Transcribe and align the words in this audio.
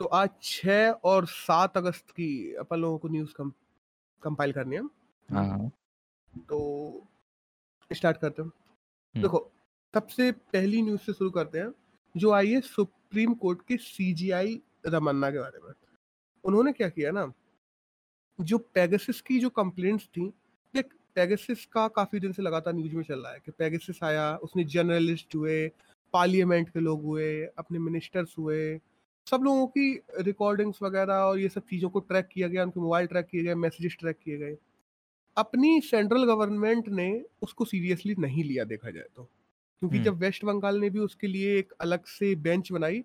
तो 0.00 0.06
आज 0.06 0.28
छह 0.42 0.90
और 0.90 1.26
सात 1.26 1.76
अगस्त 1.76 2.10
की 2.10 2.54
अपन 2.54 2.76
लोगों 2.76 2.98
को 2.98 3.08
न्यूज़ 3.08 3.32
कम 3.34 3.52
कंपाइल 4.22 4.52
करनी 4.52 4.76
है। 4.76 4.82
हाँ 5.28 5.70
तो 6.48 6.60
स्टार्ट 7.92 8.16
करते 8.16 8.42
हैं। 8.42 8.48
हम्म। 8.48 9.22
देखो 9.22 9.50
सबसे 9.94 10.32
पहली 10.32 10.82
न्यूज़ 10.82 11.00
से 11.00 11.12
शुरू 11.12 11.30
करते 11.30 11.58
हैं 11.58 11.72
जो 12.16 12.32
आई 12.32 12.52
है 12.52 12.60
सुप्रीम 12.60 13.34
कोर्ट 13.34 13.62
के 13.68 13.76
सीजीआई 13.76 14.60
रमन्ना 14.86 15.30
के 15.30 15.38
बारे 15.38 15.58
में। 15.58 15.72
उन्होंने 16.44 16.72
क्या 16.72 16.88
किया 16.88 17.10
ना 17.10 17.32
जो 18.40 18.58
पेगासिस 18.58 19.20
की 19.20 19.40
जो 19.40 19.50
कंप्लेंट्स 19.50 20.06
थी 20.06 20.28
देख 20.74 20.94
पेगासिस 21.14 21.66
का 21.66 21.88
काफ़ी 21.88 22.20
दिन 22.20 22.32
से 22.32 22.42
लगातार 22.42 22.74
न्यूज़ 22.74 22.96
में 22.96 23.02
चल 23.02 23.20
रहा 23.20 23.32
है 23.32 23.40
कि 23.40 23.50
पेगासिस 23.50 24.02
आया 24.04 24.36
उसने 24.36 24.64
जर्नलिस्ट 24.64 25.34
हुए 25.34 25.68
पार्लियामेंट 26.12 26.68
के 26.68 26.80
लोग 26.80 27.02
हुए 27.02 27.44
अपने 27.58 27.78
मिनिस्टर्स 27.78 28.38
हुए 28.38 28.80
सब 29.30 29.42
लोगों 29.42 29.66
की 29.68 29.90
रिकॉर्डिंग्स 30.20 30.82
वगैरह 30.82 31.14
और 31.14 31.38
ये 31.38 31.48
सब 31.48 31.66
चीज़ों 31.66 31.88
को 31.90 32.00
ट्रैक 32.02 32.28
किया 32.28 32.48
गया 32.48 32.62
उनके 32.64 32.80
मोबाइल 32.80 33.06
ट्रैक 33.06 33.26
किए 33.26 33.42
गए 33.42 33.54
मैसेजेस 33.56 33.96
ट्रैक 34.00 34.18
किए 34.18 34.38
गए 34.38 34.56
अपनी 35.36 35.80
सेंट्रल 35.80 36.24
गवर्नमेंट 36.24 36.88
ने 36.90 37.10
उसको 37.42 37.64
सीरियसली 37.64 38.14
नहीं 38.18 38.44
लिया 38.44 38.64
देखा 38.66 38.90
जाए 38.90 39.04
तो 39.16 39.22
क्योंकि 39.22 39.96
हम्म। 39.96 40.04
जब 40.04 40.18
वेस्ट 40.18 40.44
बंगाल 40.44 40.80
ने 40.80 40.90
भी 40.90 40.98
उसके 41.00 41.26
लिए 41.26 41.58
एक 41.58 41.72
अलग 41.80 42.04
से 42.08 42.34
बेंच 42.38 42.72
बनाई 42.72 43.00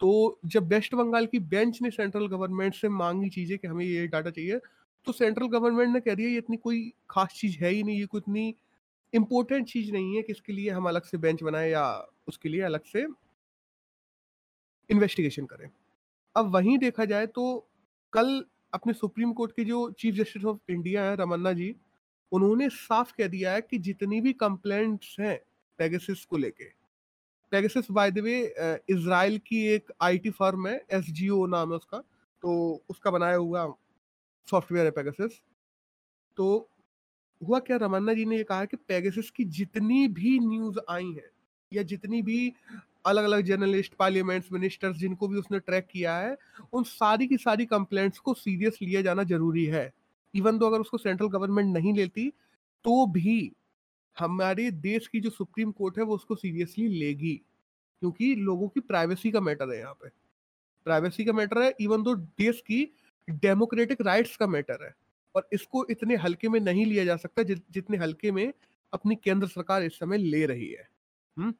तो 0.00 0.10
जब 0.46 0.68
वेस्ट 0.68 0.94
बंगाल 0.94 1.26
की 1.26 1.38
बेंच 1.48 1.80
ने 1.82 1.90
सेंट्रल 1.92 2.26
गवर्नमेंट 2.28 2.74
से 2.74 2.88
मांगी 2.90 3.28
चीज़ें 3.30 3.58
कि 3.58 3.68
हमें 3.68 3.84
ये 3.84 4.06
डाटा 4.08 4.30
चाहिए 4.30 4.58
तो 5.06 5.12
सेंट्रल 5.12 5.48
गवर्नमेंट 5.48 5.92
ने 5.94 6.00
कह 6.00 6.14
दिया 6.14 6.28
ये 6.28 6.38
इतनी 6.38 6.56
कोई 6.58 6.92
खास 7.10 7.34
चीज़ 7.36 7.58
है 7.58 7.70
ही 7.70 7.82
नहीं 7.82 7.98
ये 7.98 8.06
कोई 8.06 8.20
इतनी 8.20 8.54
इम्पोर्टेंट 9.12 9.66
चीज़ 9.68 9.92
नहीं 9.92 10.16
है 10.16 10.22
कि 10.22 10.32
इसके 10.32 10.52
लिए 10.52 10.70
हम 10.70 10.88
अलग 10.88 11.04
से 11.04 11.18
बेंच 11.18 11.42
बनाए 11.42 11.70
या 11.70 11.84
उसके 12.28 12.48
लिए 12.48 12.60
अलग 12.62 12.84
से 12.84 13.06
इन्वेस्टिगेशन 14.90 15.46
करें। 15.46 15.68
अब 16.36 16.50
वहीं 16.54 16.78
देखा 16.78 17.04
जाए 17.04 17.26
तो 17.28 17.44
कल 18.12 18.44
अपने 18.72 18.92
सुप्रीम 18.92 19.32
कोर्ट 19.32 19.52
के 19.52 19.64
जो 19.64 19.90
चीफ 19.98 20.14
जस्टिस 20.14 20.44
ऑफ़ 20.44 20.70
इंडिया 20.70 21.02
है 21.04 21.16
रमन्ना 21.16 21.52
जी, 21.52 21.74
उन्होंने 22.32 22.68
साफ़ 22.68 23.12
कह 23.18 23.28
दिया 23.28 23.52
है 23.52 23.60
कि 23.60 23.78
जितनी 23.78 24.20
भी 24.20 24.32
कंप्लेंट्स 24.32 25.16
हैं 25.20 25.38
पेगासिस 25.78 26.24
को 26.24 26.36
लेके 26.36 26.64
Pegasus 27.52 27.90
by 27.90 28.10
the 28.10 28.18
way 28.18 28.38
Israel 28.90 29.38
की 29.38 29.64
एक 29.68 29.92
आईटी 30.02 30.30
फर्म 30.30 30.68
है 30.68 30.80
एसजीओ 30.92 31.46
नाम 31.46 31.70
है 31.70 31.76
उसका 31.76 31.98
तो 32.42 32.52
उसका 32.90 33.10
बनाया 33.10 33.36
हुआ 33.36 33.66
सॉफ्टवेयर 34.48 34.86
है 34.86 34.90
पेगासिस 34.90 35.40
तो 36.38 36.46
हुआ 37.40 37.58
क्या? 37.58 37.76
रमन्ना 37.76 38.14
जी 38.14 38.24
ने 38.24 38.36
ये 38.36 38.44
कहा 38.44 38.64
कि 38.64 38.76
पेगासिस 38.88 39.30
की 39.30 39.44
जितनी 39.44 40.06
भी 40.08 40.38
न्यूज़ 40.38 40.78
आई 40.90 41.12
हैं 41.12 41.30
या 41.72 41.82
जितनी 41.82 42.22
भी 42.22 42.52
अलग 43.04 43.24
अलग 43.24 43.40
जर्नलिस्ट 43.42 43.94
पार्लियामेंट्स 43.94 44.52
मिनिस्टर्स 44.52 44.96
जिनको 44.96 45.28
भी 45.28 45.38
उसने 45.38 45.58
ट्रैक 45.58 45.86
किया 45.86 46.16
है 46.16 46.36
उन 46.72 46.84
सारी 46.84 47.26
की 47.26 47.36
सारी 47.36 47.66
कंप्लेंट्स 47.66 48.18
को 48.18 48.34
सीरियस 48.34 48.78
लिया 48.82 49.02
जाना 49.02 49.22
ज़रूरी 49.24 49.64
है। 49.66 49.92
इवन 50.34 50.58
तो 50.58 50.66
अगर 50.66 50.80
उसको 50.80 50.98
सेंट्रल 50.98 51.28
गवर्नमेंट 51.28 51.74
नहीं 51.74 51.94
लेती 51.94 52.28
तो 52.84 53.06
भी 53.06 53.52
हमारे 54.16 54.70
देश 54.70 55.06
की 55.08 55.20
जो 55.20 55.30
सुप्रीम 55.30 55.70
कोर्ट 55.72 55.98
है 55.98 56.04
वो 56.04 56.14
उसको 56.14 56.34
सीरियसली 56.34 56.88
लेगी 56.88 57.34
क्योंकि 57.34 58.34
लोगों 58.34 58.68
की 58.68 58.80
प्राइवेसी 58.80 59.30
का 59.30 59.40
मैटर 59.40 59.72
है 59.72 59.78
यहाँ 59.78 59.94
पे। 59.94 60.08
प्राइवेसी 60.86 61.24
का 61.24 61.32
मैटर 61.32 61.62
है 61.62 61.74
इवन 61.80 62.02
दो 62.02 62.14
देश 62.14 62.60
की 62.60 62.84
डेमोक्रेटिक 63.28 64.00
राइट्स 64.00 64.36
का 64.36 64.46
मैटर 64.46 64.84
है 64.84 64.94
और 65.34 65.48
इसको 65.52 65.84
इतने 65.90 66.16
हल्के 66.16 66.48
में 66.48 66.58
नहीं 66.60 66.86
लिया 66.86 67.04
जा 67.04 67.16
सकता 67.16 67.42
जि, 67.42 67.54
जितने 67.70 67.96
हल्के 67.96 68.30
में 68.32 68.52
अपनी 68.92 69.14
केंद्र 69.14 69.46
सरकार 69.48 69.82
इस 69.82 69.98
समय 69.98 70.18
ले 70.18 70.44
रही 70.46 70.68
है। 70.68 70.88
हम्म 71.36 71.54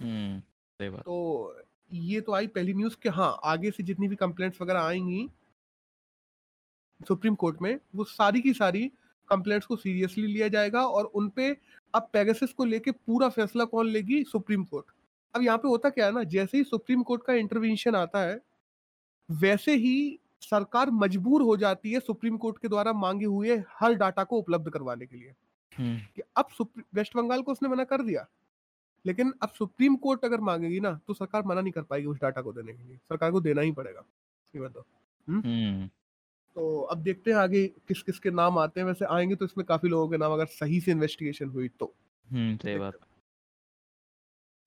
हम्म 0.00 0.42
सही 0.80 0.88
बात। 0.90 1.00
तो 1.00 1.56
ये 1.92 2.20
तो 2.20 2.32
आई 2.32 2.46
पहली 2.46 2.74
न्यूज़ 2.74 2.96
कि 3.02 3.08
हाँ 3.08 3.38
आगे 3.44 3.70
से 3.70 3.82
जितनी 3.82 4.08
भी 4.08 4.16
कंप्लेंट्स 4.16 4.60
वगैरह 4.62 4.80
आएँगी 4.80 5.28
सुप्रीम 7.00 7.34
कोर्ट 7.34 7.62
में 7.62 7.78
वो 7.94 8.04
सारी 8.04 8.40
की 8.40 8.52
सारी 8.54 8.86
कंप्लेंट्स 9.28 9.66
को 9.66 9.76
सीरियसली 9.76 10.26
लिया 10.26 10.48
जाएगा 10.48 10.82
और 10.86 11.04
उन 11.04 11.28
पे 11.28 11.50
अब 11.94 12.08
पेगासिस 12.12 12.52
को 12.52 12.64
लेके 12.64 12.90
पूरा 12.90 13.28
फैसला 13.28 13.64
कौन 13.64 13.88
लेगी? 13.88 14.22
Supreme 14.24 14.64
court. 14.64 14.86
अब 15.34 15.42
यहाँ 15.42 15.58
पे 15.58 15.68
होता 15.68 15.90
क्या 15.90 16.06
है 16.06 16.12
ना 16.12 16.22
जैसे 16.24 16.58
ही 16.58 16.64
सुप्रीम 16.64 17.02
कोर्ट 17.02 17.22
का 17.22 17.32
इंटरवेंशन 17.32 17.94
आता 17.96 18.20
है 18.20 18.40
वैसे 19.30 19.74
ही 19.76 20.20
सरकार 20.42 20.90
मजबूर 20.90 21.42
हो 21.42 21.56
जाती 21.56 21.92
है 21.92 22.00
सुप्रीम 22.00 22.36
कोर्ट 22.36 22.58
के 22.58 22.68
द्वारा 22.68 22.92
मांगे 22.92 23.26
हुए 23.26 23.56
हर 23.80 23.94
डाटा 23.94 24.24
को 24.24 24.38
उपलब्ध 24.38 24.70
करवाने 24.70 25.06
के 25.06 25.16
लिए। 25.16 25.32
हम्म। 25.78 25.98
कि 26.16 26.22
अब 26.36 26.48
वेस्ट 26.94 27.16
बंगाल 27.16 27.42
को 27.42 27.52
उसने 27.52 27.68
मना 27.68 27.84
कर 27.84 28.02
दिया। 28.02 28.26
लेकिन 29.06 29.32
अब 29.42 29.48
सुप्रीम 29.48 29.96
कोर्ट 29.96 30.24
अगर 30.24 30.40
मांगेगी 30.40 30.80
ना 30.80 30.92
तो 31.08 31.14
सरकार 31.14 31.42
मना 31.46 31.60
नहीं 31.60 31.72
कर 31.72 31.82
पाएगी 31.82 32.06
उस 32.06 32.18
डाटा 32.20 32.42
को 32.42 32.52
देने 32.52 32.72
के 32.72 32.82
लिए। 32.82 32.96
सरकार 32.96 33.32
को 33.32 33.40
देना 33.40 33.60
ही 33.60 33.72
पड़ेगा। 33.72 34.04
ये 34.54 34.60
बताओ 34.60 34.82
हम्म? 35.28 35.86
तो 36.56 36.80
अब 36.82 36.98
देखते 36.98 37.30
हैं 37.30 37.38
आगे 37.38 37.66
किस 37.88 38.02
किस 38.02 38.18
के 38.18 38.30
नाम 38.30 38.58
आते 38.58 38.80
हैं। 38.80 38.86
वैसे 38.86 39.04
आएँगे 39.04 39.34
तो 39.34 39.44
इसमें 39.44 39.66
काफ़ी 39.66 39.88
लोगों 39.88 40.08
के 40.08 40.16
नाम 40.16 40.32
अगर 40.32 40.46
सही 40.46 40.80
से 40.80 40.90
इन्वेस्टिगेशन 40.90 41.48
हुई 41.48 41.68
तो। 41.68 41.92
हम्म 42.26 42.56
सही 42.56 42.78
बात। 42.78 42.98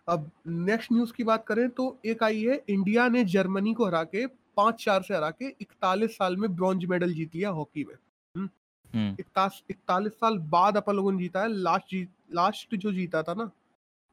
अब 0.08 0.30
नेक्स्ट 0.48 0.92
न्यूज़ 0.94 1.14
की 1.14 1.24
बात 1.24 1.46
करें 1.48 1.70
तो 1.70 1.98
एक 2.06 2.24
आई 2.24 2.44
है 2.44 2.64
इंडिया 2.70 3.08
ने 3.08 3.24
जर्मनी 3.26 3.74
को 3.74 3.86
हरा 3.86 4.04
के 4.04 4.26
पाँच 4.28 4.84
चार 4.84 5.02
से 5.04 5.16
हरा 5.16 5.30
के 5.32 5.48
इकतालीस 5.62 6.18
साल 6.18 6.38
में 6.38 6.56
ब्रॉन्ज 6.56 6.86
मेडल 6.86 7.14
जीत 7.14 7.36
लिया 7.36 7.50
हॉकी 7.50 7.84
में। 7.84 7.96
हम्म? 8.36 9.16
इकतालीस 9.20 10.12
साल 10.12 10.38
बाद 10.50 10.78
अपन 10.78 10.96
लोगों 10.96 11.12
ने 11.12 11.18
जीता 11.18 11.42
है। 11.42 11.48
लास्ट 11.48 11.92
जीत 11.92 12.10
लास्ट 12.34 12.76
जो 12.76 12.92
जीता 12.92 13.24
था 13.24 13.34
ना 13.34 13.50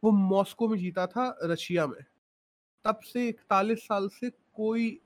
वो 0.05 0.11
मॉस्को 0.11 0.69
में 0.69 0.79
जीता 0.79 1.07
था 1.07 1.39
रशिया 1.43 1.87
में। 1.87 2.01
तब 2.85 3.01
से 3.01 3.29
इकतालीस 3.29 3.79
साल 3.79 4.09
से 4.09 4.31
कोई 4.31 5.01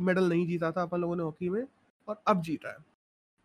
मेडल 0.00 0.28
नहीं 0.28 0.46
जीता 0.46 0.72
था 0.72 0.82
अपन 0.82 1.00
लोगों 1.00 1.16
ने 1.16 1.22
हॉकी 1.22 1.48
में 1.48 1.62
और 2.08 2.22
अब 2.26 2.42
जीता 2.42 2.70
है। 2.70 2.76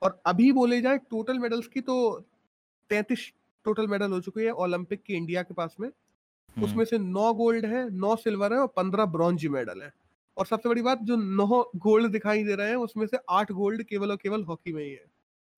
और 0.02 0.22
अभी 0.26 0.52
बोले 0.52 0.82
जाए 0.82 0.98
टोटल 0.98 1.40
मेडल्स 1.40 1.68
की 1.68 1.82
तो 1.82 2.24
तैतीस 2.90 3.34
टोटल 3.66 3.88
मेडल 3.88 4.12
हो 4.12 4.22
चुके 4.22 4.42
हैं 4.42 4.52
ओलंपिक 4.52 5.04
के 5.04 5.14
इंडिया 5.14 5.44
के 5.44 5.54
पास 5.54 5.76
में। 5.80 5.88
हम्म, 5.88 6.66
उसमें 6.66 6.86
से 6.86 6.98
नौ 6.98 7.34
गोल्ड 7.34 7.66
है 7.66 7.90
नौ 7.90 8.16
सिल्वर 8.16 8.54
है 8.54 8.60
और 8.60 8.68
पंद्रह 8.68 9.06
ब्रॉन्ज 9.06 9.46
मेडल 9.46 9.82
है। 9.82 9.94
और 10.38 10.46
सबसे 10.46 10.70
बड़ी 10.70 10.82
बात 10.82 11.00
जो 11.00 11.16
नौ 11.16 11.72
गोल्ड 11.76 12.12
दिखाई 12.12 12.44
दे 12.44 12.56
रहे 12.56 12.70
हैं 12.70 12.76
उसमें 12.76 13.08
से 13.08 13.18
आठ 13.30 13.52
गोल्ड 13.52 13.84
केवल 13.84 14.12
और 14.12 14.18
केवल 14.18 14.44
हॉकी 14.44 14.74
में 14.74 14.84
ही 14.84 14.92
है। 14.92 15.06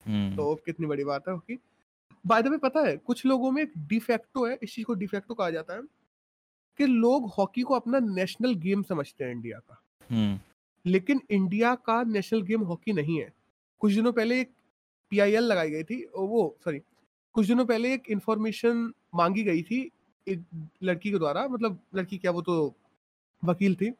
हम्म, 0.05 0.35
तो 0.35 0.55
कितनी 0.55 0.87
बड़ी 0.87 1.03
बात 1.03 1.27
है 1.27 1.33
हॉकी। 1.33 1.59
बाय 2.25 2.41
द 2.41 2.47
वे 2.47 2.57
पता 2.57 2.79
है 2.79 2.95
कुछ 2.97 3.25
लोगों 3.25 3.51
में 3.51 3.61
एक 3.61 3.73
डिफेक्टो 3.77 4.45
है 4.45 4.57
इस 4.63 4.75
चीज़ 4.75 4.85
को 4.85 4.93
डिफेक्टो 4.93 5.33
कहा 5.33 5.49
जाता 5.49 5.73
है 5.73 5.81
कि 6.79 6.85
लोग 6.85 7.29
हॉकी 7.29 7.61
को 7.61 7.73
अपना 7.73 7.99
नेशनल 7.99 8.53
गेम 8.55 8.83
समझते 8.83 9.23
हैं 9.23 9.31
इंडिया 9.31 9.59
का। 9.59 9.81
हम्म, 10.09 10.39
लेकिन 10.85 11.21
इंडिया 11.29 11.75
का 11.75 12.03
नेशनल 12.03 12.41
गेम 12.41 12.61
हॉकी 12.61 12.93
नहीं 12.93 13.19
है। 13.21 13.33
कुछ 13.79 13.93
दिनों 13.93 14.13
पहले 14.13 14.39
एक 14.41 14.51
पीआईएल 15.09 15.43
लगाई 15.43 15.69
गई 15.69 15.83
थी 15.83 16.03
वो 16.15 16.57
सॉरी 16.65 16.79
कुछ 17.35 17.47
दिनों 17.47 17.65
पहले 17.65 17.93
एक 17.93 18.09
इंफॉर्मेशन 18.09 18.91
मांगी 19.15 19.43
गई 19.43 19.61
थी 19.63 19.91
एक 20.27 20.43
लड़की 20.83 21.11
के 21.11 21.17
द्वारा 21.17 21.47
मतलब 21.47 21.79
लड़की 21.95 22.17
क्या 22.17 22.31
वो 22.31 22.41
तो 22.41 22.73
वकील 23.43 23.75
थी 23.75 23.91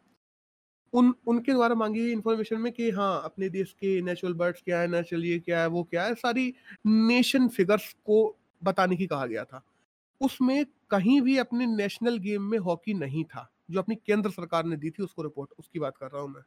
उन 0.96 1.14
उनके 1.28 1.54
द्वारा 1.54 1.76
मांगी 1.76 2.02
गई 2.02 2.12
इंफॉर्मेशन 2.12 2.60
में 2.62 2.72
कि 2.74 2.90
हाँ 2.92 3.22
अपने 3.24 3.50
देश 3.50 3.72
के 3.74 4.02
नेचुरल 4.02 4.34
बर्ड्स 4.34 4.62
क्या 4.62 4.80
है 4.80 4.88
नेचुरल 4.88 5.26
ये 5.26 5.40
क्या 5.40 5.62
है 5.62 5.68
वो 5.68 5.84
क्या 5.84 6.04
है 6.04 6.16
सारी 6.16 6.54
नेशन 6.88 7.48
फिगर्स 7.48 7.92
को 8.06 8.38
बताने 8.64 8.96
की 8.96 9.08
कहा 9.08 9.26
गया 9.26 9.44
था। 9.44 9.62
उसमें 10.22 10.66
कहीं 10.92 11.22
भी 11.22 11.38
अपने 11.38 11.66
नेशनल 11.66 12.18
गेम 12.18 12.44
में 12.44 12.58
हॉकी 12.60 12.94
नहीं 12.94 13.24
था 13.24 13.50
जो 13.72 13.80
अपनी 13.80 13.96
केंद्र 13.96 14.30
सरकार 14.30 14.66
ने 14.66 14.78
दी 14.78 14.90
थी 14.90 15.04
उसको 15.04 15.24
रिपोर्ट 15.24 15.50
उसकी 15.60 15.80
बात 15.80 15.98
कर 15.98 16.12
रहा 16.12 16.22
हूँ 16.22 16.30
मैं। 16.30 16.42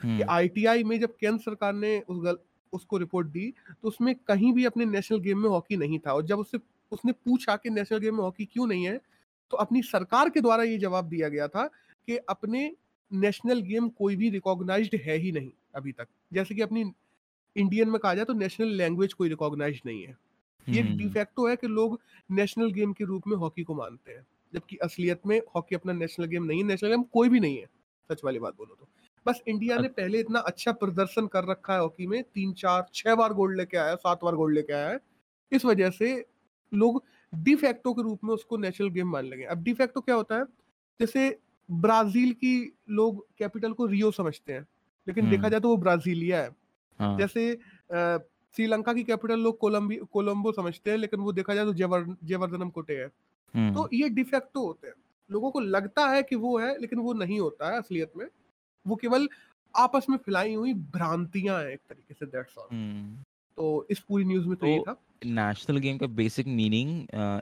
कि 0.00 0.22
हम्म, 0.22 0.30
आईटीआई 0.30 0.84
में 0.84 1.00
जब 1.00 1.16
केंद्र 1.16 1.38
सरकार 1.42 1.72
ने 1.72 1.98
उस 2.00 2.18
गल, 2.24 2.38
उसको 2.72 2.98
रिपोर्ट 2.98 3.28
दी 3.28 3.52
तो 3.82 3.88
उसमें 3.88 4.14
कहीं 4.28 4.52
भी 4.52 4.64
अपने 4.64 4.84
नेशनल 4.84 5.20
गेम 5.20 5.38
में 5.38 5.48
हॉकी 5.50 5.76
नहीं 5.76 5.98
था। 5.98 6.12
और 6.12 6.26
जब 6.26 6.38
उससे 6.38 6.58
उसने 6.92 7.12
पूछा 7.12 7.56
कि 7.56 7.70
नेशनल 7.70 7.98
गेम 7.98 8.14
में 8.14 8.22
हॉकी 8.22 8.44
क्यों 8.44 8.66
नहीं 8.66 8.86
है 8.86 9.00
तो 9.52 9.56
अपनी 9.56 9.82
सरकार 9.82 10.30
के 10.30 10.40
द्वारा 10.40 10.64
ये 10.64 10.78
जवाब 10.78 11.08
दिया 11.08 11.28
गया 11.28 11.48
था 11.48 11.66
कि 12.08 12.16
अपने 12.28 12.70
नेशनल 13.10 13.60
गेम 13.62 13.88
कोई 13.88 14.16
भी 14.16 14.30
रिकॉग्नाइज्ड 14.30 14.94
है 15.04 15.16
ही 15.16 15.32
नहीं 15.32 15.50
अभी 15.74 15.92
तक। 15.92 16.06
जैसे 16.32 16.54
कि 16.54 16.62
अपनी 16.62 16.84
इंडियन 17.56 17.88
में 17.88 17.98
कहा 17.98 18.14
जाए 18.14 18.24
तो 18.24 18.32
नेशनल 18.32 18.68
लैंग्वेज 18.68 19.12
कोई 19.12 19.28
रिकॉग्नाइज 19.28 19.80
नहीं 19.86 20.02
है। 20.02 20.16
ये 20.66 20.80
एक 20.80 20.86
हम्म, 20.86 20.96
डिफेक्टो 20.98 21.46
है 21.48 21.56
कि 21.56 21.66
लोग 21.66 21.98
नेशनल 22.30 22.70
गेम 22.72 22.92
के 22.92 23.04
रूप 23.04 23.26
में 23.26 23.36
हॉकी 23.36 23.62
को 23.62 23.74
मानते 23.74 24.12
हैं 24.12 24.26
जबकि 24.52 24.76
असलियत 24.76 25.26
में 25.26 25.40
हॉकी 25.54 25.74
अपना 25.74 25.92
नेशनल 25.92 26.26
गेम 26.26 26.44
नहीं 26.44 26.60
है। 26.60 26.66
नेशनल 26.66 26.90
गेम 26.90 27.02
कोई 27.12 27.28
भी 27.28 27.40
नहीं 27.40 27.56
है 27.58 27.66
सच 28.10 28.24
वाली 28.24 28.38
बात 28.38 28.56
बोलो 28.56 28.74
तो। 28.74 28.88
बस 29.26 29.40
इंडिया 29.48 29.78
ने 29.78 29.88
पहले 29.88 30.20
इतना 30.20 30.38
अच्छा 30.38 30.72
प्रदर्शन 30.72 31.26
कर 31.26 31.44
रखा 31.44 31.74
है 31.74 31.80
हॉकी 31.80 32.06
में 32.06 32.22
तीन 32.24 32.52
चार 32.54 32.86
छह 32.94 33.14
बार 33.14 33.32
गोल्ड 33.32 33.56
लेके 33.56 33.76
आया 33.76 33.90
है 33.90 33.96
सात 33.96 34.24
बार 34.24 34.34
गोल्ड 34.34 34.54
लेके 34.54 34.72
आया 34.72 34.88
है। 34.88 34.98
इस 35.52 35.64
वजह 35.64 35.90
से 35.90 36.14
लोग 36.72 37.02
डिफेक्टो 37.32 37.92
के 37.94 38.02
रूप 38.02 38.24
में 38.24 38.32
उसको 38.34 38.56
नेशनल 38.56 38.88
गेम 38.88 39.08
मान 39.08 39.26
लगे 39.26 39.44
अब 39.44 39.62
डिफेक्टो 39.62 40.00
क्या 40.00 40.14
होता 40.14 40.36
है 40.36 40.44
जैसे 41.00 41.28
ब्राज़ील 41.68 42.32
की 42.34 42.54
लोग 42.90 43.26
कैपिटल 43.38 43.72
को 43.72 43.86
रियो 43.86 44.10
समझते 44.10 44.52
हैं 44.52 44.66
लेकिन 45.06 45.24
हम्म। 45.24 45.36
देखा 45.36 45.48
जाए 45.48 45.60
तो 45.60 45.68
वो 45.68 45.76
ब्राजीलिया 45.76 46.42
है। 46.42 46.50
हाँ, 47.00 47.16
जैसे 47.18 47.54
श्रीलंका 48.54 48.92
की 48.92 49.02
कैपिटल 49.04 49.40
लोग 49.40 49.58
कोलंबी 49.58 49.96
कोलंबो 50.12 50.52
समझते 50.52 50.90
हैं 50.90 50.98
लेकिन 50.98 51.20
वो 51.20 51.32
देखा 51.32 51.54
जाए 51.54 51.64
तो 51.64 51.74
जयवर 51.74 52.04
जयवर्धनम 52.24 52.70
कोटे 52.70 52.96
है। 52.96 53.06
हम्म, 53.54 53.74
तो 53.74 53.88
ये 53.92 54.08
डिफेक्टो 54.10 54.66
होते 54.66 54.86
हैं। 54.86 54.94
लोगों 55.30 55.50
को 55.50 55.60
लगता 55.60 56.06
है 56.08 56.22
कि 56.22 56.36
वो 56.36 56.58
है 56.58 56.76
लेकिन 56.80 56.98
वो 56.98 57.12
नहीं 57.14 57.38
होता 57.40 57.70
है 57.70 57.78
असलियत 57.78 58.12
में। 58.16 58.26
वो 58.86 58.96
केवल 58.96 59.28
आपस 59.74 60.06
में 60.10 60.16
फैलाई 60.16 60.54
हुई 60.54 60.74
भ्रांतियाँ 60.74 61.58
हैं 61.58 61.70
एक 61.70 61.80
तरीके 61.88 62.14
से 62.14 62.26
दैट्स 62.26 62.58
ऑल 62.58 62.68
हम्म। 62.72 63.22
तो 63.58 63.86
इस 63.90 64.00
पूरी 64.00 64.24
न्यूज़ 64.24 64.46
में 64.46 64.56
तो 64.56 64.66
ये 64.66 64.78
तो 64.78 64.84
था। 64.84 65.00
नेशनल 65.24 65.78
गेम 65.78 65.98
का 65.98 66.06
बेसिक 66.06 66.46
मीनिंग 66.46 66.90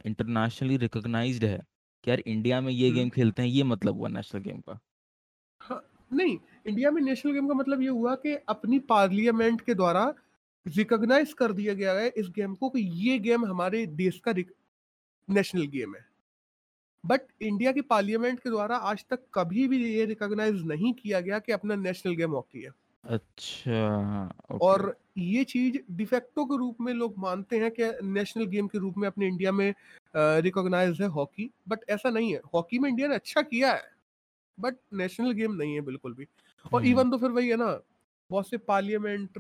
इंटरनेशनली 0.07 0.77
रिकॉग्नाइज्ड 0.77 1.45
है। 1.45 1.61
कि 2.05 2.11
यार 2.11 2.23
इंडिया 2.27 2.61
में 2.61 2.73
ये 2.73 2.89
हम्म। 2.89 2.99
गेम 2.99 3.11
खेलते 3.11 3.43
हैं 3.43 3.49
ये 3.49 3.63
मतलब 3.63 3.95
हुआ 3.95 4.09
नेशनल 4.09 4.41
गेम 4.43 4.61
का। 4.61 4.79
हाँ, 5.61 5.83
नहीं 6.13 6.39
इंडिया 6.67 6.91
में 6.91 7.03
नेशनल 7.03 7.33
गेम 7.33 7.49
का 7.49 7.55
मतलब 7.55 7.83
ये 7.83 7.89
हुआ 7.89 8.15
कि 8.15 8.35
अपनी 8.49 8.79
पार्लियामेंट 8.79 9.61
के 9.61 9.75
द्वारा 9.75 10.15
रिकॉग्नाइज 10.67 11.33
कर 11.33 11.53
दिया 11.53 11.75
गया 11.75 11.93
है 11.93 12.09
इस 12.09 12.29
गेम 12.29 12.55
को 12.55 12.69
कि 12.71 12.81
ये 12.81 13.19
गेम 13.19 13.45
हमारे 13.47 13.87
देश 13.87 14.21
का 14.29 14.33
नेशनल 15.29 15.67
गेम 15.67 15.95
है। 15.95 16.07
बट 17.05 17.21
इंडिया 17.43 17.73
की 17.73 17.81
पार्लियामेंट 17.81 18.41
के 18.41 18.51
द्वारा 18.51 18.77
आज 18.77 19.05
तक 19.11 19.25
कभी 19.35 19.69
भी 19.69 19.85
ये 19.95 20.05
रिकॉग्नाइज 20.05 20.63
नहीं 20.65 20.93
किया 20.93 21.21
गया 21.21 21.39
कि 21.39 21.53
अपना 21.53 21.75
नेशनल 21.75 22.15
गेम 22.15 22.31
हॉकी 22.31 22.63
है। 22.63 22.71
अच्छा 23.05 24.29
ओके। 24.51 24.59
और 24.61 24.97
ये 25.19 25.43
चीज़ 25.45 25.79
डिफेक्टो 25.91 26.45
के 26.45 26.57
रूप 26.57 26.77
में 26.81 26.93
लोग 26.93 27.15
मानते 27.19 27.59
हैं 27.59 27.71
कि 27.71 27.91
नेशनल 28.05 28.45
गेम 28.47 28.67
के 28.69 28.79
रूप 28.79 28.95
में 28.99 29.07
अपने 29.09 29.27
इंडिया 29.27 29.53
में 29.53 29.73
रिकॉग्नाइज 30.17 31.01
है 31.03 31.07
हॉकी 31.09 31.51
बट 31.69 31.81
ऐसा 31.91 32.11
नहीं 32.11 32.33
है। 32.35 32.41
हॉकी 32.55 32.79
में 32.79 32.89
इंडिया 32.91 33.09
ने 33.09 33.15
अच्छा 33.15 33.43
किया 33.43 33.73
है 33.73 33.83
बट 34.59 34.77
नेशनल 34.95 35.33
गेम 35.33 35.53
नहीं 35.55 35.75
है 35.75 35.81
बिल्कुल 35.81 36.15
भी। 36.15 36.27
और 36.65 36.81
हम्म। 36.81 36.91
इवन 36.91 37.11
तो 37.11 37.19
फिर 37.19 37.31
वही 37.31 37.49
है 37.49 37.57
ना 37.57 37.79
बहुत 38.31 38.49
से 38.49 38.59
पार्लियामेंट 38.59 39.39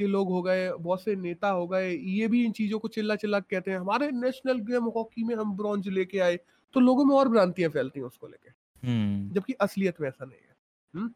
के 0.00 0.06
लोग 0.06 0.28
हो 0.28 0.42
गए 0.42 0.70
बहुत 0.72 1.02
से 1.04 1.16
नेता 1.16 1.48
हो 1.50 1.66
गए 1.68 1.90
ये 1.92 2.28
भी 2.28 2.44
इन 2.44 2.52
चीज़ों 2.52 2.78
को 2.78 2.88
चिल्ला 2.88 3.16
चिल्ला 3.16 3.40
के 3.40 3.56
कहते 3.56 3.70
हैं 3.70 3.78
हमारे 3.78 4.10
नेशनल 4.12 4.60
गेम 4.62 4.84
हॉकी 4.96 5.24
में 5.24 5.34
हम 5.36 5.56
ब्रॉन्ज 5.56 5.88
लेके 5.88 6.18
आए। 6.20 6.36
तो 6.74 6.80
लोगों 6.80 7.04
में 7.04 7.14
और 7.16 7.28
भ्रांतियाँ 7.28 7.70
फैलती 7.70 8.00
हैं 8.00 8.06
उसको 8.06 8.28
लेके। 8.28 8.50
हम्म। 8.82 9.32
जबकि 9.32 9.52
असलियत 9.60 10.00
में 10.00 10.08
ऐसा 10.08 10.24
नहीं 10.24 10.40
है। 10.40 11.08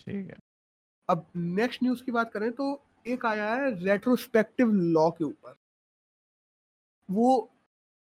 ठीक 0.00 0.30
है। 0.30 0.36
अब 1.08 1.26
नेक्स्ट 1.36 1.82
न्यूज़ 1.82 2.04
की 2.04 2.12
बात 2.12 2.32
करें 2.32 2.52
तो 2.52 2.82
एक 3.06 3.26
आया 3.26 3.54
है 3.54 3.84
रेट्रोस्पेक्टिव 3.84 4.72
लॉ 4.72 5.10
के 5.10 5.24
ऊपर। 5.24 5.56
वो 7.10 7.50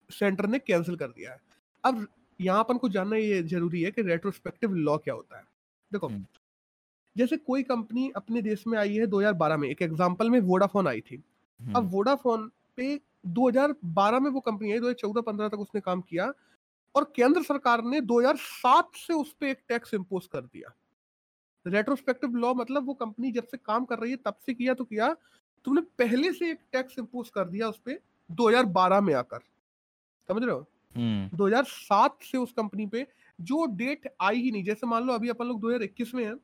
सेंटर 0.10 0.48
ने 0.48 0.60
कैंसिल 0.60 0.96
कर 0.96 1.08
दिया 1.08 1.32
है। 1.32 1.40
अब 1.84 2.08
यहाँ 2.42 2.60
अपन 2.60 2.78
को 2.78 2.90
जानना 2.90 3.16
ये 3.16 3.44
ज़रूरी 3.44 3.82
है 3.82 3.92
कि 3.92 4.02
रेट्रोस्पेक्टिव 4.02 4.74
लॉ 4.74 4.98
क्या 4.98 5.14
होता 5.14 5.38
है। 5.38 5.44
देखो 5.94 6.08
हम्म। 6.08 6.26
जैसे 7.18 7.38
कोई 7.38 7.64
कंपनी 7.64 8.12
अपने 8.16 8.42
देश 8.42 8.68
में 8.68 8.80
आई 8.80 8.96
है 8.96 9.08
2012 9.08 9.58
में 9.58 9.70
एक 9.70 9.82
एग्जांपल 9.82 10.30
में 10.30 10.40
वोडाफोन 10.40 10.88
आई 10.88 11.02
थी। 11.02 11.16
अब 11.16 11.76
हम्म, 11.78 11.88
वोडाफोन 11.88 12.52
पे 12.76 13.02
2012 13.28 14.20
में 14.20 14.32
वो 14.32 14.40
कंपनी 14.40 14.72
आई 14.72 14.80
2014-15 14.80 15.50
तक 15.50 15.60
उसने 15.60 15.82
काम 15.82 16.02
किया 16.02 16.34
और 16.96 17.14
केंद्र 17.16 17.44
सरकार 17.44 17.84
ने 17.84 18.02
2007 18.02 18.96
से 18.96 19.14
उस 19.14 19.34
पर 19.34 19.46
एक 19.46 19.60
टैक्स 19.70 19.94
इम्पोज 19.94 20.28
कर 20.28 20.42
दिया। 20.42 20.74
रेट्रोस्पेक्टिव 21.68 22.36
लॉ 22.36 22.54
मतलब 22.54 22.86
वो 22.86 22.94
कंपनी 22.94 23.32
जब 23.32 23.48
से 23.48 23.58
काम 23.58 23.86
कर 23.86 24.00
रही 24.00 24.12
है 24.12 24.18
तब 24.18 24.36
से 24.46 24.54
किया 24.54 24.74
तो 24.74 24.84
किया। 24.84 25.16
तुमने 25.66 25.82
पहले 25.82 26.34
से 26.34 26.52
एक 26.52 26.60
टैक्स 26.72 27.00
इम्पोज 27.00 27.30
कर 27.30 27.46
दिया 27.46 27.70
उस 27.70 27.80
पे 27.86 28.00
2012 28.32 29.02
में 29.02 29.14
आकर। 29.14 29.40
समझ 30.28 30.44
रहे 30.44 30.52
हो? 30.52 30.68
हम्म। 30.96 31.38
2007 31.38 32.18
से 32.24 32.38
उस 32.38 32.52
कंपनी 32.52 32.86
पे 32.86 33.08
जो 33.42 33.66
डेट 33.66 34.14
आई 34.22 34.42
ही 34.42 34.52
नहीं। 34.52 34.64
जैसे 34.64 34.88
मान 34.88 35.04
लो 35.04 35.14
अभी 35.14 35.30
अपन 35.30 35.46
लोग 35.46 35.62
2021 35.62 36.14
में 36.14 36.26
हैं 36.26 36.36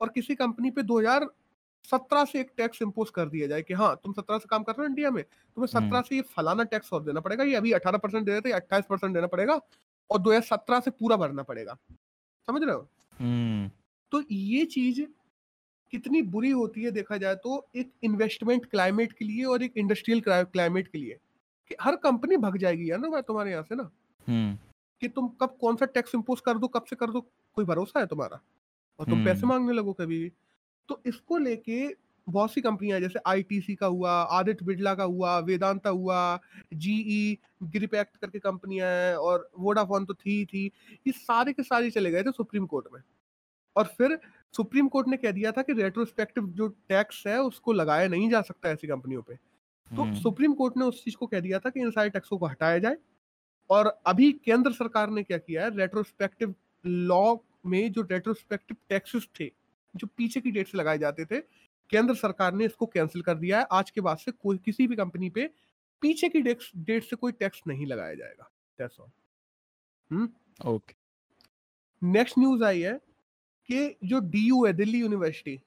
और 0.00 0.08
किसी 0.08 0.34
कंपनी 0.34 0.70
पे 0.70 0.82
2017 0.82 2.24
से 2.24 2.40
एक 2.40 2.52
टैक्स 2.56 2.82
इम्पोज 2.82 3.10
कर 3.10 3.28
दिया 3.28 3.46
जाए 3.46 3.62
कि 3.62 3.74
हाँ 3.74 4.00
तुम 4.04 4.12
17 4.12 4.38
से 4.38 4.46
काम 4.50 4.62
कर 4.62 4.72
रहे 4.72 4.86
हो 4.86 4.88
इंडिया 4.88 5.10
में 5.10 5.24
तुम्हें 5.24 5.68
हम्म। 5.74 5.90
17 5.90 6.02
से 6.02 6.16
ये 6.16 6.22
फलाना 6.22 6.64
टैक्स 6.64 6.92
और 6.92 7.02
देना 7.02 7.20
पड़ेगा। 7.20 7.44
ये 7.44 7.54
अभी 7.54 7.72
18 7.72 7.98
परसेंट 7.98 8.26
दे 8.26 8.32
रहे 8.32 8.40
थे 8.40 8.50
अट्ठाईस 8.50 8.84
परसेंट 8.90 9.14
देना 9.14 9.26
पड़ेगा 9.26 9.60
और 10.10 10.18
2017 10.18 10.80
से 10.80 10.90
पूरा 10.90 11.16
भरना 11.16 11.42
पड़ेगा। 11.42 11.78
समझ 12.46 12.62
रहे 12.62 12.74
हो? 12.74 12.88
हम्म। 13.18 13.70
तो 14.14 14.22
ये 14.30 14.64
चीज़ 14.64 15.02
कितनी 15.90 16.22
बुरी 16.22 16.50
होती 16.50 16.82
है 16.82 16.90
देखा 16.90 17.16
जाए 17.16 17.34
तो 17.34 17.66
एक 17.76 17.90
इन्वेस्टमेंट 18.02 18.66
क्लाइमेट 18.66 19.12
के 19.12 19.24
लिए 19.24 19.44
और 19.44 19.62
एक 19.62 19.72
इंडस्ट्रियल 19.76 20.22
क्लाइमेट 20.28 20.88
के 20.88 20.98
लिए 20.98 21.16
कि 21.68 21.74
हर 21.80 21.96
कंपनी 21.96 22.36
भग 22.36 22.56
जाएगी 22.56 22.90
यार 22.90 22.98
ना 22.98 23.20
तुम्हारे 23.20 23.50
यहाँ 23.50 23.62
से 23.62 23.74
ना। 23.74 23.90
हम्म। 24.28 24.58
कि 25.00 25.08
तुम 25.08 25.28
कब 25.28 25.56
कौन 25.60 25.76
सा 25.76 25.86
टैक्स 25.86 26.14
इम्पोज 26.14 26.40
कर 26.40 26.58
दो 26.58 26.66
कब 26.66 26.84
से 26.84 26.96
कर 26.96 27.10
दो 27.10 27.20
कोई 27.54 27.64
भरोसा 27.64 28.00
है 28.00 28.06
तुम्हारा? 28.06 28.40
और 28.98 29.06
तुम 29.06 29.24
पैसे 29.24 29.40
हम्म। 29.40 29.48
मांगने 29.48 29.72
लगो 29.72 29.92
कभी 29.92 30.18
भी। 30.18 30.32
तो 30.88 31.00
इसको 31.06 31.38
लेके 31.38 31.96
बहुत 32.28 32.52
सी 32.52 32.60
कंपनियाँ 32.60 33.00
जैसे 33.00 33.18
आईटीसी 33.26 33.74
का 33.74 33.86
हुआ 33.86 34.10
आदित्य 34.10 34.64
बिरला 34.64 34.94
का 34.94 35.04
हुआ 35.04 35.38
वेदांता 35.38 35.90
हुआ 35.90 36.40
जीई 36.74 37.38
ग्रिपैक्ट 37.62 38.16
करके 38.16 38.38
कंपनियाँ 38.38 38.88
हैं 38.88 39.14
और 39.14 39.50
वोडाफोन 39.58 40.04
तो 40.04 40.14
थी 40.14 40.44
थी। 40.44 40.72
ये 41.06 41.12
सारे 41.12 41.52
के 41.52 41.62
सारे 41.62 41.90
चले 41.90 42.10
गए 42.10 42.22
थे 42.22 42.30
सुप्रीम 42.30 42.66
कोर्ट 42.66 42.86
में। 42.92 43.00
और 43.76 43.84
फिर 43.98 44.18
सुप्रीम 44.54 44.88
कोर्ट 44.88 45.08
ने 45.08 45.16
कह 45.16 45.30
दिया 45.30 45.52
था 45.52 45.62
कि 45.62 45.72
रेट्रोस्पेक्टिव 45.72 46.46
जो 46.48 46.68
टैक्स 46.88 47.26
है 47.26 47.40
उसको 47.42 47.72
लगाया 47.72 48.08
नहीं 48.08 48.30
जा 48.30 48.40
सकता 48.42 48.70
ऐसी 48.70 48.86
कंपनियों 48.86 49.22
पे। 49.22 49.34
तो 49.34 50.02
हम्म, 50.02 50.14
सुप्रीम 50.14 50.52
कोर्ट 50.52 50.76
ने 50.76 50.84
उस 50.84 51.04
चीज़ 51.04 51.16
को 51.16 51.26
कह 51.26 51.40
दिया 51.40 51.58
था 51.58 51.70
कि 51.70 51.80
इन 51.80 51.90
सारे 51.90 52.10
टैक्सों 52.10 52.38
को 52.38 52.46
हटाया 52.46 52.78
जाए। 52.78 52.96
और 53.70 53.86
अभी 54.06 54.32
केंद्र 54.44 54.72
सरकार 54.72 55.10
ने 55.10 55.22
क्या 55.22 55.38
किया 55.38 55.64
है 55.64 55.76
रेट्रोस्पेक्टिव 55.76 56.54
लॉ 56.84 57.36
में 57.66 57.92
जो 57.92 58.02
रेट्रोस्पेक्टिव 58.02 58.76
टैक्सेस 58.88 59.28
थे 59.40 59.50
जो 59.94 60.06
पीछे 60.16 60.40
की 60.40 60.50
डेट 60.50 60.68
से 60.68 60.78
लगाए 60.78 60.98
जाते 60.98 61.24
थे 61.24 61.40
केंद्र 61.90 62.14
सरकार 62.14 62.54
ने 62.54 62.64
इसको 62.64 62.86
कैंसिल 62.86 63.22
कर 63.22 63.34
दिया 63.34 63.58
है। 63.58 63.66
आज 63.72 63.90
के 63.90 64.00
बाद 64.00 64.18
से 64.18 64.32
कोई 64.32 64.58
किसी 64.58 64.86
भी 64.86 64.96
कंपनी 64.96 65.30
पे 65.30 65.50
पीछे 66.02 66.28
की 66.28 66.40
डेट 66.40 67.04
से 67.04 67.16
कोई 67.16 67.32
टैक्स 67.32 67.62
नहीं 67.66 67.86
लगाया 67.86 68.14
जाएगा। 68.14 68.50
That's 68.78 69.00
all 69.00 69.08
okay 70.66 70.94
next 72.02 72.38
news 72.38 72.64
आई 72.64 72.80
है 72.80 72.98
कि 73.66 73.96
जो 74.04 74.20
डीयू 74.20 74.66
है, 74.66 74.72
दिल्ली 74.72 75.00
यूनिवर्सिटी 75.00 75.60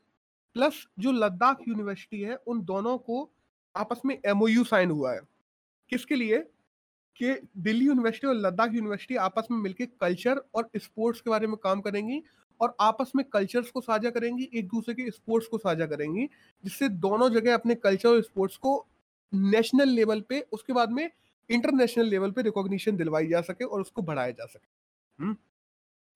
प्लस 0.54 0.88
जो 1.00 1.12
लद्दाख 1.12 1.58
यूनिवर्सिटी 1.68 2.22
है, 2.22 2.36
उन 2.36 2.62
दोनों 2.62 2.98
को 2.98 3.32
आपस 3.76 4.02
में 4.06 4.20
एमओयू 4.26 4.64
साइन 4.64 4.92
हुआ 4.92 5.14
है। 5.14 5.22
किसके 5.90 6.16
लिए? 6.16 6.44
कि 7.22 7.48
दिल्ली 7.58 7.86
यूनिवर्सिटी 7.86 8.28
और 8.28 8.34
लद्दाख 8.34 8.74
यूनिवर्सिटी 8.74 9.16
आपस 9.16 9.48
में 9.52 9.58
मिलकर 9.58 9.86
कल्चर 9.86 10.38
और 10.56 10.70
स्पोर्ट्स 10.78 11.22
के 11.22 11.30
बारे 11.30 11.48
में 11.48 11.58
काम 11.58 11.82
करेंगी 11.82 12.24
और 12.62 12.78
आपस 12.80 13.12
में 13.16 13.26
कल्चर्स 13.26 13.72
को 13.72 13.82
साझा 13.82 14.10
करेंगी, 14.10 14.50
एक 14.54 14.68
दूसरे 14.68 14.94
के 14.94 15.12
स्पोर्ट्स 15.12 15.48
को 15.48 15.58
साझा 15.58 15.86
करेंगी, 15.86 16.30
जिससे 16.64 16.90
दोनों 16.90 17.30
जगह 17.30 17.54
अपने 17.54 17.76
कल्चर 17.76 18.10
और 18.10 18.22
स्पोर्ट्स 18.22 18.58
को 18.58 18.88
नेशनल 19.34 19.90
लेवल 19.90 20.22
पे, 20.22 20.46
उसके 20.52 20.74
बाद 20.74 20.92
में 20.92 21.12
इंटरनेशनल 21.50 22.06
लेवल 22.06 22.32
पे 22.32 22.42
रिकॉग्निशन 22.42 22.98
दिलवाई 22.98 23.28
जा 23.28 23.42
सके 23.42 23.66
और 23.66 23.82
उसको 23.82 24.02
बढ़ाया 24.02 24.32
जा 24.32 24.46
सके। 24.46 24.68
हम्म? 25.24 25.38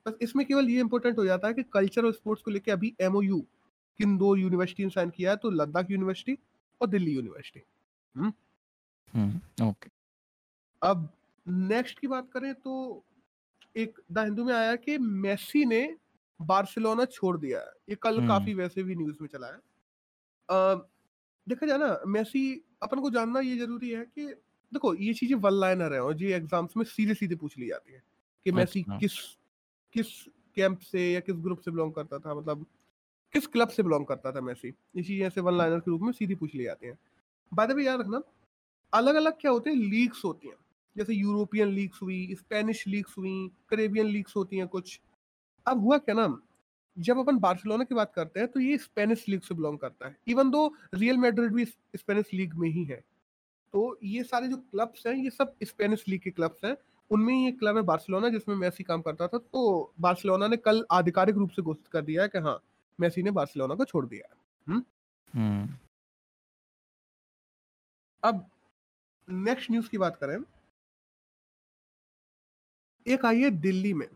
बस 0.06 0.18
इसमें 0.22 0.46
केवल 0.46 0.70
ये 0.70 0.80
इंपॉर्टेंट 0.80 1.18
हो 1.18 1.26
जाता 1.26 1.48
है 1.48 1.54
कि 1.54 1.64
कल्चर 1.64 2.06
और 2.06 2.14
स्पोर्ट्स 2.14 2.44
को 2.44 2.52
लेकर 2.52 2.72
अभी 2.72 2.94
एमओयू 3.02 3.40
किन 4.00 4.18
दो 4.18 4.36
यूनिवर्सिटी 4.36 4.84
ने 4.84 4.90
साइन 4.90 5.10
किया 5.10 5.32
है 5.32 5.38
तो 5.38 5.50
लद्दाख 5.50 5.92
यूनिवर्सिटी 5.92 6.38
और 6.82 6.88
दिल्ली 6.88 7.12
यूनिवर्सिटी 7.12 7.64
हम्म? 8.16 9.40
ओके 9.64 9.90
अब 10.82 11.10
नेक्स्ट 11.46 12.00
की 12.00 12.08
बात 12.08 12.30
करें 12.34 12.54
तो 12.54 13.04
एक 13.76 14.00
द 14.12 14.20
हिंदू 14.20 14.44
में 14.46 14.54
आया 14.54 14.76
कि 14.76 14.98
मेसी 14.98 15.66
ने 15.66 15.82
बार्सिलोना 16.40 17.06
छोड़ 17.06 17.38
दिया 17.38 17.60
है। 17.60 17.72
ये 17.90 17.96
कल 17.96 18.18
हम्म। 18.18 18.28
काफ़ी 18.28 18.54
वैसे 18.54 18.84
भी 18.84 18.96
न्यूज़ 18.96 19.18
में 19.22 19.28
चला 19.28 19.48
है। 19.48 20.76
देखा 21.48 21.66
जाए 21.68 21.78
ना 21.78 22.00
मेसी 22.08 22.44
अपन 22.84 23.00
को 23.00 23.10
जानना 23.10 23.40
ये 23.40 23.58
ज़रूरी 23.58 23.90
है 23.90 24.04
कि 24.06 24.26
देखो 24.72 24.94
ये 24.96 25.14
चीज़ें 25.14 25.36
वन 25.38 25.54
लाइनर 25.54 25.94
है 25.94 26.02
और 26.04 26.24
ये 26.24 26.36
एग्ज़ाम्स 26.36 26.78
में 26.78 26.84
सीधे 26.86 27.14
सीधे 27.14 27.36
पूछ 27.36 27.58
ली 27.58 27.68
जाती 27.68 27.94
है 27.94 28.04
कि 28.46 28.52
मेसी 28.52 28.82
अच्छा। 28.82 28.98
किस 28.98 29.18
किस 29.94 30.08
कैंप 30.56 30.80
से 30.82 31.12
या 31.12 31.20
किस 31.20 31.36
ग्रुप 31.38 31.60
से 31.60 31.72
बिलोंग 31.72 31.94
करता 31.94 32.20
था? 32.20 32.34
मतलब 32.36 32.66
किस 33.34 33.48
क्लब 33.48 33.70
से 33.70 33.84
बिलोंग 33.84 34.06
करता 34.06 34.32
था 34.32 34.42
मेसी 34.42 34.68
इसी 34.68 35.04
चीज़ें 35.04 35.26
ऐसे 35.28 35.42
वन 35.42 35.58
लाइनर 35.58 35.80
के 35.80 35.92
रूप 35.92 36.02
में 36.02 36.12
सीधी 36.12 36.36
पूछ 36.36 36.56
ली 36.56 36.64
जाती 36.64 36.88
हैं। 36.88 36.98
बाय 37.52 37.68
द 37.68 37.72
वे 37.72 37.84
याद 37.84 38.00
रखना 38.00 38.22
अलग 38.94 39.16
अलग 39.16 39.40
क्या 39.42 39.52
होते 39.52 39.70
हैं? 39.70 39.78
लीग्स 39.78 40.24
होती 40.26 40.48
हैं। 40.48 40.56
जैसे 40.96 41.14
यूरोपियन 41.14 41.68
लीग्स 41.70 42.02
हुई 42.02 42.36
स्पेनिश 42.36 42.88
लीग्स 42.88 43.18
हुई 43.18 43.52
करेबियन 43.70 44.06
लीग्स 44.08 44.36
होती 44.36 44.58
हैं 44.58 44.68
कुछ। 44.68 45.00
अब 45.66 45.80
हुआ 45.80 45.98
क्या 45.98 46.16
ना, 46.16 46.38
जब 46.98 47.18
अपन 47.20 47.38
बार्सिलोना 47.40 47.84
की 47.84 47.96
बात 47.96 48.12
करते 48.16 48.40
हैं 48.40 48.50
तो 48.50 48.60
ये 48.60 48.78
स्पेनिश 48.78 49.26
लीग 49.30 49.42
से 49.42 49.56
बिलोंग 49.56 49.78
करता 49.80 50.08
है। 50.08 50.16
इवन 50.28 50.50
दो 50.50 50.68
रियल 50.94 51.18
मेड्रिड 51.18 51.54
भी 51.54 51.66
स्पेनिश 51.66 52.34
लीग 52.34 52.54
में 52.56 52.70
ही 52.70 52.84
है 52.84 53.04
तो 53.74 53.98
ये 54.04 54.24
सारे 54.24 54.48
जो 54.48 54.58
क्लब्स 54.58 55.06
हैं, 55.08 55.14
ये 55.16 55.30
सब 55.30 55.54
स्पेनिश 55.64 56.04
लीग 56.08 56.22
के 56.22 56.32
क्लब्स 56.32 56.66
हैं। 56.66 56.76
उनमें 57.12 57.34
ये 57.36 57.52
क्लब 57.52 57.78
है 57.78 57.82
बार्सिलोना 57.84 58.30
जिसमें 58.30 58.56
मेसी 58.56 58.84
काम 58.84 59.02
करता 59.02 59.28
था। 59.28 59.38
तो 59.38 59.94
बार्सिलोना 60.02 60.48
ने 60.48 60.58
कल 60.58 60.86
आधिकारिक 60.92 61.36
रूप 61.36 61.50
से 61.50 61.62
घोषित 61.62 61.88
कर 61.88 62.02
दिया 62.02 62.22
है 62.22 62.28
कि 62.30 62.38
हाँ 62.38 62.60
मेसी 63.00 63.24
ने 63.24 63.32
बार्सिलोना 63.32 63.76
को 63.76 63.86
छोड़ 63.86 64.06
दिया 64.06 64.28
है। 64.30 64.36
हम्म 64.68 65.68
अब 68.24 68.46
नेक्स्ट 69.28 69.72
न्यूज़ 69.72 69.90
की 69.90 69.98
बात 69.98 70.16
करें। 70.16 70.38
एक 73.06 73.26
आई 73.26 73.42
है 73.42 73.50
दिल्ली 73.52 73.94
में 73.94 74.08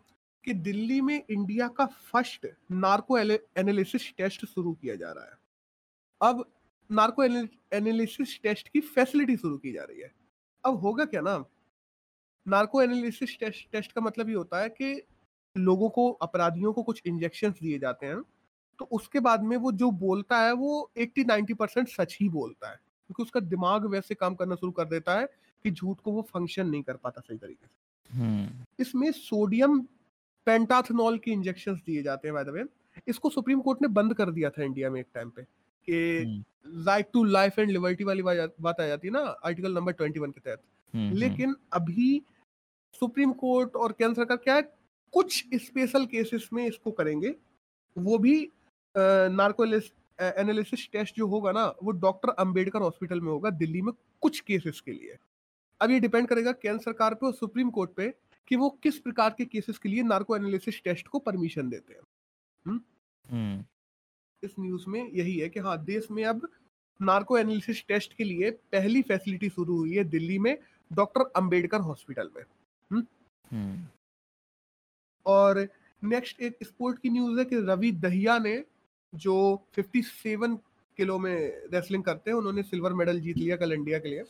कि 0.44 0.54
दिल्ली 0.54 1.00
में 1.02 1.16
इंडिया 1.30 1.68
का 1.68 1.86
फ़र्स्ट 1.86 2.48
नार्को 2.72 3.18
एनालिसिस 3.18 4.12
टेस्ट 4.18 4.46
शुरू 4.46 4.74
किया 4.74 4.96
जा 4.96 5.12
रहा 5.12 5.26
है। 5.26 5.38
अब 6.22 6.46
नार्को 6.90 7.24
एनालिसिस 7.24 8.40
टेस्ट 8.44 8.70
की 8.70 8.80
फैसिलिटी 8.82 9.38
शुरू 9.38 9.58
की 9.58 9.72
जा 9.72 9.84
रही 9.84 10.02
है। 10.02 10.12
अब 10.64 10.80
होगा 10.80 11.06
क्या 11.06 11.22
ना? 11.22 11.44
नार्को 12.48 12.82
एनालिसिस 12.82 13.40
टेस्ट 13.40 13.72
टेस्ट 13.72 13.92
का 13.92 14.02
मतलब 14.02 14.30
ये 14.30 14.36
होता 14.36 14.62
है 14.62 14.70
कि 14.70 15.02
लोगों 15.58 15.90
को 15.90 16.12
अपराधियों 16.12 16.74
को 16.74 16.84
कुछ 16.84 17.02
इंजेक्शन 17.06 17.52
दिए 17.52 17.80
जाते 17.80 18.06
हैं 18.06 18.22
तो 18.80 18.86
उसके 18.86 19.20
बाद 19.20 19.44
में 19.44 19.58
वो 19.58 19.72
जो 19.72 19.92
बोलता 19.92 20.40
है 20.40 20.52
वो 20.54 20.92
80-90 20.98 21.54
परसेंट 21.54 21.88
सच 21.88 22.18
ही 22.22 22.30
बोलता 22.30 22.70
है 22.70 22.76
क्योंकि 22.76 23.24
उसका 23.24 23.40
दिमाग 23.40 23.86
वैसे 23.86 24.16
काम 24.16 24.36
करना 24.36 24.56
शुरू 24.56 24.72
कर 24.72 24.86
देता 24.86 25.20
है 25.20 25.26
कि 25.64 25.72
झूठ 25.72 26.00
को 26.00 26.12
वो 26.12 26.22
फ़ंक्शन 26.22 26.68
नहीं 26.68 26.84
कर 26.84 26.94
पाता 26.94 27.22
सही 27.22 27.38
तरीके 27.38 27.68
से। 27.68 28.18
हम्म। 28.18 28.66
इसमें 28.80 29.12
सोडियम 29.12 29.80
पेंटाथनॉल 30.46 31.18
के 31.18 31.32
इंजेक्शन 31.32 31.76
दिए 31.76 32.04
जाते 32.04 32.28
हैं 32.28 32.36
बाय 32.36 32.44
द 32.44 32.50
वे 32.50 32.66
इसको 33.08 33.30
सुप्रीम 33.30 33.62
कोर्ट 33.62 33.82
ने 33.82 33.88
बंद 33.88 34.14
कर 34.14 34.32
दिया 34.32 34.50
था 34.50 34.64
इंडिया 34.64 34.90
में 34.90 35.00
एक 35.00 35.08
टाइम 35.14 35.30
पे 35.30 35.42
कि 35.88 36.44
right 36.86 37.08
to 37.14 37.24
life 37.24 37.60
and 37.60 37.72
liberty 37.72 38.04
वाली 38.04 38.22
बात 38.22 38.82
आ 38.82 38.88
जाती 38.88 39.08
है 39.08 39.14
ना 39.14 39.20
आर्टिकल 39.20 39.74
नंबर 39.74 39.94
21 39.94 40.32
के 40.32 40.40
तहत। 40.40 40.62
हम्म, 40.94 41.06
हम्म, 41.06 41.18
लेकिन 41.18 41.56
अभी 41.74 42.22
सुप्रीम 43.00 43.32
कोर्ट 43.34 43.76
और 43.76 43.92
केंद्र 43.92 44.16
सरकार 44.16 44.38
क्या 44.38 44.56
है 44.56 44.62
कुछ 45.14 45.44
स्पेशल 45.56 46.06
केसेस 46.06 46.50
में 46.54 46.66
इसको 46.68 46.92
करेंगे। 46.92 47.36
वो 47.96 48.18
भी 48.18 48.40
नार्को 48.96 49.66
एनालिसिस 49.66 50.88
टेस्ट 50.92 51.16
जो 51.16 51.28
होगा 51.28 51.52
ना 51.52 51.66
वो 51.84 51.92
डॉक्टर 51.92 52.30
अंबेडकर 52.40 52.82
हॉस्पिटल 52.82 53.22
में 53.22 53.32
होगा 53.32 53.50
दिल्ली 53.52 53.82
में 53.82 53.94
कुछ 54.22 54.40
केसेस 54.42 54.80
के 54.82 54.92
लिए। 54.92 55.18
अब 55.82 55.92
ये 55.92 56.00
डिपेंड 56.00 56.28
करेगा 56.28 56.52
केंद्र 56.52 56.84
सरकार 56.84 57.14
पे 57.14 57.26
और 57.26 57.34
सुप्रीम 57.34 57.70
कोर्ट 57.70 57.92
पे 57.92 58.14
कि 58.48 58.56
वो 58.56 58.70
किस 58.84 58.98
प्रकार 58.98 59.36
के 59.38 59.46
केसेस 59.46 59.78
के 59.78 59.90
लिए 59.90 60.04
नार्को 60.04 60.36
एनालिसिस 60.36 60.82
टेस्ट 60.84 61.08
को 61.08 61.20
परमिशन 61.20 61.70
देते 61.70 61.94
हैं। 61.94 62.02
हम्म? 62.66 63.64
इस 64.44 64.52
न्यूज़ 64.60 64.84
में 64.88 65.12
यही 65.12 65.38
है 65.40 65.50
कि 65.50 65.60
हाँ 65.60 65.78
देश 65.86 66.08
में 66.12 66.24
अब 66.26 66.48
नार्को 67.00 67.38
एनालिसिस 67.38 67.86
टेस्ट 67.88 68.14
के 68.14 68.24
लिए 68.24 68.52
पहली 68.72 69.02
फैसिलिटी 69.02 69.50
शुरू 69.50 69.78
हुई 69.78 69.96
है 69.96 70.04
दिल्ली 70.04 70.38
में 70.40 70.58
डॉक्टर 70.92 71.32
अंबेडकर 71.36 71.82
हॉस्पिटल 71.82 72.30
में। 72.36 72.44
हम्म? 72.92 73.88
और 75.26 75.68
नेक्स्ट 76.04 76.42
एक 76.42 76.58
स्पोर्ट 76.64 77.00
की 77.00 77.10
न्यूज़ 77.10 77.40
है 77.40 77.46
कि 77.46 77.56
रवि 77.56 77.92
दहिया 77.92 78.40
ने 78.40 78.66
जो 79.16 79.66
57 79.80 80.58
किलो 80.98 81.20
में 81.20 81.36
रेसलिंग 81.74 82.04
करते 82.04 82.32
हैं 82.32 82.38
उन्होंने 82.38 82.64
सिल्वर 82.64 82.94
मेडल 82.94 83.20
जीत 83.20 83.38
लिया 83.38 83.58
कल 83.58 83.74
इंडिया 83.74 84.00
के 84.00 84.10
लिए। 84.10 84.24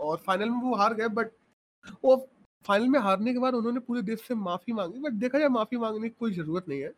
और 0.00 0.16
फाइनल 0.18 0.50
में 0.50 0.60
वो 0.60 0.74
हार 0.74 0.94
गए 0.94 1.08
बट 1.08 1.30
वो 2.04 2.28
फाइनल 2.64 2.88
में 2.88 3.00
हारने 3.00 3.32
के 3.32 3.38
बाद 3.38 3.54
उन्होंने 3.54 3.80
पूरे 3.80 4.02
देश 4.02 4.20
से 4.20 4.34
माफ़ी 4.34 4.72
मांगी। 4.72 4.98
बट 4.98 5.12
देखा 5.12 5.38
जाए 5.38 5.48
माफ़ी 5.48 5.76
मांगने 5.76 6.08
की 6.08 6.16
कोई 6.18 6.32
ज़रूरत 6.32 6.68
नहीं 6.68 6.80
है। 6.80 6.88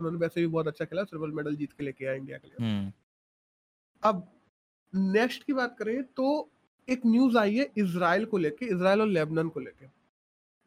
उन्होंने 0.00 0.18
वैसे 0.18 0.40
भी 0.40 0.46
बहुत 0.46 0.66
अच्छा 0.66 0.84
खेला 0.84 1.04
सिल्वर 1.04 1.28
मेडल 1.28 1.56
जीत 1.56 1.72
के 1.72 1.84
लेके 1.84 2.06
आया 2.06 2.14
इंडिया 2.14 2.38
के 2.38 2.48
लिए। 2.48 2.66
हम्म। 2.66 2.92
अब 4.02 4.40
नेक्स्ट 4.94 5.44
की 5.44 5.52
बात 5.52 5.78
करें 5.78 6.04
तो 6.04 6.50
एक 6.90 7.00
न्यूज़ 7.06 7.36
आई 7.38 7.54
है 7.56 7.70
इसराइल 7.78 8.24
को 8.24 8.38
लेके 8.38 8.66
इसराइल 8.66 9.00
और 9.00 9.08
लेबनान 9.08 9.48
को 9.48 9.60
लेके। 9.60 9.86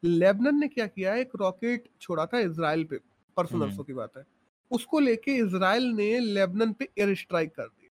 लेबनान 0.02 0.58
ने 0.58 0.68
क्या 0.68 0.86
किया 0.86 1.14
एक 1.14 1.30
रॉकेट 1.36 1.88
छोड़ा 2.00 2.26
था 2.26 2.38
इसराइल 2.38 2.84
पे 2.84 2.96
परसों 3.36 3.58
हम्म। 3.58 3.68
नरसों 3.68 3.84
की 3.84 3.92
बात 3.92 4.16
है। 4.16 4.24
उसको 4.70 4.98
लेके 4.98 5.34
इसराइल 5.36 5.84
ने 5.84 6.18
लेबनान 6.18 6.72
पे 6.72 6.88
एयर 6.98 7.14
स्ट्राइक 7.14 7.54
कर 7.54 7.66
दी। 7.66 7.90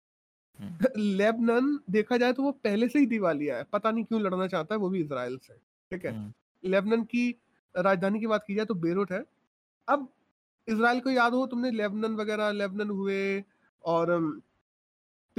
हम्म। 0.59 0.77
लेबनान 0.97 1.79
देखा 1.89 2.17
जाए 2.17 2.33
तो 2.33 2.43
वो 2.43 2.51
पहले 2.51 2.87
से 2.87 2.99
ही 2.99 3.05
दिवालिया 3.05 3.57
है। 3.57 3.63
पता 3.63 3.91
नहीं 3.91 4.03
क्यों 4.03 4.21
लड़ना 4.21 4.47
चाहता 4.47 4.75
है 4.75 4.79
वो 4.79 4.89
भी 4.89 5.01
इसराइल 5.01 5.37
से 5.37 5.53
ठीक 5.53 6.05
है? 6.05 6.33
लेबनन 6.63 7.03
की 7.03 7.35
राजधानी 7.77 8.19
की 8.19 8.27
बात 8.27 8.43
की 8.47 8.55
जाए 8.55 8.65
तो 8.65 8.73
बेरूट 8.73 9.11
है। 9.11 9.23
अब 9.87 10.07
इसराइल 10.67 10.99
को 10.99 11.09
याद 11.09 11.33
हो 11.33 11.45
तुमने 11.47 11.71
लेबनान 11.71 12.15
वगैरह 12.15 12.51
लेबनान 12.51 12.89
हुए 12.89 13.43
और 13.83 14.41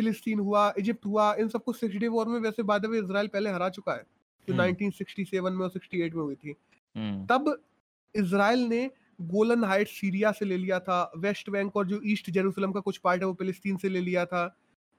फिलिस्तीन 0.01 0.39
हुआ 0.41 0.73
इजिप्ट 0.79 1.07
हुआ 1.07 1.35
इन 1.41 1.49
सबको 1.49 1.73
सिक्स 1.73 1.97
डे 1.97 2.09
वॉर 2.09 2.29
में 2.29 2.39
वैसे 2.41 2.63
बाद 2.63 2.87
में 2.87 2.99
इसराइल 2.99 3.29
पहले 3.29 3.51
हरा 3.51 3.69
चुका 3.69 3.93
है 3.93 4.05
जो 4.49 4.55
हम्म। 4.55 4.65
1967 4.65 5.51
में 5.51 5.65
और 5.65 5.71
68 5.71 6.15
में 6.15 6.23
हुई 6.23 6.35
थी। 6.35 6.55
हम्म। 6.97 7.27
तब 7.27 7.57
इसराइल 8.15 8.61
ने 8.69 8.89
गोलन 9.21 9.65
हाइट 9.65 9.89
सीरिया 9.89 10.33
से 10.33 10.45
ले 10.45 10.57
लिया 10.57 10.79
था 10.81 10.99
वेस्ट 11.19 11.51
बैंक 11.51 11.77
और 11.77 11.87
जो 11.87 12.01
ईस्ट 12.07 12.31
जेरूसलम 12.31 12.73
का 12.73 12.81
कुछ 12.81 12.99
पार्ट 12.99 13.23
है 13.23 13.27
वो 13.27 13.35
फिलिस्तीन 13.35 13.77
से 13.77 13.89
ले 13.89 14.01
लिया 14.01 14.25
था 14.27 14.45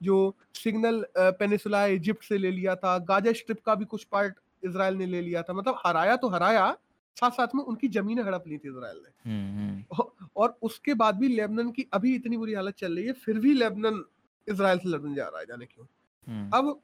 जो 0.02 0.18
सिग्नल 0.56 1.06
पेनिसुला 1.18 1.86
इजिप्ट 1.96 2.24
से 2.24 2.38
ले 2.38 2.52
लिया 2.52 2.76
था 2.76 2.98
गाजा 3.10 3.34
स्ट्रिप 3.34 3.60
का 3.66 3.76
भी 3.76 3.86
कुछ 3.86 4.04
पार्ट 4.04 4.36
इसराइल 4.64 4.96
ने 4.96 5.06
ले 5.06 5.22
लिया 5.22 5.42
था। 5.42 5.54
मतलब 5.54 5.82
हराया 5.86 6.16
तो 6.16 6.30
हराया 6.30 6.72
साथ 7.18 7.32
साथ 7.32 7.56
में 7.56 7.64
उनकी 7.64 7.88
जमीनें 7.88 8.24
हड़प 8.24 8.44
ली 8.48 8.58
थी 8.58 8.70
इसराइल 8.70 8.98
ने। 8.98 9.32
हम्म 9.32 9.58
हम्म। 9.60 10.28
और 10.36 10.58
उसके 10.62 10.94
बाद 10.94 11.16
भी 11.16 11.28
लेबनन 11.28 11.72
की 11.72 11.86
अभी 11.94 12.16
इतनी 12.16 12.38
बुरी 12.38 12.54
हालत 12.54 12.76
चल 12.76 12.96
रही 12.96 13.06
है 13.06 13.14
फिर 13.26 13.40
भी 13.40 13.54
लेबनान 13.54 14.04
इसराइल 14.48 14.80
से 14.80 14.90
लड़ने 14.90 15.16
जा 15.16 15.28
रहा 15.28 15.40
है 15.40 15.46
जाने 15.46 15.66
क्यों? 15.66 15.86
हम्म। 16.28 16.50
अब 16.54 16.80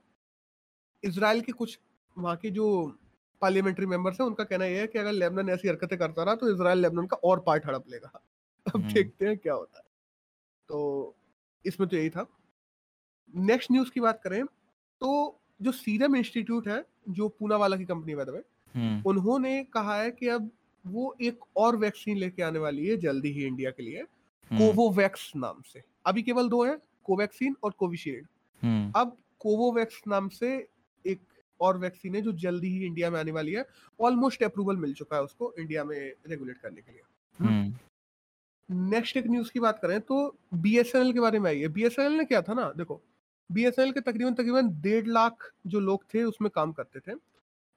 इसराइल 1.03 1.41
के 1.41 1.51
कुछ 1.51 1.79
वहाँ 2.17 2.35
के 2.35 2.49
जो 2.49 2.67
पार्लियामेंट्री 3.41 3.85
मेंबर्स 3.85 4.19
हैं 4.21 4.27
उनका 4.27 4.43
कहना 4.43 4.65
यह 4.65 4.79
है 4.81 4.87
कि 4.87 4.99
अगर 4.99 5.11
लेबनान 5.11 5.49
ऐसी 5.49 5.67
हरकतें 5.67 5.97
करता 5.99 6.23
रहा 6.23 6.35
तो 6.35 6.53
इसराइल 6.53 6.79
लेबनान 6.79 7.07
का 7.07 7.17
और 7.23 7.39
पार्ट 7.39 7.65
हड़प 7.65 7.83
लेगा। 7.89 8.11
अब 8.65 8.75
हम्म। 8.75 8.93
देखते 8.93 9.25
हैं 9.25 9.37
क्या 9.37 9.53
होता 9.53 9.77
है। 9.77 9.85
तो 10.69 11.15
इसमें 11.65 11.87
तो 11.89 11.97
यही 11.97 12.09
था। 12.09 12.25
नेक्स्ट 13.33 13.71
न्यूज़ 13.71 13.91
की 13.91 13.99
बात 13.99 14.21
करें 14.23 14.43
तो 14.45 15.39
जो 15.61 15.71
सीरम 15.71 16.15
इंस्टीट्यूट 16.15 16.67
है 16.67 16.83
जो 17.09 17.27
पूना 17.29 17.55
वाला 17.55 17.77
की 17.77 17.85
कंपनी 17.85 18.15
वे 18.15 18.23
हम्म। 18.75 19.01
उन्होंने 19.05 19.63
कहा 19.63 19.95
है 19.95 20.11
कि 20.11 20.27
अब 20.27 20.49
वो 20.85 21.15
एक 21.21 21.39
और 21.57 21.75
वैक्सीन 21.75 22.17
लेके 22.17 22.43
आने 22.43 22.59
वाली 22.59 22.87
है 22.87 22.97
जल्दी 22.97 23.31
ही 23.31 23.45
इंडिया 23.45 23.71
के 23.71 23.83
लिए 23.83 24.03
कोवोवैक्स 24.51 25.31
नाम 25.35 25.61
से। 25.61 25.83
अभी 26.05 26.21
केवल 26.23 26.49
दो 26.49 26.63
है 26.65 26.77
कोवैक्सीन 27.07 27.55
और 27.63 27.71
कोविशील्ड। 27.71 28.27
हम्म। 28.61 28.91
अब 28.95 29.15
कोवोवैक्स 29.39 30.01
नाम 30.07 30.29
से 30.29 30.67
एक 31.05 31.19
और 31.59 31.77
वैक्सीन 31.77 32.15
है 32.15 32.21
जो 32.21 32.31
जल्दी 32.31 32.69
ही 32.69 32.85
इंडिया 32.85 33.09
में 33.11 33.19
आने 33.19 33.31
वाली 33.31 33.53
है। 33.53 33.65
ऑलमोस्ट 33.99 34.43
अप्रूवल 34.43 34.77
मिल 34.77 34.93
चुका 34.93 35.15
है 35.15 35.23
उसको 35.23 35.53
इंडिया 35.59 35.83
में 35.83 35.97
रेगुलेट 36.29 36.57
करने 36.57 36.81
के 36.81 36.91
लिए। 36.91 37.01
हम्म। 37.39 38.89
नेक्स्ट 38.89 39.17
एक 39.17 39.27
न्यूज़ 39.27 39.51
की 39.51 39.59
बात 39.59 39.79
करें 39.79 39.99
तो 40.01 40.35
बीएसएनएल 40.53 41.13
के 41.13 41.19
बारे 41.19 41.39
में 41.39 41.49
आई 41.51 41.59
है। 41.59 41.67
बीएसएनएल 41.67 42.13
ने 42.13 42.25
क्या 42.25 42.41
था 42.41 42.53
ना? 42.53 42.71
देखो 42.77 43.01
बीएसएनएल 43.49 43.91
के 43.91 44.01
तकरीबन 44.01 44.33
तकरीबन 44.33 44.69
डेढ़ 44.81 45.07
लाख 45.07 45.51
जो 45.67 45.79
लोग 45.79 46.03
थे 46.13 46.23
उसमें 46.23 46.49
काम 46.55 46.71
करते 46.71 46.99
थे। 46.99 47.15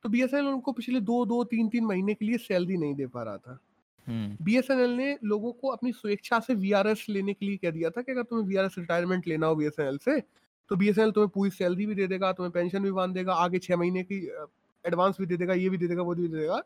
तो 0.03 0.09
बीएसएनएल 0.09 0.47
उनको 0.47 0.73
पिछले 0.73 1.01
दो 1.01 1.25
दो 1.27 1.43
तीन 1.45 1.69
तीन 1.69 1.85
महीने 1.85 2.15
के 2.15 2.25
लिए 2.25 2.39
सैलरी 2.39 2.77
नहीं 2.77 2.95
दे 2.95 3.07
पा 3.07 3.23
रहा 3.23 3.37
था। 3.37 3.59
बीएसएनएल 4.07 4.91
ने 4.91 5.17
लोगों 5.25 5.53
को 5.53 5.69
अपनी 5.69 5.93
स्वेच्छा 5.93 6.39
से 6.41 6.55
वीआरएस 6.55 7.05
लेने 7.09 7.33
के 7.35 7.47
लिए 7.47 7.57
कह 7.57 7.71
दिया 7.71 7.91
था 7.91 8.03
कि 8.03 8.13
अगर 8.13 8.23
तुम्हें 8.23 8.47
वीआरएस 8.47 8.75
रिटायरमेंट 8.79 9.29
लेना 9.29 9.47
हो 9.47 9.57
बीएसएनएल 9.57 9.99
से 9.99 10.21
तो 10.71 10.77
बीएसएनएल 10.77 11.11
तुम्हें 11.11 11.29
पूरी 11.29 11.51
सैलरी 11.51 11.87
भी 11.87 11.95
दे 11.95 12.07
देगा 12.07 12.33
तुम्हें 12.33 12.53
पेंशन 12.53 12.83
भी 12.83 12.91
बाँध 12.93 13.15
देगा 13.15 13.35
आगे 13.35 13.59
छह 13.59 13.77
महीने 13.77 14.03
की 14.03 14.19
एडवांस 14.85 15.17
भी 15.21 15.27
दे 15.27 15.37
देगा 15.37 15.55
ये 15.55 15.69
भी 15.71 15.79
दे 15.79 15.89
देगा 15.89 16.03
वो 16.03 16.15
भी 16.15 16.29
दे 16.29 16.39
देगा। 16.39 16.63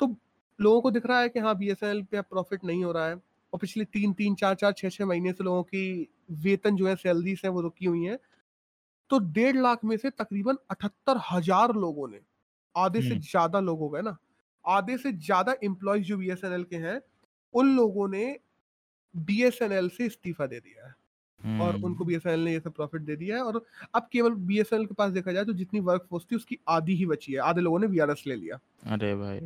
तो 0.00 0.14
लोगों 0.58 0.80
को 0.80 0.90
दिख 0.90 1.06
रहा 1.06 1.20
है 1.20 1.28
कि 1.28 1.38
हाँ 1.38 1.56
बीएसएनएल 1.58 2.02
पे 2.02 2.20
प्रॉफिट 2.22 2.64
नहीं 2.64 2.84
हो 2.84 2.92
रहा 2.92 3.08
है 3.08 3.14
और 3.14 3.58
पिछले 3.60 3.84
तीन 3.84 4.12
तीन 4.12 4.34
चार 4.34 4.54
चार 4.54 4.72
छह 4.72 4.88
छह 4.88 5.06
महीने 5.06 5.32
से 5.32 5.44
लोगों 5.44 5.62
की 5.64 6.08
वेतन 6.42 6.76
जो 6.76 6.86
है 6.88 6.94
सैलरीज 6.96 7.40
है 7.44 7.50
वो 7.50 7.60
रुकी 7.60 7.86
हुई 7.86 8.04
है। 8.04 8.18
तो 9.10 9.18
डेढ़ 9.32 9.56
लाख 9.56 9.84
में 9.84 9.96
से 9.96 10.10
तकरीबन 10.10 10.56
अठहत्तर 10.70 11.20
हज़ार 11.30 11.74
लोगों 11.76 12.08
ने 12.08 12.20
आधे 12.74 13.02
से 13.02 13.08
हम्म। 13.08 13.20
ज़्यादा 13.20 13.60
लोग 13.60 13.78
हो 13.78 13.88
गए 13.88 14.02
ना 14.02 14.16
आधे 14.64 14.96
से 14.98 15.12
ज़्यादा 15.12 15.54
एम्प्लॉयज़ 15.64 16.04
जो 16.04 16.16
बीएसएनएल 16.16 16.64
के 16.64 16.76
हैं 16.76 17.00
उन 17.54 17.76
लोगों 17.76 18.08
ने 18.08 18.38
बीएसएनएल 19.14 19.88
से 19.88 20.06
इस्तीफा 20.06 20.46
दे 20.46 20.60
दिया 20.60 20.86
है। 20.86 20.94
और 21.60 21.74
हम्म, 21.74 21.84
उनको 21.84 22.04
बीएसएनएल 22.04 22.40
ने 22.40 22.52
ये 22.52 22.60
सब 22.60 22.72
प्रॉफिट 22.72 23.02
दे 23.02 23.16
दिया 23.16 23.36
है। 23.36 23.42
और 23.42 23.64
अब 23.94 24.08
केवल 24.12 24.34
बीएसएनएल 24.42 24.86
के 24.86 24.94
पास 24.94 25.10
देखा 25.12 25.32
जाए 25.32 25.44
तो 25.44 25.52
जितनी 25.52 25.80
वर्क 25.80 26.06
फोर्स 26.10 26.26
थी 26.32 26.36
उसकी 26.36 26.58
आधी 26.68 26.94
ही 26.94 27.06
बची 27.06 27.32
है। 27.32 27.38
आधे 27.38 27.60
लोगों 27.60 27.78
ने 27.78 27.86
वीआरएस 27.86 28.22
ले 28.26 28.34
लिया। 28.34 28.58
अरे 28.86 29.14
भाई। 29.14 29.40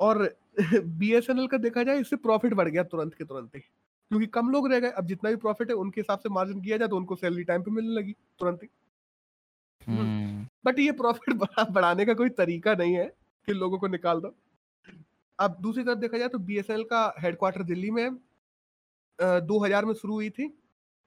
और 0.00 0.22
बीएसएनएल 0.74 1.46
का 1.46 1.56
देखा 1.58 1.82
जाए 1.82 2.00
इससे 2.00 2.16
प्रॉफिट 2.16 2.54
बढ़ 2.54 2.68
गया 2.68 2.82
तुरंत 2.84 3.14
के 3.14 3.24
तुरंत 3.24 3.54
ही। 3.56 3.60
क्योंकि 3.60 4.26
कम 4.26 4.50
लोग 4.50 4.68
रह 4.72 4.80
गए 4.80 4.90
अब 4.90 5.06
जितना 5.06 5.30
भी 5.30 5.36
प्रॉफिट 5.36 5.70
है 5.70 5.74
उनके 5.76 6.00
हिसाब 6.00 6.18
से 6.18 6.28
मार्जिन 6.28 6.60
किया 6.60 6.76
जाए 6.76 6.88
तो 6.88 6.96
उनको 6.96 7.16
सैलरी 7.16 7.44
टाइम 7.44 7.62
पे 7.62 7.70
मिलने 7.70 7.94
लगी 7.94 8.12
तुरंत 8.38 8.62
ही। 8.62 8.68
हम्म। 9.86 10.46
बट 10.66 10.78
ये 10.78 10.92
प्रॉफिट 10.92 11.34
बढ़ाने 11.70 12.04
का 12.04 12.14
कोई 12.14 12.28
तरीका 12.28 12.74
नहीं 12.74 12.94
है। 12.94 13.12
कि 13.48 13.52
लोगों 13.54 13.78
को 13.78 13.86
निकाल 13.88 14.20
दो। 14.20 14.34
अब 15.38 15.56
दूसरी 15.60 15.84
तरफ़ 15.84 15.98
देखा 15.98 16.18
जाए 16.18 16.28
तो 16.28 16.38
बीएसएनएल 16.40 16.84
का 16.86 17.02
हेडक्वार्टर 17.18 17.62
दिल्ली 17.64 17.90
में 17.90 18.02
है 18.02 19.40
दो 19.42 19.58
हज़ार 19.64 19.84
में 19.84 19.94
शुरू 19.94 20.14
हुई 20.14 20.30
थी 20.30 20.52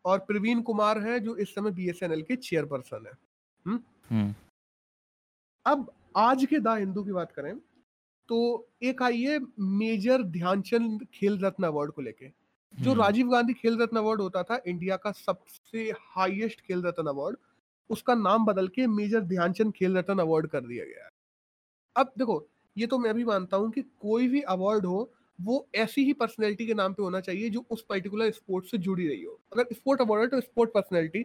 और 0.06 0.20
प्रवीण 0.22 0.62
कुमार 0.63 1.00
है 1.01 1.20
जो 1.20 1.36
इस 1.38 1.53
समय 1.56 1.72
बीएसएनएल 1.74 2.22
के 2.24 2.36
चेयरपर्सन 2.38 3.06
है। 3.06 4.34
अब 5.65 5.91
आज 6.17 6.46
के 6.46 6.60
द 6.60 6.77
हिंदू 6.79 7.03
की 7.03 7.12
बात 7.13 7.32
करें 7.32 7.58
तो 8.29 8.38
एक 8.84 9.01
आई 9.03 9.22
है 9.22 9.39
मेजर 9.60 10.24
ध्यानचंद 10.29 11.06
खेल 11.13 11.39
रत्न 11.39 11.63
अवार्ड 11.65 11.91
को 11.91 12.01
लेके। 12.01 12.32
जो 12.74 12.94
राजीव 12.94 13.29
गांधी 13.29 13.53
खेल 13.53 13.82
रत्न 13.82 13.98
अवार्ड 13.98 14.22
होता 14.22 14.44
था 14.44 14.60
इंडिया 14.67 14.96
का 14.98 15.12
सबसे 15.13 15.91
हाईएस्ट 16.10 16.62
खेल 16.62 16.84
रत्न 16.84 17.08
अवार्ड 17.08 17.38
उसका 17.89 18.15
नाम 18.15 18.46
बदल 18.46 18.67
के 18.70 18.88
मेजर 18.89 19.22
ध्यानचंद 19.25 19.74
खेल 19.74 19.98
रत्न 19.98 20.20
अवार्ड 20.20 20.48
कर 20.48 20.62
दिया 20.62 20.86
गया 20.86 21.03
है। 21.03 21.10
अब 21.98 22.12
देखो 22.18 22.46
ये 22.75 22.88
तो 22.88 22.98
मैं 22.98 23.13
भी 23.13 23.24
मानता 23.25 23.58
हूँ 23.58 23.70
कि 23.72 23.82
कोई 24.01 24.27
भी 24.27 24.42
अवार्ड 24.50 24.86
हो 24.86 25.10
वो 25.39 25.66
ऐसी 25.75 26.04
ही 26.06 26.13
पर्सनैलिटी 26.13 26.66
के 26.68 26.74
नाम 26.74 26.94
पे 26.94 27.04
होना 27.04 27.20
चाहिए 27.20 27.50
जो 27.50 27.63
उस 27.72 27.86
पर्टिकुलर 27.89 28.32
स्पोर्ट 28.32 28.66
से 28.66 28.77
जुड़ी 28.77 29.08
रही 29.08 29.24
हो। 29.24 29.39
अगर 29.54 29.74
स्पोर्ट 29.74 30.01
अवार्ड 30.01 30.22
है 30.24 30.27
तो 30.30 30.39
स्पोर्ट 30.42 30.72
पर्सनैलिटी 30.74 31.24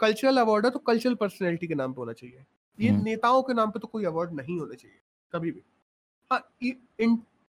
कल्चरल 0.00 0.36
अवार्ड 0.36 0.64
है 0.64 0.70
तो 0.70 0.78
कल्चरल 0.80 1.14
पर्सनैलिटी 1.14 1.66
के 1.66 1.74
नाम 1.74 1.92
पे 1.92 2.00
होना 2.00 2.12
चाहिए। 2.12 2.44
ये 2.78 2.88
हम्म। 2.90 3.04
नेताओं 3.04 3.42
के 3.42 3.54
नाम 3.54 3.70
पे 3.70 3.78
तो 3.78 3.88
कोई 3.88 4.04
अवार्ड 4.04 4.32
नहीं 4.32 4.58
होना 4.58 4.74
चाहिए 4.74 4.96
कभी 5.32 5.50
भी। 5.50 5.62
हाँ 6.30 6.40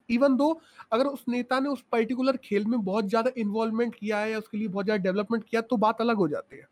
इवन 0.08 0.36
दो 0.36 0.48
अगर 0.92 1.06
उस 1.06 1.24
नेता 1.28 1.58
ने 1.60 1.68
उस 1.68 1.82
पर्टिकुलर 1.92 2.36
खेल 2.36 2.64
में 2.64 2.80
बहुत 2.84 3.08
ज़्यादा 3.08 3.30
इन्वॉल्वमेंट 3.36 3.94
किया 3.94 4.18
है 4.18 4.30
या 4.30 4.38
उसके 4.38 4.58
लिए 4.58 4.68
बहुत 4.68 4.84
ज़्यादा 4.84 5.02
डेवलपमेंट 5.02 5.44
किया 5.44 5.60
तो 5.62 5.76
बात 5.78 6.00
अलग 6.00 6.16
हो 6.16 6.28
जाती 6.28 6.56
है। 6.56 6.66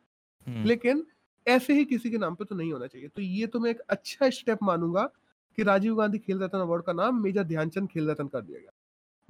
हम्म, 0.47 0.65
लेकिन 0.65 1.05
ऐसे 1.47 1.75
ही 1.75 1.85
किसी 1.85 2.11
के 2.11 2.19
नाम 2.19 2.35
पे 2.35 2.45
तो 2.45 2.55
नहीं 2.55 2.73
होना 2.73 2.87
चाहिए। 2.87 3.09
तो 3.09 3.23
ये 3.23 3.47
तो 3.47 3.61
मैं 3.61 3.71
एक 3.71 3.81
अच्छा 3.91 4.29
स्टेप 4.31 4.63
मानूँगा 4.63 5.09
कि 5.57 5.63
राजीव 5.63 5.97
गांधी 5.97 6.19
खेल 6.19 6.39
रत्न 6.39 6.59
अवार्ड 6.59 6.85
का 6.85 6.93
नाम 6.93 7.23
मेजर 7.23 7.43
ध्यानचंद 7.43 7.89
खेल 7.89 8.11
रत्न 8.11 8.27
कर 8.27 8.41
दिया 8.41 8.59
गया। 8.59 8.71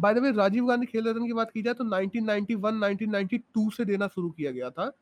By 0.01 0.15
the 0.15 0.19
way 0.19 0.33
Rajiv 0.33 0.67
Gandhi 0.67 0.87
Khel 0.87 1.09
Ratna 1.09 1.27
की 1.27 1.33
बात 1.33 1.51
की 1.51 1.63
जाए 1.63 1.75
तो 1.75 1.85
1991 1.85 2.81
1992 2.83 3.71
से 3.73 3.85
देना 3.85 4.09
शुरू 4.09 4.31
किया 4.31 4.51
गया 4.51 4.71
था 4.71 4.93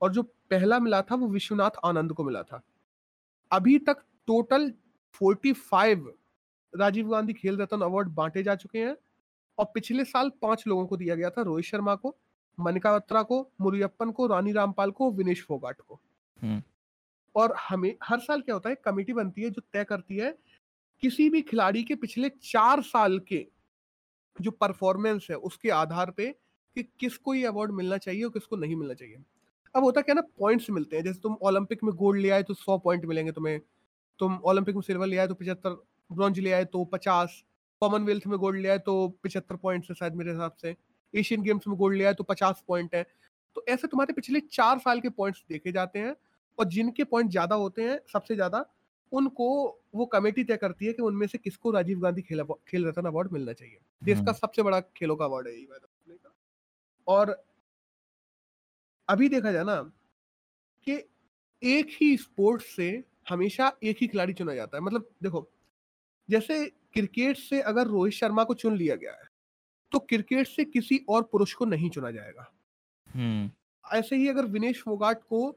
और 0.00 0.12
जो 0.12 0.22
पहला 0.22 0.78
मिला 0.78 1.02
था 1.02 1.14
वो 1.14 1.28
विश्वनाथ 1.28 1.70
आनंद 1.84 2.12
को 2.12 2.24
मिला 2.24 2.42
था। 2.42 2.62
अभी 3.50 3.78
तक 3.78 3.96
टोटल 4.26 4.72
45 5.22 6.06
राजीव 6.76 7.08
गांधी 7.08 7.32
खेल 7.32 7.56
रत्न 7.56 7.80
अवार्ड 7.80 8.08
बांटे 8.08 8.42
जा 8.42 8.54
चुके 8.54 8.78
हैं 8.78 8.96
और 9.58 9.64
पिछले 9.74 10.04
साल 10.04 10.30
पाँच 10.42 10.64
लोगों 10.66 10.86
को 10.86 10.96
दिया 10.96 11.14
गया 11.14 11.30
था 11.30 11.42
रोहित 11.42 11.64
शर्मा 11.64 11.94
को 11.94 12.16
मनिका 12.60 12.96
बत्रा 12.98 13.22
को 13.22 13.50
मुरुयप्पन 13.60 14.10
को 14.10 14.26
रानी 14.26 14.52
रामपाल 14.52 14.90
को 14.90 15.10
विनेश 15.10 15.42
फोगाट 15.42 15.80
को। 15.80 16.00
हम्म। 16.42 16.62
और 17.36 17.54
हमें 17.70 17.94
हर 18.02 18.18
साल 18.18 18.40
क्या 18.40 18.54
होता 18.54 18.70
है 18.70 18.76
कमेटी 18.84 19.12
बनती 19.12 19.42
है 19.42 19.50
जो 19.50 19.62
तय 19.72 19.84
करती 19.84 20.16
है 20.16 20.38
किसी 21.02 21.28
भी 21.30 21.42
खिलाड़ी 21.42 21.82
के 21.84 21.94
पिछले 21.96 22.28
चार 22.42 22.82
साल 22.82 23.18
के 23.28 23.46
जो 24.36 24.50
परफॉर्मेंस 24.52 25.26
है, 25.30 25.36
उसके 25.36 25.70
आधार 25.70 26.10
पे 26.10 26.26
कि 26.76 26.82
किसको 27.00 27.34
ये 27.34 27.44
अवार्ड 27.46 27.72
मिलना 27.72 27.96
चाहिए 27.98 28.22
और 28.24 28.30
किसको 28.30 28.56
नहीं 28.56 28.76
मिलना 28.76 28.94
चाहिए। 28.94 29.16
अब 29.74 29.84
होता 29.84 30.00
क्या 30.00 30.14
ना 30.14 30.20
पॉइंट्स 30.40 30.70
मिलते 30.70 30.96
हैं। 30.96 31.04
जैसे 31.04 31.20
तुम 31.20 31.36
ओलंपिक 31.42 31.84
में 31.84 31.92
गोल्ड 31.94 32.20
ले 32.20 32.30
आए 32.30 32.42
तो 32.42 32.54
सौ 32.54 32.78
पॉइंट 32.78 33.04
मिलेंगे 33.04 33.32
तुम्हें। 33.32 33.60
तुम 34.20 34.38
ओलंपिक 34.44 34.74
में 34.74 34.82
सिल्वर 34.82 35.06
ले 35.06 35.16
आए 35.16 35.26
तो 35.28 35.34
पिछहत्तर 35.34 35.76
ब्रॉन्ज 36.10 36.38
ले 36.38 36.52
आए 36.52 36.64
तो 36.64 36.84
पचास 36.84 37.42
कॉमनवेल्थ 37.82 38.26
में 38.26 38.38
गोल्ड 38.38 38.60
ले 38.60 38.68
आए 38.68 38.78
तो 38.78 39.08
पिछहत्तर 39.22 39.56
पॉइंट्स 39.56 39.90
है 39.90 39.94
शायद 39.94 40.14
मेरे 40.14 40.30
हिसाब 40.30 40.52
से। 40.62 40.74
एशियन 41.14 41.42
गेम्स 41.42 41.66
में 41.68 41.76
गोल्ड 41.78 41.98
ले 41.98 42.04
आए 42.04 42.14
तो 42.14 42.24
पचास 42.24 42.62
पॉइंट 42.68 42.94
है। 42.94 43.02
तो 43.56 43.64
ऐसे 43.68 43.88
तुम्हारे 43.88 44.12
पिछले 44.12 44.40
चार 44.52 44.78
साल 44.78 45.00
के 45.00 45.08
पॉइंट्स 45.10 45.44
देखे 45.50 45.72
जाते 45.72 45.98
हैं 45.98 46.14
और 46.58 46.68
जिनके 46.68 47.04
पॉइंट 47.04 47.30
ज़्यादा 47.30 47.54
होते 47.56 47.82
हैं, 47.82 47.98
सबसे 48.12 48.34
ज़्यादा 48.34 48.64
उनको 49.12 49.48
वो 49.94 50.06
कमेटी 50.06 50.44
तय 50.44 50.56
करती 50.56 50.86
है 50.86 50.92
कि 50.92 51.02
उनमें 51.02 51.26
से 51.26 51.38
किसको 51.38 51.70
राजीव 51.70 52.00
गांधी 52.00 52.22
खेल 52.22 52.42
खेल 52.68 52.86
रत्न 52.86 53.06
अवार्ड 53.06 53.32
मिलना 53.32 53.52
चाहिए। 53.52 53.78
देश 54.02 54.20
का 54.26 54.32
सबसे 54.32 54.62
बड़ा 54.62 54.80
खेलों 54.96 55.16
का 55.16 55.24
अवार्ड 55.24 55.48
है 55.48 55.54
ये 55.54 56.18
और 57.06 57.36
अभी 59.08 59.28
देखा 59.28 59.52
जाए 59.52 59.64
ना 59.64 59.80
कि 60.86 60.92
एक 61.62 61.96
ही 62.00 62.16
स्पोर्ट 62.16 62.62
से 62.62 62.88
हमेशा 63.28 63.72
एक 63.82 63.96
ही 64.00 64.06
खिलाड़ी 64.06 64.32
चुना 64.32 64.54
जाता 64.54 64.76
है। 64.76 64.82
मतलब 64.82 65.08
देखो 65.22 65.48
जैसे 66.28 66.64
क्रिकेट 66.66 67.36
से 67.36 67.60
अगर 67.62 67.86
रोहित 67.86 68.14
शर्मा 68.14 68.44
को 68.44 68.54
चुन 68.54 68.76
लिया 68.76 68.96
गया 68.96 69.12
है 69.12 69.28
तो 69.92 69.98
क्रिकेट 69.98 70.46
से 70.46 70.64
किसी 70.64 71.00
और 71.08 71.22
पुरुष 71.22 71.52
को 71.54 71.64
नहीं 71.64 71.90
चुना 71.90 72.10
जाएगा। 72.10 72.52
ऐसे 73.84 74.16
ही 74.16 74.28
अगर 74.28 74.46
विनेश 74.46 74.82
फोगाट 74.82 75.22
को 75.22 75.56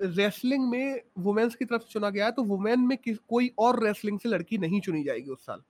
रेसलिंग 0.00 0.68
में 0.70 1.00
वुमेन्स 1.18 1.54
की 1.54 1.64
तरफ़ 1.64 1.82
से 1.82 1.88
चुना 1.90 2.10
गया 2.10 2.24
है 2.26 2.32
तो 2.32 2.42
वुमेन 2.44 2.80
में 2.80 2.96
किस 2.98 3.18
कोई 3.28 3.52
और 3.58 3.82
रेसलिंग 3.84 4.18
से 4.20 4.28
लड़की 4.28 4.58
नहीं 4.58 4.80
चुनी 4.80 5.02
जाएगी 5.04 5.30
उस 5.30 5.44
साल। 5.46 5.62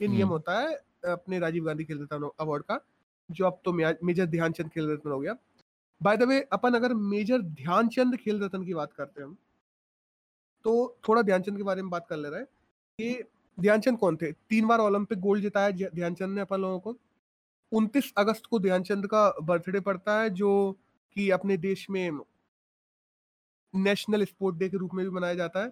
ये 0.00 0.08
नियम 0.08 0.28
होता 0.28 0.58
है 0.60 0.74
अपने 1.04 1.38
राजीव 1.38 1.64
गांधी 1.64 1.84
खेल 1.84 2.02
रत्न 2.02 2.30
अवार्ड 2.40 2.62
का 2.64 2.80
जो 3.30 3.46
अब 3.46 3.60
तो 3.64 3.72
मेजर 3.72 4.26
ध्यानचंद 4.26 4.70
खेल 4.70 4.90
रत्न 4.90 5.10
हो 5.10 5.18
गया। 5.20 5.36
बाय 6.00 6.16
द 6.16 6.22
वे 6.22 6.40
अपन 6.52 6.74
अगर 6.74 6.94
मेजर 6.94 7.42
ध्यानचंद 7.42 8.16
खेल 8.16 8.42
रत्न 8.42 8.64
की 8.64 8.74
बात 8.74 8.92
करते 8.92 9.22
हैं 9.22 9.32
तो 10.64 10.96
थोड़ा 11.08 11.22
ध्यानचंद 11.22 11.56
के 11.56 11.62
बारे 11.62 11.82
में 11.82 11.90
बात 11.90 12.06
कर 12.08 12.16
ले 12.16 12.28
रहे 12.28 12.40
हैं 12.40 12.46
कि 12.98 13.22
ध्यानचंद 13.58 13.98
कौन 13.98 14.16
थे? 14.16 14.30
तीन 14.32 14.66
बार 14.66 14.78
ओलंपिक 14.80 15.18
गोल्ड 15.20 15.42
जिताया 15.42 15.70
ध्यानचंद 15.70 16.34
ने 16.34 16.40
अपन 16.40 16.60
लोगों 16.60 16.78
को। 16.80 16.96
29 17.72 18.12
अगस्त 18.18 18.46
को 18.46 18.58
ध्यानचंद 18.58 19.06
का 19.06 19.28
बर्थडे 19.42 19.80
पड़ता 19.80 20.20
है 20.20 20.30
जो 20.32 20.50
कि 21.16 21.28
अपने 21.30 21.56
देश 21.58 21.86
में 21.90 22.10
नेशनल 23.74 24.24
स्पोर्ट 24.24 24.56
डे 24.56 24.68
के 24.68 24.76
रूप 24.76 24.94
में 24.94 25.04
भी 25.04 25.10
मनाया 25.10 25.34
जाता 25.34 25.64
है। 25.64 25.70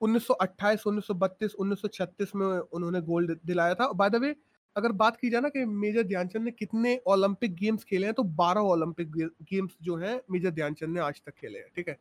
1928, 0.00 0.86
1932, 0.86 1.54
1936 1.54 2.34
में 2.34 2.46
उन्होंने 2.46 3.00
गोल्ड 3.00 3.38
दिलाया 3.46 3.74
था। 3.74 3.92
बाय 3.92 4.10
द 4.10 4.16
वे 4.16 4.36
अगर 4.76 4.92
बात 4.92 5.16
की 5.16 5.30
जाए 5.30 5.40
ना 5.40 5.48
कि 5.48 5.64
मेजर 5.64 6.02
ध्यानचंद 6.02 6.42
ने 6.42 6.50
कितने 6.50 6.96
ओलंपिक 7.06 7.54
गेम्स 7.54 7.84
खेले 7.84 8.06
हैं 8.06 8.14
तो 8.14 8.22
12 8.22 8.60
ओलंपिक 8.60 9.10
गेम्स 9.42 9.76
जो 9.82 9.96
हैं 9.96 10.20
मेजर 10.30 10.50
ध्यानचंद 10.50 10.94
ने 10.94 11.00
आज 11.00 11.22
तक 11.26 11.34
खेले 11.34 11.58
हैं 11.58 11.68
ठीक 11.76 11.88
है? 11.88 11.98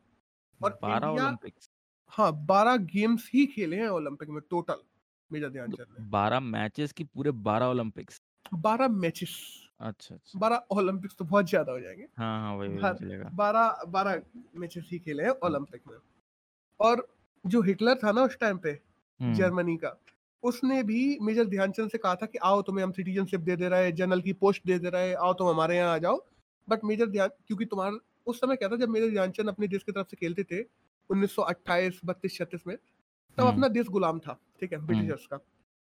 और 0.64 0.80
12 0.84 1.08
ओलंपिक्स। 1.08 1.70
हाँ 2.08 2.32
12 2.46 2.78
गेम्स 2.78 3.30
ही 3.34 3.46
खेले 3.46 3.76
हैं 3.76 3.88
ओलंपिक 3.90 4.30
में 4.30 4.42
टोटल 4.50 4.82
मेजर 5.32 5.50
ध्यानचंद 5.50 5.88
ने। 6.00 6.10
12 6.10 6.40
मैचेस 6.40 6.92
की 6.92 7.04
पूरे 7.04 7.32
12 7.32 7.66
ओलंपिक्स। 7.66 8.22
12 8.54 8.88
मैचेस। 8.88 9.67
अच्छा 9.80 10.16
अच्छा। 10.16 10.40
बारह 10.40 10.64
ओलंपिक्स 10.72 11.16
तो 11.18 11.26
बहुत 11.26 11.50
ज़्यादा 11.50 11.72
हो 11.72 11.80
जाएँगे। 11.80 12.08
हाँ 12.18 12.40
हाँ 12.42 12.56
वही 12.56 12.70
वही 12.70 12.94
चलेगा। 13.00 13.30
बारह 13.34 13.84
बारह 13.88 14.22
मैचेस 14.56 14.90
ही 14.92 15.00
खेले 15.00 15.24
हैं 15.24 15.32
ओलंपिक 15.46 15.82
में। 15.88 15.98
और 16.80 17.08
जो 17.46 17.62
हिटलर 17.62 17.96
था 17.96 18.12
ना 18.12 18.24
उस 18.24 18.38
टाइम 18.40 18.58
पे 18.58 18.70
हम्म। 19.20 19.34
जर्मनी 19.34 19.76
का 19.78 19.96
उसने 20.44 20.82
भी 20.84 21.18
मेजर 21.22 21.46
ध्यानचंद 21.46 21.90
से 21.90 21.98
कहा 21.98 22.16
था 22.16 22.26
कि 22.26 22.38
आओ 22.44 22.62
तुम्हें 22.62 22.84
हम 22.84 22.92
सिटीजनशिप 22.92 23.42
दे 23.42 23.56
दे 23.56 23.70
रहे 23.70 23.84
हैं 23.84 23.94
जनरल 23.96 24.22
की 24.22 24.34
पोस्ट 24.36 24.66
दे 24.66 24.78
दे 24.80 24.90
रहे 24.90 25.08
हैं 25.10 25.16
आओ 25.18 25.34
तुम 25.34 25.48
हमारे 25.50 25.78
यहाँ 25.78 25.94
आ 25.94 25.98
जाओ। 25.98 26.20
बट 26.68 26.84
मेजर 26.84 27.10
ध्यान 27.10 27.30
क्योंकि 27.48 27.66
तुम्हारा 27.66 27.98
उस 28.28 28.40
समय 28.42 28.56
क्या 28.56 28.70
था 28.70 28.76
जब 28.76 28.90
मेजर 28.90 29.10
ध्यानचंद 29.10 29.50
अपने 29.50 29.68
देश 29.68 29.84
की 29.84 29.92
तरफ़ 29.92 30.08
से 30.08 30.18
खेलते 30.18 30.44
थे 30.44 30.62
उन्नीस 31.10 31.36
सौ 31.36 31.42
अट्ठाईस 31.44 32.00
बत्तीस 32.06 32.38
छत्तीस 32.38 32.68
में 32.68 32.76
तब 32.76 33.44
हम्म। 33.44 33.52
अपना 33.52 33.68
देश 33.70 33.88
गुलाम 33.88 34.20
था 34.20 34.40
ठीक 34.60 34.74
है 34.74 34.80
ब्रिटिशर्स 34.86 35.26
का। 35.26 35.38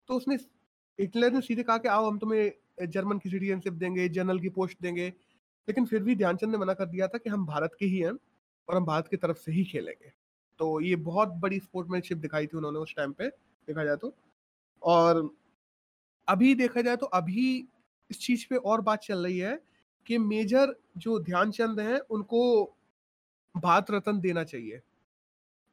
तो 0.09 0.15
उसने 0.15 0.35
हिटलर 0.99 1.33
ने 1.33 1.41
सीधे 1.41 1.63
कहा 1.63 1.79
कि 1.79 1.89
आओ 1.89 2.07
हम 2.07 2.19
तुम्हें 2.19 2.53
जर्मन 2.83 3.19
की 3.19 3.31
सिटीजनशिप 3.31 3.73
देंगे, 3.73 4.09
जनरल 4.09 4.41
की 4.41 4.49
पोस्ट 4.49 4.79
देंगे। 4.83 5.09
लेकिन 5.69 5.87
फिर 5.87 6.03
भी 6.03 6.17
ध्यानचंद 6.17 6.51
ने 6.51 6.59
मना 6.59 6.75
कर 6.75 6.87
दिया 6.87 7.09
था 7.09 7.19
कि 7.19 7.31
हम 7.31 7.47
भारत 7.47 7.77
के 7.81 7.87
ही 7.87 7.99
हैं 7.99 8.13
और 8.69 8.77
हम 8.77 8.85
भारत 8.85 9.09
की 9.09 9.17
तरफ़ 9.17 9.39
से 9.39 9.53
ही 9.53 9.65
खेलेंगे। 9.65 10.13
तो 10.59 10.81
ये 10.81 10.97
बहुत 10.97 11.29
बड़ी 11.29 11.61
स्पोर्टमैनशिप 11.61 12.19
दिखाई 12.19 12.47
थी 12.47 12.57
उन्होंने 12.57 12.79
उस 12.79 12.95
टाइम 12.97 13.13
पे, 13.13 13.29
देखा 13.29 13.85
जाए 13.85 13.97
तो। 13.97 14.15
और 14.83 15.37
अभी 16.29 16.55
देखा 16.55 16.83
जाए 16.83 16.97
तो 16.97 17.07
अभी 17.07 17.69
इस 18.11 18.21
चीज़ 18.21 18.47
पे 18.51 18.57
और 18.57 18.81
बात 18.81 19.01
चल 19.01 19.25
रही 19.27 19.39
है 19.39 19.61
कि 20.07 20.19
मेजर 20.19 20.75
जो 20.99 21.19
ध्यानचंद 21.19 21.81
हैं, 21.81 21.99
उनको 22.01 22.65
भारत 23.57 23.91
रत्न 23.91 24.21
देना 24.21 24.45
चाहिए। 24.45 24.81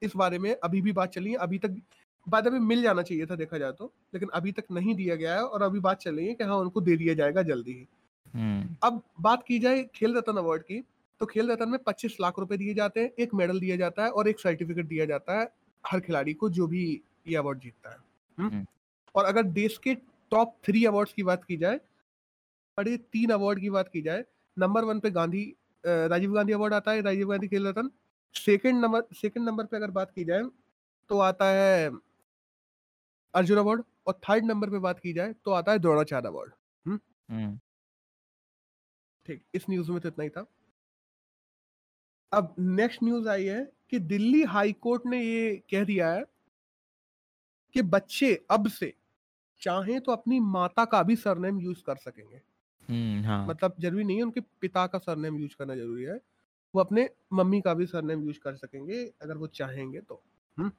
इस 0.02 0.16
बारे 0.16 0.40
में 0.40 0.56
अभी 0.64 0.82
भी 0.82 0.92
बात 0.92 1.10
चली 1.10 1.32
है। 1.32 1.38
अभी 1.38 1.60
तक 1.60 1.82
बाद 2.28 2.48
में 2.48 2.60
मिल 2.62 2.82
जाना 2.82 3.02
चाहिए 3.02 3.26
था 3.26 3.36
देखा 3.36 3.58
जाए 3.58 3.72
तो 3.72 3.92
लेकिन 4.14 4.30
अभी 4.34 4.52
तक 4.52 4.64
नहीं 4.72 4.96
दिया 4.96 5.16
गया 5.16 5.36
है 5.36 5.44
और 5.44 5.62
अभी 5.62 5.80
बात 5.80 6.00
चल 6.00 6.16
रही 6.16 6.28
है 6.28 6.34
कि 6.34 6.44
हाँ 6.44 6.58
उनको 6.58 6.82
दे 6.82 6.96
दिया 6.98 7.14
जाएगा 7.14 7.42
जल्दी 7.44 7.72
ही 7.72 7.88
हम्म। 8.34 8.76
अब 8.84 9.02
बात 9.22 9.44
की 9.44 9.60
जाए 9.60 9.84
खेल 9.96 10.18
रत्न 10.18 10.38
अवार्ड 10.38 10.64
की 10.64 10.82
तो 11.22 11.26
खेल 11.26 11.52
रत्न 11.52 11.68
में 11.70 11.78
25 11.88 12.20
लाख 12.22 12.40
रुपए 12.40 12.58
दिए 12.58 12.74
जाते 12.74 13.02
हैं 13.02 13.12
एक 13.20 13.34
मेडल 13.34 13.60
दिया 13.60 13.76
जाता 13.76 14.04
है 14.04 14.10
और 14.12 14.28
एक 14.28 14.40
सर्टिफिकेट 14.40 14.88
दिया 14.88 15.06
जाता 15.06 15.40
है 15.40 15.48
हर 15.84 16.00
खिलाड़ी 16.00 16.34
को 16.34 16.50
जो 16.50 16.68
भी 16.68 16.84
ये 17.28 17.36
अवार्ड 17.36 17.60
जीतता 17.60 17.90
है? 17.90 17.98
हम्म? 18.38 18.50
हम्म। 18.50 18.66
और 19.16 19.26
अगर 19.26 19.44
देश 19.54 19.78
के 19.78 19.96
टॉप 20.32 20.56
थ्री 20.66 20.86
अवार्ड 20.86 21.10
की 21.10 21.24
बात 21.24 21.44
की 21.44 21.58
जाए 21.58 21.80
बड़े 22.78 22.96
तीन 22.98 23.30
अवार्ड 23.30 23.60
की 23.60 23.70
बात 23.70 23.90
की 23.90 24.02
जाए 24.02 24.24
नंबर 24.58 24.84
वन 24.84 25.00
पे 25.00 25.10
गांधी 25.12 25.44
राजीव 25.84 26.34
गांधी 26.34 26.54
अवार्ड 26.54 26.74
आता 26.74 26.92
है 26.92 27.02
Rajiv 27.02 27.30
Gandhi 27.30 27.48
Khel 27.48 27.68
Ratna 27.68 27.90
second 28.36 28.80
number 28.80 29.04
second 29.16 29.46
number 29.46 29.66
पे 29.66 29.78
अगर 29.78 29.92
बात 29.92 30.12
की 30.12 30.24
जाए 30.24 30.44
तो 31.10 31.20
आता 31.22 31.46
है 31.52 31.90
अर्जुन 33.34 33.58
अवार्ड 33.58 33.84
और 34.08 34.20
थर्ड 34.24 34.46
नंबर 34.46 34.70
पे 34.70 34.80
बात 34.80 35.00
की 35.00 35.14
जाए 35.14 35.34
तो 35.46 35.52
आता 35.52 35.72
है 35.72 35.80
द्रोणाचार्य 35.80 36.28
अवार्ड 36.28 36.52
हम्म? 36.86 37.00
हम्म। 37.30 37.58
ठीक 39.26 39.44
इस 39.54 39.66
न्यूज़ 39.70 39.92
में 39.92 40.00
तो 40.02 40.08
इतना 40.08 40.24
ही 40.24 40.30
था 40.30 40.46
अब 42.32 42.56
नेक्स्ट 42.60 43.04
न्यूज़ 43.04 43.28
आई 43.30 43.46
है 43.46 43.64
कि 43.90 44.00
दिल्ली 44.08 44.42
हाई 44.48 44.72
कोर्ट 44.82 45.06
ने 45.06 45.22
ये 45.22 45.56
कह 45.72 45.84
दिया 45.84 46.12
है 46.12 46.24
कि 47.76 47.82
बच्चे 47.88 48.34
अब 48.52 48.68
से 48.70 48.94
चाहें 49.62 50.00
तो 50.02 50.12
अपनी 50.12 50.40
माता 50.40 50.86
का 50.86 51.02
भी 51.04 51.16
सरनेम 51.16 51.60
यूज़ 51.60 51.84
कर 51.84 51.96
सकेंगे 51.98 52.42
हम्म, 52.90 53.24
हाँ. 53.24 53.46
मतलब 53.48 53.76
ज़रूरी 53.80 54.04
नहीं 54.04 54.18
है 54.18 54.24
उनके 54.24 54.42
पिता 54.62 54.86
का 54.88 54.98
सरनेम 55.00 55.38
यूज़ 55.38 55.56
करना 55.60 55.76
ज़रूरी 55.76 56.04
है 56.04 56.20
वो 56.74 56.82
अपने 56.82 57.10
मम्मी 57.34 57.60
का 57.62 57.74
भी 57.74 57.86
सरनेम 57.86 58.24
यूज़ 58.24 58.40
कर 58.40 58.56
सकेंगे 58.56 59.04
अगर 59.22 59.38
वो 59.38 59.48
चाहेंगे 59.54 60.02
तो 60.02 60.22
हम्म 60.58 60.72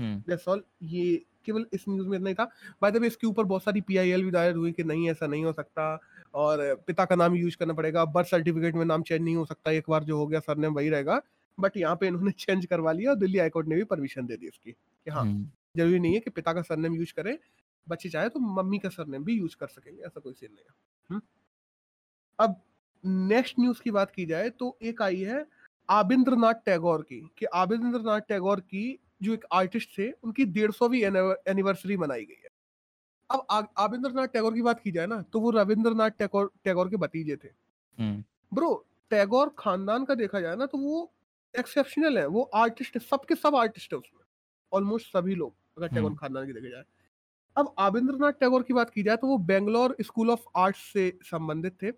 दैट्स 0.00 0.48
ऑल 0.48 0.62
ये 0.82 1.24
केवल 1.44 1.66
इस 1.72 1.84
न्यूज़ 1.88 2.08
में 2.08 2.16
इतना 2.18 2.28
ही 2.28 2.34
था। 2.34 2.44
बाय 2.82 2.90
द 2.90 2.96
वे 2.96 3.06
इसके 3.06 3.26
ऊपर 3.26 3.44
बहुत 3.44 3.62
सारी 3.62 3.80
पीआईएल 3.80 4.24
भी 4.24 4.30
दायर 4.30 4.54
हुई 4.56 4.72
कि 4.72 4.84
नहीं 4.84 5.10
ऐसा 5.10 5.26
नहीं 5.26 5.44
हो 5.44 5.52
सकता 5.52 5.98
और 6.34 6.74
पिता 6.86 7.04
का 7.04 7.16
नाम 7.16 7.34
यूज़ 7.34 7.56
करना 7.56 7.74
पड़ेगा। 7.74 8.04
बर्थ 8.04 8.26
सर्टिफिकेट 8.26 8.74
में 8.74 8.84
नाम 8.84 9.02
चेंज 9.02 9.22
नहीं 9.22 9.36
हो 9.36 9.44
सकता। 9.44 9.70
एक 9.70 9.84
बार 9.90 10.04
जो 10.04 10.16
हो 10.18 10.26
गया 10.26 10.40
सरनेम 10.40 10.74
वही 10.74 10.88
रहेगा। 10.88 11.20
बट 11.58 11.76
यहाँ 11.76 11.96
पे 11.96 12.06
इन्होंने 12.06 12.30
चेंज 12.38 12.66
करवा 12.66 12.92
लिया 12.92 13.10
और 13.10 13.16
दिल्ली 13.16 13.38
हाईकोर्ट 13.38 13.68
ने 13.68 13.74
भी 13.74 13.84
परमिशन 13.84 14.26
दे 14.26 14.36
दी 14.36 14.46
इसकी 14.46 14.72
कि 14.72 15.10
हाँ 15.10 15.22
हम्म। 15.22 15.50
ज़रूरी 15.76 15.98
नहीं 15.98 16.14
है 16.14 16.20
कि 16.20 16.30
पिता 16.30 16.52
का 16.52 16.62
सरनेम 16.62 16.94
यूज़ 16.94 17.12
करें। 17.14 17.36
बच्चे 17.88 18.08
चाहे 18.08 18.28
तो 18.28 18.40
मम्मी 18.40 18.78
का 18.78 18.88
सरनेम 18.88 19.24
भी 19.24 19.34
यूज़ 19.38 19.56
कर 19.56 19.66
सकेंगे 19.66 20.02
ऐसा 20.02 20.20
कोई 20.20 20.32
सीन 20.32 20.50
नहीं 20.52 20.64
है। 20.64 20.74
हम्म। 21.10 21.20
अब 22.38 22.60
नेक्स्ट 23.04 23.54
न्यूज़ 23.60 23.82
की 23.82 23.90
बात 23.90 24.10
की 24.10 24.26
जाए 24.26 24.50
तो 24.50 24.76
एक 24.82 25.02
आई 25.02 25.20
है 25.20 25.46
आबिंद्रनाथ 25.88 26.54
टैगोर 26.66 27.02
की। 27.02 27.20
कि 27.38 27.46
आबिंद्रनाथ 27.46 28.20
टैगोर 28.20 28.60
की 28.60 28.98
जो 29.20 29.32
एक 29.34 29.44
आर्टिस्ट 29.52 29.88
थे 29.98 30.10
उनकी 30.12 30.44
डेढ़ 30.46 30.70
सौवीं 30.72 31.02
एनिवर्सरी 31.02 31.96
मनाई 31.96 32.24
गई 32.24 32.34
है। 32.34 32.50
अब 33.30 33.68
आबिंद्रनाथ 33.78 34.28
टैगोर 34.28 34.54
की 34.54 34.62
बात 34.62 34.80
की 34.80 34.90
जाए 34.92 35.06
ना 35.06 35.20
तो 35.22 35.40
वो 35.40 35.50
रविंद्रनाथ 35.52 36.10
टैगोर 36.18 36.50
टैगोर 36.64 36.88
के 36.90 36.96
भतीजे 36.98 37.36
थे। 37.36 37.48
ब्रो 38.52 38.74
टैगोर 39.10 39.54
खानदान 39.58 40.04
का 40.04 40.14
देखा 40.16 40.40
जाए 40.40 40.56
ना 40.56 40.66
तो 40.66 40.78
वो 40.78 41.10
एक्सेप्शनल 41.54 42.18
है 42.18 42.26
वो 42.28 42.42
आर्टिस्ट 42.56 42.96
है 42.96 43.00
सबके 43.02 43.34
सब 43.36 43.56
आर्टिस्ट 43.56 43.92
है 43.92 43.98
उसमें 43.98 44.22
ऑलमोस्ट 44.72 45.06
सभी 45.08 45.34
लोग 45.34 45.54
अगर 45.78 45.88
टैगोर 45.88 46.14
खानदान 46.14 46.46
की 46.46 46.52
देखा 46.52 46.68
जाए। 46.68 46.84
अब 47.56 47.74
आबिंद्रनाथ 47.80 48.32
टैगोर 48.40 48.62
की 48.62 48.74
बात 48.74 48.90
की 48.90 49.02
जाए 49.02 49.16
तो 49.16 49.26
वो 49.26 49.38
बेंगलोर 49.46 49.96
स्कूल 50.02 50.30
ऑफ़ 50.30 50.44
आर्ट्स 50.56 50.80
से 50.92 51.12
संबंधित 51.24 51.82
थे। 51.82 51.92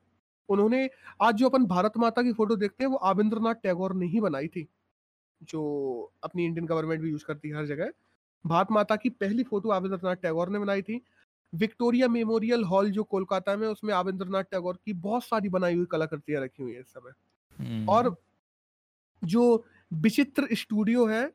उन्होंने 0.48 0.88
आज 1.22 1.34
जो 1.34 1.48
अपन 1.48 1.64
भारत 1.66 1.96
माता 1.98 2.22
की 2.22 2.32
फ़ोटो 2.32 2.56
देखते 2.56 2.84
हैं 2.84 2.90
वो 2.90 2.96
आबिंद्रनाथ 3.06 3.54
टैगोर 3.62 3.94
ने 3.94 4.06
ही 4.06 4.20
बनाई 4.20 4.48
थी। 4.48 4.66
जो 5.42 5.62
अपनी 6.24 6.44
इंडियन 6.44 6.66
गवर्नमेंट 6.66 7.00
भी 7.02 7.10
यूज़ 7.10 7.24
करती 7.24 7.48
है 7.48 7.56
हर 7.56 7.66
जगह 7.66 7.90
भारत 8.44 8.68
माता 8.70 8.96
की 8.96 9.08
पहली 9.10 9.42
फ़ोटो 9.44 9.70
आबिंद्रनाथ 9.70 10.16
टैगोर 10.18 10.48
ने 10.48 10.58
बनाई 10.58 10.82
थी 10.82 11.00
विक्टोरिया 11.52 12.08
मेमोरियल 12.08 12.64
हॉल 12.64 12.90
जो 12.90 13.02
कोलकाता 13.04 13.56
में 13.56 13.66
उसमें 13.68 13.92
आबिंद्रनाथ 13.94 14.44
टैगोर 14.50 14.78
की 14.86 14.92
बहुत 15.00 15.24
सारी 15.24 15.48
बनाई 15.48 15.74
हुई 15.74 15.86
कलाकृतियाँ 15.90 16.42
रखी 16.42 16.62
हुई 16.62 16.72
है 16.72 16.80
इस 16.80 16.86
समय 16.88 17.12
हम्म। 17.58 17.88
और 17.88 18.14
जो 19.22 19.64
विचित्र 19.90 20.54
स्टूडियो 20.54 21.06
है 21.06 21.30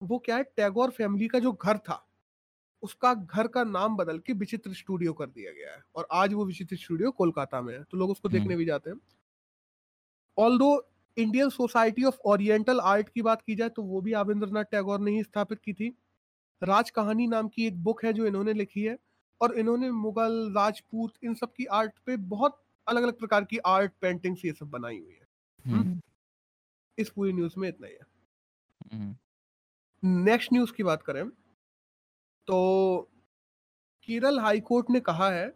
वो 0.00 0.18
क्या 0.18 0.36
है 0.36 0.42
टैगोर 0.56 0.90
फैमिली 0.90 1.28
का 1.28 1.38
जो 1.38 1.52
घर 1.54 1.78
था 1.78 2.04
उसका 2.82 3.12
घर 3.14 3.46
का 3.46 3.64
नाम 3.66 3.96
बदल 3.96 4.18
के 4.18 4.32
विचित्र 4.32 4.72
स्टूडियो 4.74 5.12
कर 5.12 5.26
दिया 5.28 5.52
गया 5.52 5.72
है 5.72 5.82
और 5.94 6.06
आज 6.12 6.32
वो 6.32 6.44
विचित्र 6.44 6.76
स्टूडियो 6.76 7.10
कोलकाता 7.10 7.60
में 7.60 7.72
है 7.74 7.82
तो 7.82 7.96
लोग 7.96 8.10
उसको 8.10 8.28
देखने 8.28 8.46
हम्म। 8.46 8.56
भी 8.56 8.64
जाते 8.64 8.90
हैं 8.90 8.98
all 10.38 10.58
Indian 11.18 11.50
society 11.50 12.04
of 12.04 12.16
oriental 12.24 12.80
art 12.80 13.08
की 13.08 13.22
बात 13.22 13.42
की 13.42 13.54
जाए 13.54 13.68
तो 13.68 13.82
वो 13.82 14.00
भी 14.00 14.12
आविंद्रनाथ 14.12 14.64
टैगोर 14.64 15.00
ने 15.00 15.10
ही 15.10 15.22
स्थापित 15.22 15.60
की 15.60 15.72
थी। 15.72 15.98
राज 16.62 16.90
कहानी 16.90 17.26
नाम 17.26 17.48
की 17.48 17.66
एक 17.66 17.82
बुक 17.82 18.04
है 18.04 18.12
जो 18.12 18.26
इन्होंने 18.26 18.52
लिखी 18.52 18.82
है 18.82 18.98
और 19.40 19.54
इन्होंने 19.58 19.90
मुगल 19.90 20.52
राजपूत 20.56 21.12
इन 21.24 21.34
सब 21.34 21.52
की 21.52 21.64
आर्ट 21.64 21.98
पे 22.06 22.16
बहुत 22.16 22.62
अलग 22.86 23.02
अलग 23.02 23.18
प्रकार 23.18 23.44
की 23.44 23.58
आर्ट 23.58 23.92
पेंटिंग्स 24.00 24.44
ये 24.44 24.52
सब 24.52 24.70
बनाई 24.70 24.98
हुई 24.98 25.12
है। 25.12 25.26
हम्म। 25.66 25.80
हम्म। 25.80 26.00
इस 26.98 27.10
पूरी 27.10 27.32
न्यूज़ 27.32 27.54
में 27.58 27.68
इतना 27.68 27.86
ही 27.86 27.92
है। 27.92 28.06
नेक्स्ट 30.04 30.52
न्यूज़ 30.52 30.72
की 30.72 30.82
बात 30.82 31.02
करें 31.02 31.28
तो 32.46 33.08
केरल 34.02 34.38
हाई 34.40 34.60
कोर्ट 34.60 34.90
ने 34.90 35.00
कहा 35.00 35.30
है 35.30 35.48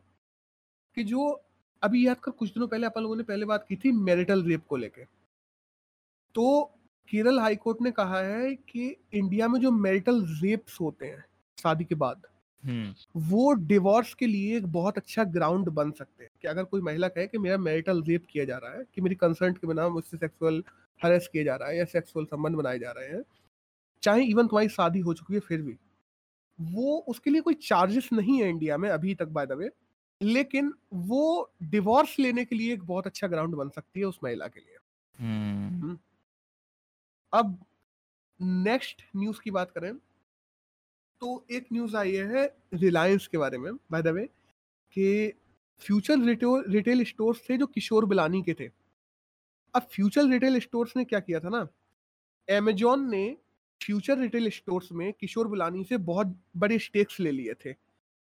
कि 0.97 1.05
जो 1.05 1.45
अभी 1.83 2.07
याद 2.07 2.17
कर 2.17 2.31
कुछ 2.31 2.49
दिनों 2.49 2.69
पहले 2.69 2.87
अपन 2.87 3.03
लोगों 3.03 3.17
ने 3.17 3.23
पहले 3.23 3.47
बात 3.47 3.67
की 3.69 3.77
थी 3.77 3.93
मैरिटल 3.93 4.45
रेप 4.45 4.67
को 4.67 4.77
लेके। 4.77 5.22
तो 6.35 6.63
केरल 7.09 7.39
हाई 7.39 7.57
कोर्ट 7.57 7.79
ने 7.83 7.91
कहा 7.91 8.19
है 8.19 8.55
कि 8.55 8.97
इंडिया 9.15 9.49
में 9.49 9.61
जो 9.61 9.71
मैरिटल 9.71 10.25
रेप्स 10.43 10.81
होते 10.81 11.07
हैं 11.07 11.25
शादी 11.59 11.85
के 11.85 11.95
बाद 11.95 12.23
हम्म। 12.65 13.21
वो 13.29 13.53
डिवोर्स 13.65 14.13
के 14.15 14.27
लिए 14.27 14.57
एक 14.57 14.67
बहुत 14.67 14.99
अच्छा 14.99 15.25
ग्राउंड 15.25 15.69
बन 15.69 15.91
सकते 15.91 16.25
हैं 16.25 16.31
कि 16.43 16.49
अगर 16.49 16.65
कोई 16.65 16.81
महिला 16.81 17.09
कहे 17.09 17.27
कि 17.27 17.39
मेरा 17.39 17.57
मैरिटल 17.59 18.03
रेप 18.03 18.27
किया 18.31 18.45
जा 18.45 18.57
रहा 18.57 18.73
है 18.73 18.85
कि 18.95 19.01
मेरी 19.01 19.15
कंसर्ट 19.15 19.59
के 19.59 19.67
बिना 19.67 19.89
मुझसे 19.89 20.17
सेक्सुअल 20.17 20.63
हरेस 21.01 21.29
किया 21.33 21.45
जा 21.45 21.57
रहा 21.57 21.69
है 21.69 21.79
या 21.79 21.85
सेक्सुअल 21.85 22.25
संबंध 22.25 22.57
बनाए 22.57 22.79
जा 22.79 22.91
रहे 22.91 23.09
हैं 23.09 23.23
चाहे 24.03 24.25
इवन 24.25 24.47
तुम्हारी 24.47 24.69
शादी 24.69 25.01
हो 25.01 25.15
चुकी 25.15 25.35
है 25.35 25.41
फिर 25.41 25.63
भी 25.63 25.77
वो 26.59 26.99
उसके 27.09 27.31
लिए 27.31 27.41
कोई 27.41 27.55
चार्जेस 27.63 28.09
नहीं 28.13 28.43
है 28.43 28.49
इंडिया 28.49 28.77
में 28.77 28.89
अभी 28.91 29.15
तक 29.15 29.29
बाय 29.29 29.47
द 29.47 29.53
वे 29.53 29.71
लेकिन 30.21 30.73
वो 30.93 31.51
डिवोर्स 31.63 32.19
लेने 32.19 32.45
के 32.45 32.57
लिए 32.57 32.73
एक 32.73 32.83
बहुत 32.83 33.07
अच्छा 33.07 33.27
ग्राउंड 33.27 33.55
बन 33.55 33.69
सकती 33.69 34.01
है 34.01 34.07
उस 34.07 34.19
महिला 34.25 34.47
के 34.47 34.61
लिए। 34.61 34.77
हम्म। 35.19 35.62
अब 37.33 37.59
नेक्स्ट 38.41 39.03
न्यूज़ 39.17 39.41
की 39.45 39.51
बात 39.51 39.71
करें 39.71 39.95
तो 41.23 41.45
एक 41.51 41.67
न्यूज़ 41.73 41.97
आई 41.97 42.13
है 42.13 42.45
रिलायंस 42.75 43.27
के 43.27 43.39
बारे 43.39 43.59
में 43.59 43.73
बाय 43.93 44.03
द 44.03 44.09
वे 44.09 44.25
कि 44.97 45.33
फ्यूचर 45.83 46.19
रिटेल 46.69 47.05
स्टोर्स 47.05 47.41
थे 47.49 47.57
जो 47.59 47.67
किशोर 47.67 48.05
बिलानी 48.07 48.43
के 48.43 48.55
थे। 48.55 48.69
अब 49.75 49.83
फ्यूचर 49.93 50.29
रिटेल 50.29 50.59
स्टोर्स 50.61 50.97
ने 50.97 51.05
क्या 51.05 51.21
किया 51.21 51.41
था 51.41 51.49
ना? 51.49 51.67
एमेजॉन 52.49 53.09
ने 53.11 53.25
फ्यूचर 53.81 54.19
रिटेल 54.19 54.49
स्टोर्स 54.51 54.89
में 54.93 55.13
किशोर 55.13 55.49
बिलानी 55.49 55.85
से 55.85 55.97
बहुत 56.11 56.37
बड़े 56.57 56.79
स्टेक्स 56.79 57.21
ले 57.21 57.31
लिए 57.31 57.55
थे 57.65 57.75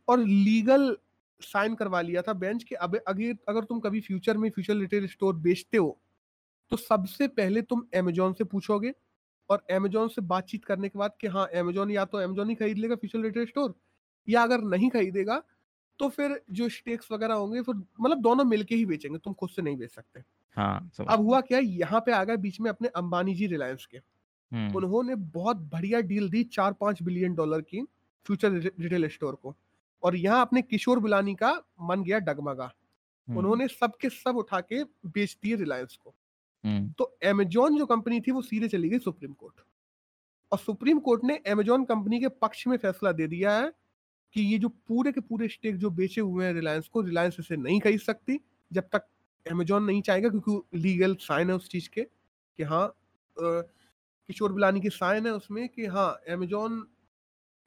और 0.07 0.19
लीगल 0.19 0.95
साइन 1.41 1.75
करवा 1.75 2.01
लिया 2.01 2.21
था 2.21 2.33
बेंच 2.35 2.63
कि। 2.63 2.75
अब 2.75 2.95
अगर 2.97 3.35
अगर 3.49 3.63
तुम 3.63 3.79
कभी 3.79 4.01
फ्यूचर 4.01 4.37
में 4.37 4.49
फ्यूचर 4.49 4.77
रिटेल 4.77 5.07
स्टोर 5.07 5.35
बेचते 5.37 5.77
हो 5.77 5.97
तो 6.71 6.77
सबसे 6.77 7.27
पहले 7.27 7.61
तुम 7.61 7.85
अमेजोन 7.95 8.33
से 8.33 8.43
पूछोगे 8.43 8.93
और 9.49 9.65
अमेजोन 9.71 10.07
से 10.07 10.21
बातचीत 10.21 10.65
करने 10.65 10.89
के 10.89 10.99
बाद 10.99 11.11
कि 11.21 11.27
हाँ 11.27 11.47
अमेजोन 11.55 11.91
या 11.91 12.05
तो 12.05 12.17
अमेजोन 12.17 12.49
ही 12.49 12.55
खरीद 12.55 12.77
लेगा 12.77 12.95
फ्यूचर 12.95 13.19
रिटेल 13.19 13.45
स्टोर 13.45 13.75
या 14.27 14.43
अगर 14.43 14.61
नहीं 14.61 14.89
खरीदेगा 14.89 15.43
तो 15.99 16.09
फिर 16.09 16.41
जो 16.51 16.69
स्टेक्स 16.69 17.11
वगैरह 17.11 17.33
होंगे 17.33 17.61
फिर 17.61 17.75
मतलब 17.75 18.21
दोनों 18.21 18.43
मिलके 18.43 18.75
ही 18.75 18.85
बेचेंगे 18.85 19.17
तुम 19.17 19.33
खुद 19.33 19.49
से 19.49 19.61
नहीं 19.61 19.77
बेच 19.77 19.91
सकते 19.91 20.23
हाँ, 20.57 20.91
अब 21.09 21.21
हुआ 21.21 21.41
क्या 21.41 21.59
यहाँ 21.59 21.99
पे 21.99 22.11
आ 22.11 22.23
गया 22.23 22.35
बीच 22.35 22.59
में 22.61 22.69
अपने 22.69 22.87
अंबानी 22.87 23.35
जी 23.35 23.47
रिलायंस 23.47 23.85
के 23.85 23.97
हम्म। 23.97 24.75
उन्होंने 24.75 25.15
बहुत 25.15 25.57
बढ़िया 25.57 25.99
डील 26.01 26.29
दी 26.29 26.43
चार 26.43 26.73
पाँच 26.73 27.01
बिलियन 27.03 27.35
डॉलर 27.35 27.61
की 27.61 27.81
फ्यूचर 28.25 28.51
रिटेल 28.51 29.07
स्टोर 29.07 29.35
को 29.35 29.55
और 30.03 30.15
यहाँ 30.15 30.41
अपने 30.41 30.61
किशोर 30.61 30.99
बुलानी 30.99 31.35
का 31.35 31.51
मन 31.81 32.03
गया 32.03 32.19
डगमगा 32.19 32.71
हम्म। 33.27 33.37
उन्होंने 33.37 33.67
सबके 33.67 34.09
सब 34.09 34.37
उठा 34.37 34.59
के 34.61 34.83
बेच 34.83 35.37
दिए 35.43 35.55
रिलायंस 35.55 35.97
को। 36.03 36.15
तो 36.65 37.15
एमेजॉन 37.23 37.77
जो 37.77 37.85
कंपनी 37.85 38.19
थी, 38.21 38.31
वो 38.31 38.41
सीधे 38.41 38.67
चली 38.67 38.89
गई 38.89 38.99
सुप्रीम 38.99 39.33
कोर्ट 39.33 39.61
और 40.51 40.59
सुप्रीम 40.59 40.99
कोर्ट 40.99 41.23
ने 41.23 41.39
एमेजॉन 41.47 41.83
कंपनी 41.85 42.19
के 42.19 42.27
पक्ष 42.41 42.65
में 42.67 42.77
फैसला 42.77 43.11
दे 43.11 43.27
दिया 43.27 43.51
है 43.53 43.71
कि 44.35 44.41
ये 44.41 44.57
जो 44.59 44.69
पूरे 44.69 45.11
के 45.11 45.21
पूरे 45.21 45.47
स्टेक 45.47 45.77
जो 45.77 45.89
बेचे 45.91 46.21
हुए 46.21 46.45
हैं 46.45 46.53
रिलायंस 46.53 46.87
को 46.87 47.01
रिलायंस 47.01 47.37
इसे 47.39 47.55
नहीं 47.57 47.79
खरीद 47.79 47.99
सकती, 47.99 48.39
जब 48.71 48.87
तक 48.93 49.07
एमेजॉन 49.45 49.83
नहीं 49.83 50.01
चाहेगा, 50.01 50.29
क्योंकि 50.29 50.77
लीगल 50.79 51.15
साइन 51.21 51.49
है 51.49 51.55
उस 51.55 51.69
चीज़ 51.69 51.89
के, 51.89 52.01
कि 52.01 52.63
हाँ 52.63 52.93
किशोर 53.37 54.53
बिलानी 54.53 54.81
की 54.81 54.89
साइन 54.89 55.25
है 55.25 55.33
उसमें 55.33 55.67
कि 55.69 55.85
हाँ 55.85 56.09
अमेजोन 56.29 56.85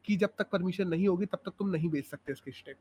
की 0.04 0.16
जब 0.16 0.30
तक 0.38 0.50
परमिशन 0.50 0.88
नहीं 0.88 1.08
होगी, 1.08 1.26
तब 1.26 1.42
तक 1.46 1.52
तुम 1.58 1.68
नहीं 1.70 1.88
बेच 1.90 2.06
सकते 2.06 2.32
इसके 2.32 2.50
स्टेक 2.52 2.76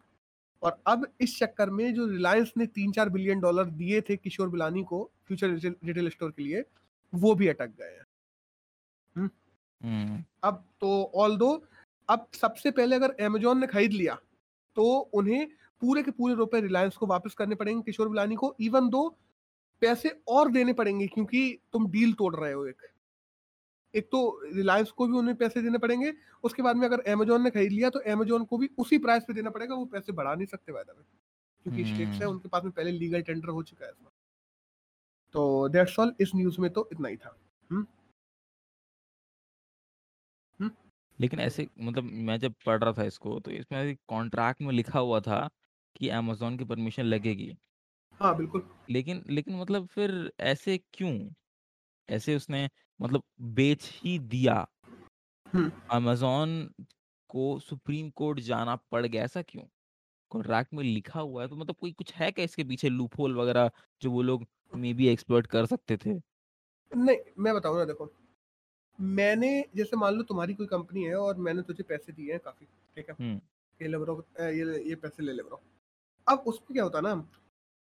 और 0.64 0.78
अब 0.88 1.06
इस 1.22 1.38
चक्कर 1.40 1.70
में 1.70 1.94
जो 1.94 2.06
रिलायंस 2.08 2.54
ने 2.58 2.66
तीन 2.68 2.92
चार 2.92 3.10
बिलियन 3.10 3.40
डॉलर 3.40 3.66
दिए 3.74 4.02
थे 4.02 4.16
किशोर 4.18 4.50
बिलानी 4.50 4.84
को 4.84 5.04
फ्यूचर 5.28 5.50
रिटेल 5.86 6.10
स्टोर 6.10 6.32
के 6.32 6.44
लिए 6.44 6.64
वो 7.14 7.34
भी 7.36 7.48
अटक 7.48 7.70
गए 7.80 7.86
हैं 7.88 8.06
हम्म। 9.16 9.30
हम्म। 9.82 10.24
अब 10.44 10.64
तो 10.82 11.04
ऑल 11.16 11.38
दो 11.38 11.52
अब 12.10 12.28
सबसे 12.34 12.72
पहले 12.72 12.96
अगर 12.96 13.16
अमेजोन 13.26 13.60
ने 13.60 13.68
खरीद 13.68 13.92
लिया 13.92 14.18
तो 14.78 14.84
उन्हें 15.14 15.48
पूरे 15.82 16.04
के 16.04 16.12
पूरे 16.12 16.34
रुपए 16.34 16.62
रिलायंस 16.62 16.96
को 16.98 17.06
वापस 17.06 17.34
करने 17.34 17.56
पड़ेंगे 17.56 17.82
किशोर 17.82 18.10
बिलानी 18.10 18.36
को 18.36 18.56
इवन 18.60 18.90
दो 18.90 19.08
पैसे 19.82 20.10
और 20.28 20.52
देने 20.52 20.74
पड़ेंगे 20.74 21.08
क्योंकि 21.08 21.42
तुम 21.74 21.90
डील 21.92 22.14
तोड़ 22.14 22.36
रहे 22.36 22.52
हो 22.54 22.66
एक 22.66 22.88
एक 23.94 24.08
तो 24.12 24.20
रिलायंस 24.56 24.92
को 24.92 25.08
भी 25.08 25.18
उन्हें 25.18 25.36
पैसे 25.38 25.62
देने 25.62 25.78
पड़ेंगे 25.78 26.14
उसके 26.44 26.62
बाद 26.62 26.76
में 26.76 26.88
अगर 26.88 27.02
अमेजोन 27.12 27.44
ने 27.44 27.50
खरीद 27.50 27.72
लिया 27.72 27.90
तो 27.90 28.00
अमेजोन 28.12 28.44
को 28.46 28.58
भी 28.58 28.70
उसी 28.78 28.98
प्राइस 28.98 29.24
पे 29.24 29.34
देना 29.34 29.50
पड़ेगा 29.50 29.76
वो 29.76 29.86
पैसे 29.88 30.12
बढ़ा 30.12 30.34
नहीं 30.36 30.48
सकते 30.48 30.72
वायदा 30.72 30.94
में 30.94 31.04
क्योंकि 31.66 31.84
स्टेक्स 31.86 32.12
है 32.12 32.18
हम्म। 32.18 32.30
उनके 32.30 32.50
पास 32.50 32.64
में 32.64 32.72
पहले 32.72 32.92
लीगल 32.92 33.22
टेंडर 33.22 33.50
हो 33.50 33.64
चुका 33.64 33.86
है 33.86 33.92
इसमें 33.92 34.12
तो 35.36 35.70
दैट्स 35.70 36.00
ऑल 36.00 36.14
इस 36.22 36.32
न्यूज़ 36.36 36.60
में 36.62 36.70
तो 36.72 36.88
इतना 36.92 37.08
ही 37.08 37.18
था 37.18 37.30
हुँ? 37.30 37.38
हम्म। 37.70 37.86
हुँ? 40.60 40.70
हम्म। 40.70 40.72
लेकिन 41.20 41.40
ऐसे 41.40 41.68
मतलब 41.80 42.04
मैं 42.04 42.38
जब 42.40 42.54
पढ़ 42.66 42.84
रहा 42.84 42.94
था 42.94 43.04
इसको 43.04 43.40
तो 43.40 43.52
इसमें 43.52 43.96
कॉन्ट्रैक्ट 44.08 44.62
में 44.62 44.74
लिखा 44.74 45.00
हुआ 45.00 45.20
था 45.22 45.48
कि 45.96 46.10
अमेजोन 46.12 46.58
की 46.58 46.66
परमिशन 46.66 47.04
लगेगी 47.06 47.56
हाँ 48.20 48.36
बिल्कुल 48.38 48.68
लेकिन 48.90 49.24
लेकिन 49.30 49.56
मतलब 49.56 49.88
फिर 49.88 50.12
ऐसे 50.42 50.78
क्यों 50.94 51.14
ऐसे 52.10 52.36
उसने 52.36 52.68
मतलब 53.00 53.24
बेच 53.54 53.90
ही 53.96 54.18
दिया। 54.22 54.66
अमेजोन 55.90 56.52
को 57.30 57.44
सुप्रीम 57.60 58.10
कोर्ट 58.12 58.40
जाना 58.42 58.76
पड़ 58.92 59.06
गया 59.06 59.24
ऐसा 59.24 59.42
क्यों? 59.42 59.64
कॉन्ट्रैक्ट 60.32 60.74
में 60.74 60.84
लिखा 60.84 61.20
हुआ 61.22 61.42
है 61.44 61.48
तो 61.50 61.56
मतलब 61.56 61.76
कोई 61.78 61.92
कुछ 61.94 62.14
है 62.16 62.32
क्या 62.32 62.46
इसके 62.46 62.64
पीछे 62.66 62.90
लूप 62.90 63.20
होल 63.20 63.36
वगैरह 63.38 63.72
जो 64.02 64.12
वो 64.12 64.22
लोग 64.24 64.46
मे 64.74 64.94
बी 64.94 65.08
एक्सप्लोर 65.08 65.48
कर 65.48 65.66
सकते 65.66 65.98
थे? 65.98 66.20
नहीं 66.92 67.18
मैं 67.40 67.54
बताऊँ 67.56 67.78
ना 67.78 67.86
देखो। 67.86 68.12
मैंने 69.00 69.50
जैसे 69.76 69.98
मान 69.98 70.14
लो 70.16 70.24
तुम्हारी 70.24 70.54
कोई 70.54 70.68
कंपनी 70.68 71.04
है 71.04 71.16
और 71.16 71.38
मैंने 71.40 71.62
तुझे 71.64 71.84
पैसे 71.84 72.12
दिए 72.14 72.32
हैं 72.32 72.40
काफ़ी 72.46 72.66
ठीक 72.98 73.10
है? 73.10 73.16
ये 73.80 73.88
ले 73.88 73.98
ब्रो 73.98 74.24
ये 74.42 74.84
ये 74.90 74.96
पैसे 74.96 75.24
ले 75.24 75.34
ले 75.34 75.44
ब्रो। 75.44 75.62
अब 76.28 76.44
उसमें 76.48 76.74
क्या 76.74 76.84
होता 76.84 77.02
ना 77.02 77.16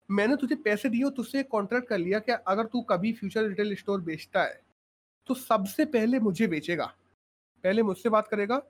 मैंने 0.08 0.36
तुझे 0.36 0.56
पैसे 0.64 0.88
दिए 0.88 1.02
और 1.02 1.12
तुझसे 1.12 1.42
कॉन्ट्रैक्ट 1.44 1.88
कर 1.88 1.98
लिया 1.98 2.18
कि 2.20 2.32
अगर 2.48 2.66
तू 2.66 2.80
कभी 2.90 3.12
फ्यूचर 3.12 3.48
रिटेल 3.48 3.74
स्टोर 3.76 4.00
बेचता 4.02 4.42
है 4.44 4.60
तो 5.28 5.34
सबसे 5.36 5.84
पहले 5.86 6.18
मुझे 6.20 6.46
बेचेगा 6.46 6.84
पहले 7.64 7.82
मुझसे 7.82 8.08
बात 8.08 8.28
करेगा 8.28 8.60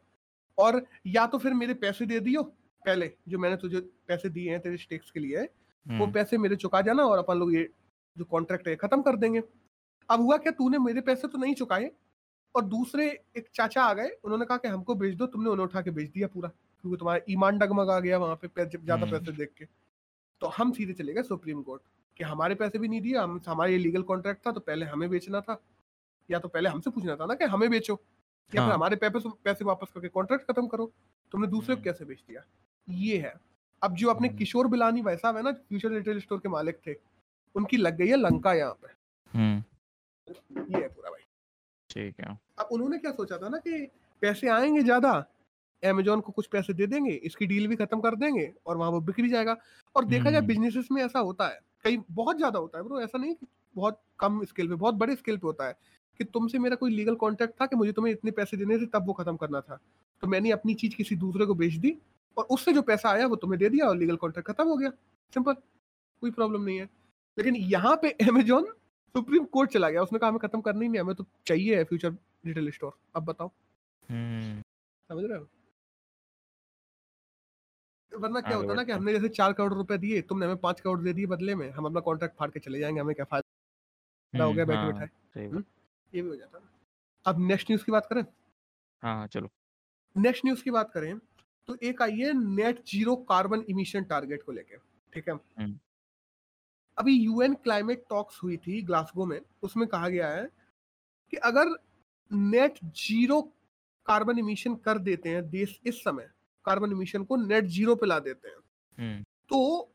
और 0.58 0.84
या 1.06 1.26
तो 1.26 1.38
फिर 1.38 1.54
मेरे 1.54 1.74
पैसे 1.76 2.06
दे 2.06 2.20
दियो 2.20 2.42
पहले 2.82 3.10
जो 3.28 3.38
मैंने 3.38 3.56
तुझे 3.56 3.80
पैसे 4.08 4.28
दिए 4.30 4.50
हैं 4.50 4.60
तेरे 4.60 4.76
स्टेक्स 4.76 5.10
के 5.10 5.20
लिए 5.20 5.42
वो 5.42 5.94
हम्म। 5.94 6.12
पैसे 6.12 6.38
मेरे 6.38 6.56
चुका 6.56 6.80
जाना 6.80 7.04
और 7.04 7.18
अपन 7.18 7.38
लोग 7.38 7.54
ये 7.54 7.68
जो 8.16 8.24
कॉन्ट्रैक्ट 8.26 8.68
है 8.68 8.74
खत्म 8.76 9.02
कर 9.02 9.16
देंगे 9.16 9.42
अब 10.08 10.20
हुआ 10.20 10.36
क्या 10.36 10.52
तूने 10.52 10.78
मेरे 10.80 11.00
पैसे 11.02 11.28
तो 11.28 11.38
नहीं 11.38 11.54
चुकाए 11.54 11.90
और 12.54 12.64
दूसरे 12.66 13.06
एक 13.36 13.48
चाचा 13.54 13.82
आ 13.82 13.92
गए 13.94 14.08
उन्होंने 14.24 14.44
कहा 14.44 14.56
कि 14.56 14.68
हमको 14.68 14.94
बेच 14.94 15.14
दो 15.14 15.26
तुमने 15.28 15.50
उन्हें 15.50 15.66
उठा 15.66 15.82
के 15.82 15.90
बेच 15.90 16.10
दिया 16.10 16.28
पूरा 16.28 16.48
क्योंकि 16.48 16.96
तुम्हारा 16.96 17.20
ईमान 17.28 17.58
डगमगा 17.58 17.98
गया 18.00 18.18
वहाँ 18.18 18.36
पे 18.36 18.48
ज़्यादा 18.56 18.94
हम्म। 18.96 19.10
पैसे 19.10 19.32
देख 19.32 19.52
के 19.58 19.64
तो 20.40 20.46
हम 20.48 20.72
सीधे 20.72 20.92
चले 20.94 21.12
गए 21.12 21.22
सुप्रीम 21.24 21.62
कोर्ट 21.62 21.82
कि 22.16 22.24
हमारे 22.24 22.54
पैसे 22.54 22.78
भी 22.78 22.88
नहीं 22.88 23.00
दिए 23.00 23.16
हम 23.16 23.40
हमारा 23.46 23.70
ये 23.70 23.78
लीगल 23.78 24.02
कॉन्ट्रैक्ट 24.04 24.46
था 24.46 24.52
तो 24.52 24.60
पहले 24.62 24.86
हमें 24.86 25.08
बेचना 25.10 25.40
था 25.40 25.60
या 26.30 26.38
तो 26.38 26.48
पहले 26.48 26.68
हमसे 26.68 26.90
पूछना 26.90 27.16
था 27.16 27.26
ना 27.26 27.34
कि 27.34 27.44
हमें 27.44 27.70
बेचो 27.70 27.94
या 27.94 28.50
फिर 28.50 28.60
हाँ। 28.60 28.74
हमारे 28.74 28.96
पैसे 28.96 29.28
पैसे 29.44 29.64
वापस 29.64 29.88
करके 29.94 30.08
कॉन्ट्रैक्ट 30.08 30.50
खत्म 30.50 30.66
करो 30.66 30.92
तुमने 31.32 31.46
दूसरे 31.46 31.74
को 31.74 31.80
हम्म। 31.80 31.84
कैसे 31.84 32.04
बेच 32.04 32.22
दिया 32.28 32.42
ये 32.88 33.18
है 33.18 33.34
अब 33.82 33.94
जो 33.94 34.10
अपने 34.10 34.28
हम्म। 34.28 34.38
किशोर 34.38 34.66
बिलानी 34.66 35.02
वैसा 35.02 35.28
है 35.28 35.42
ना 35.42 35.52
फ्यूचर 35.52 35.90
रिटेल 35.90 36.20
स्टोर 36.20 36.38
के 36.38 36.48
मालिक 36.48 36.80
थे 36.86 36.96
उनकी 37.54 37.76
लग 37.76 37.96
गई 37.96 38.08
है 38.08 38.16
लंका 38.16 38.52
यहाँ 38.54 38.78
पे 38.82 38.88
हम्म 39.38 39.62
ये 40.74 40.82
है 40.82 40.88
पूरा 40.88 41.10
भाई 41.10 41.22
ठीक 41.90 42.20
है 42.20 42.38
अब 42.58 42.68
उन्होंने 42.72 42.98
क्या 42.98 43.12
सोचा 43.12 43.38
था 43.38 43.48
ना 43.48 43.58
कि 43.58 43.90
पैसे 44.20 44.48
आएँगे 44.48 44.82
ज़्यादा 44.82 45.12
अमेजोन 45.84 46.20
को 46.20 46.32
कुछ 46.32 46.46
पैसे 46.46 46.72
दे 46.74 46.86
देंगे 46.86 47.10
इसकी 47.10 47.46
डील 47.46 47.66
भी 47.68 47.76
खत्म 47.76 48.00
कर 48.00 48.14
देंगे 48.16 48.52
और 48.66 48.76
वहाँ 48.76 48.90
वो 48.90 49.00
बिक्री 49.00 49.28
जाएगा 49.28 49.56
और 49.96 50.04
देखा 50.04 50.30
जाए। 50.30 50.40
बिजनेसेस 50.40 50.88
में 50.92 51.02
ऐसा 51.02 51.18
होता 51.18 51.48
है 51.48 51.60
कई 51.84 51.98
बहुत 52.10 52.36
ज़्यादा 52.36 52.58
होता 52.58 52.78
है 52.78 52.84
ब्रो 52.84 53.00
ऐसा 53.00 53.18
नहीं 53.18 53.34
कि 53.34 53.46
बहुत 53.76 54.00
कम 54.18 54.44
स्केल 54.44 54.68
पे 54.68 54.74
बहुत 54.74 54.94
बड़े 54.94 55.16
स्केल 55.16 55.36
पे 55.36 55.46
होता 55.46 55.68
है 55.68 55.78
कि 56.18 56.24
तुमसे 56.24 56.58
मेरा 56.58 56.76
कोई 56.76 56.90
लीगल 56.90 57.14
कॉन्ट्रैक्ट 57.14 57.60
था 57.60 57.66
कि 57.66 57.76
मुझे 57.76 57.92
तुम्हें 57.92 58.12
इतने 58.12 58.30
पैसे 58.30 58.56
देने 58.56 58.78
थे 58.78 58.86
तब 58.86 59.06
वो 59.06 59.12
खत्म 59.12 59.36
करना 59.36 59.60
था। 59.60 59.78
तो 60.22 60.26
मैंने 60.26 60.50
अपनी 60.50 60.74
चीज़ 60.74 60.94
किसी 60.96 61.16
दूसरे 61.16 61.46
को 61.46 61.54
बेच 61.54 61.74
दी 61.74 61.96
और 62.36 62.44
उससे 62.44 62.72
जो 62.72 62.82
पैसा 62.82 63.10
आया 63.10 63.26
वो 63.26 63.36
तुम्हें 63.36 63.58
दे 63.58 63.68
दिया 63.68 63.86
और 63.86 63.96
लीगल 63.96 64.16
कॉन्ट्रैक्ट 64.16 64.50
खत्म 64.50 64.68
हो 64.68 64.76
गया। 64.76 64.90
सिंपल 65.32 65.54
कोई 66.22 66.30
प्रॉब्लम 66.30 66.62
नहीं 66.62 66.78
है। 66.78 66.88
लेकिन 67.38 67.56
यहाँ 67.56 67.96
पे 67.96 68.10
अमेजोन 68.10 68.64
सुप्रीम 69.14 69.44
कोर्ट 69.44 69.70
चला 69.70 69.90
गया। 69.90 70.02
उसने 70.02 70.18
कहा 70.18 70.28
हमें 70.28 70.38
खत्म 70.38 70.60
करना 70.60 70.82
ही 70.82 70.88
नहीं 70.88 71.00
हमें 71.00 71.14
तो 71.14 71.26
चाहिए 71.46 71.76
है 71.76 71.84
फ्यूचर 71.84 72.16
रिटेल 72.46 72.70
स्टोर 72.70 72.92
अब 73.16 73.24
बताओ। 73.24 73.50
हम्म। 74.08 74.60
समझ 75.10 75.24
रहे 75.24 75.38
हो? 75.38 75.46
वरना 78.12 78.40
क्या 78.40 78.56
होता 78.56 78.74
ना 78.74 78.84
कि 78.84 78.92
हमने 78.92 79.12
जैसे 79.12 79.28
चार 79.28 79.52
करोड़ 79.52 79.74
रुपए 79.74 79.98
दिए 79.98 80.20
तुमने 80.22 80.46
हमें 80.46 80.56
पाँच 80.56 80.80
करोड़ 80.80 81.00
दे 81.00 81.12
दिए 81.12 81.26
बदले 81.26 81.54
में। 81.54 81.70
हम 81.70 81.84
अपना 81.84 82.00
कॉन्ट्रैक्ट 82.00 82.36
फाड़ 82.36 82.50
के 82.50 82.60
चले 82.60 82.78
जाएँगे 82.78 83.00
हमें 83.00 83.14
क्या 83.14 83.24
फ़ायदा 83.24 84.44
हो 84.44 84.52
गया 84.52 84.64
हम्म, 84.64 84.98
बैठे 84.98 85.77
ये 86.12 86.22
भी 86.22 86.28
हो 86.28 86.36
जाता। 86.36 86.58
ना 86.58 86.68
अब 87.26 87.40
नेक्स्ट 87.48 87.70
न्यूज़ 87.70 87.84
की 87.84 87.92
बात 87.92 88.06
करें? 88.06 88.22
हाँ 89.02 89.14
हाँ 89.16 89.26
चलो। 89.26 89.50
नेक्स्ट 90.16 90.44
न्यूज़ 90.44 90.62
की 90.62 90.70
बात 90.70 90.90
करें 90.94 91.18
तो 91.68 91.76
एक 91.82 92.02
आई 92.02 92.18
है 92.18 92.32
net 92.34 92.82
zero 92.88 93.14
carbon 93.28 93.64
emission 93.70 94.04
target 94.04 94.42
को 94.42 94.52
लेके 94.52 94.76
ठीक 95.12 95.28
है? 95.28 95.34
हम्म। 95.34 95.78
अभी 96.96 97.12
यूएन 97.14 97.54
क्लाइमेट 97.54 98.04
टॉक्स 98.10 98.42
हुई 98.42 98.56
थी 98.56 98.80
ग्लासगो 98.82 99.26
में 99.26 99.40
उसमें 99.62 99.86
कहा 99.88 100.08
गया 100.08 100.28
है 100.28 100.48
कि 101.32 101.36
अगर 101.36 101.74
नेट 102.30 102.78
ज़ीरो 102.84 103.40
कार्बन 104.06 104.38
इमिशन 104.38 104.74
कर 104.84 104.98
देते 104.98 105.28
हैं 105.28 105.48
देश 105.50 105.78
इस 105.86 106.02
समय 106.04 106.30
कार्बन 106.64 106.92
इमिशन 106.92 107.24
को 107.24 107.36
नेट 107.36 107.64
ज़ीरो 107.66 107.94
पे 107.94 108.06
ला 108.06 108.18
देते 108.20 108.48
हैं 108.48 108.56
हम्म। 108.98 109.22
तो 109.48 109.92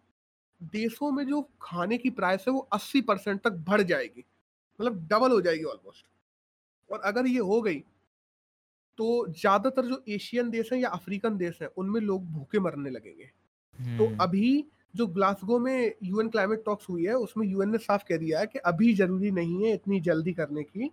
देशों 0.61 1.11
में 1.11 1.25
जो 1.27 1.41
खाने 1.61 1.97
की 1.97 2.09
प्राइस 2.09 2.45
है 2.47 2.53
वो 2.53 2.67
80 2.73 3.01
परसेंट 3.01 3.41
तक 3.41 3.51
बढ़ 3.67 3.81
जाएगी। 3.81 4.23
मतलब 4.79 5.07
डबल 5.07 5.31
हो 5.31 5.41
जाएगी 5.41 5.63
ऑलमोस्ट 5.63 6.05
और 6.89 6.99
अगर 7.05 7.27
ये 7.27 7.39
हो 7.41 7.61
गई 7.61 7.79
तो 8.99 9.05
ज़्यादातर 9.29 9.85
जो 9.85 10.03
एशियन 10.09 10.49
देश 10.49 10.71
हैं 10.73 10.79
या 10.79 10.89
अफ्रीकन 10.89 11.37
देश 11.37 11.61
हैं 11.61 11.69
उनमें 11.77 11.99
लोग 12.01 12.25
भूखे 12.31 12.59
मरने 12.59 12.89
लगेंगे। 12.89 13.25
तो 13.97 14.05
हम्म, 14.05 14.17
अभी 14.21 14.65
जो 14.95 15.07
ग्लासगो 15.07 15.57
में 15.59 15.93
यूएन 16.03 16.29
क्लाइमेट 16.29 16.63
टॉक्स 16.65 16.89
हुई 16.89 17.05
है 17.05 17.13
उसमें 17.17 17.45
यूएन 17.47 17.69
ने 17.69 17.77
साफ़ 17.77 18.03
कह 18.09 18.17
दिया 18.17 18.39
है 18.39 18.47
कि 18.47 18.59
अभी 18.65 18.93
ज़रूरी 18.93 19.31
नहीं 19.31 19.63
है 19.65 19.73
इतनी 19.73 19.99
जल्दी 20.01 20.33
करने 20.33 20.63
की 20.63 20.87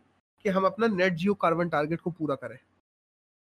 कि 0.44 0.48
हम 0.48 0.64
अपना 0.66 0.86
नेट 0.86 1.14
जियो 1.14 1.34
कार्बन 1.34 1.68
टारगेट 1.68 2.00
को 2.00 2.10
पूरा 2.10 2.34
करें। 2.34 2.58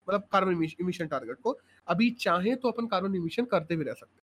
मतलब 0.08 0.28
कार्बन 0.32 0.62
इमिशन 0.80 1.06
टारगेट 1.06 1.40
को। 1.42 1.56
अभी 1.88 2.10
चाहे 2.20 2.54
तो 2.54 2.70
अपन 2.70 2.86
कार्बन 2.86 3.14
इमिशन 3.14 3.44
करते 3.44 3.76
भी 3.76 3.84
रह 3.84 3.94
सकते 3.94 4.14
हैं। 4.14 4.24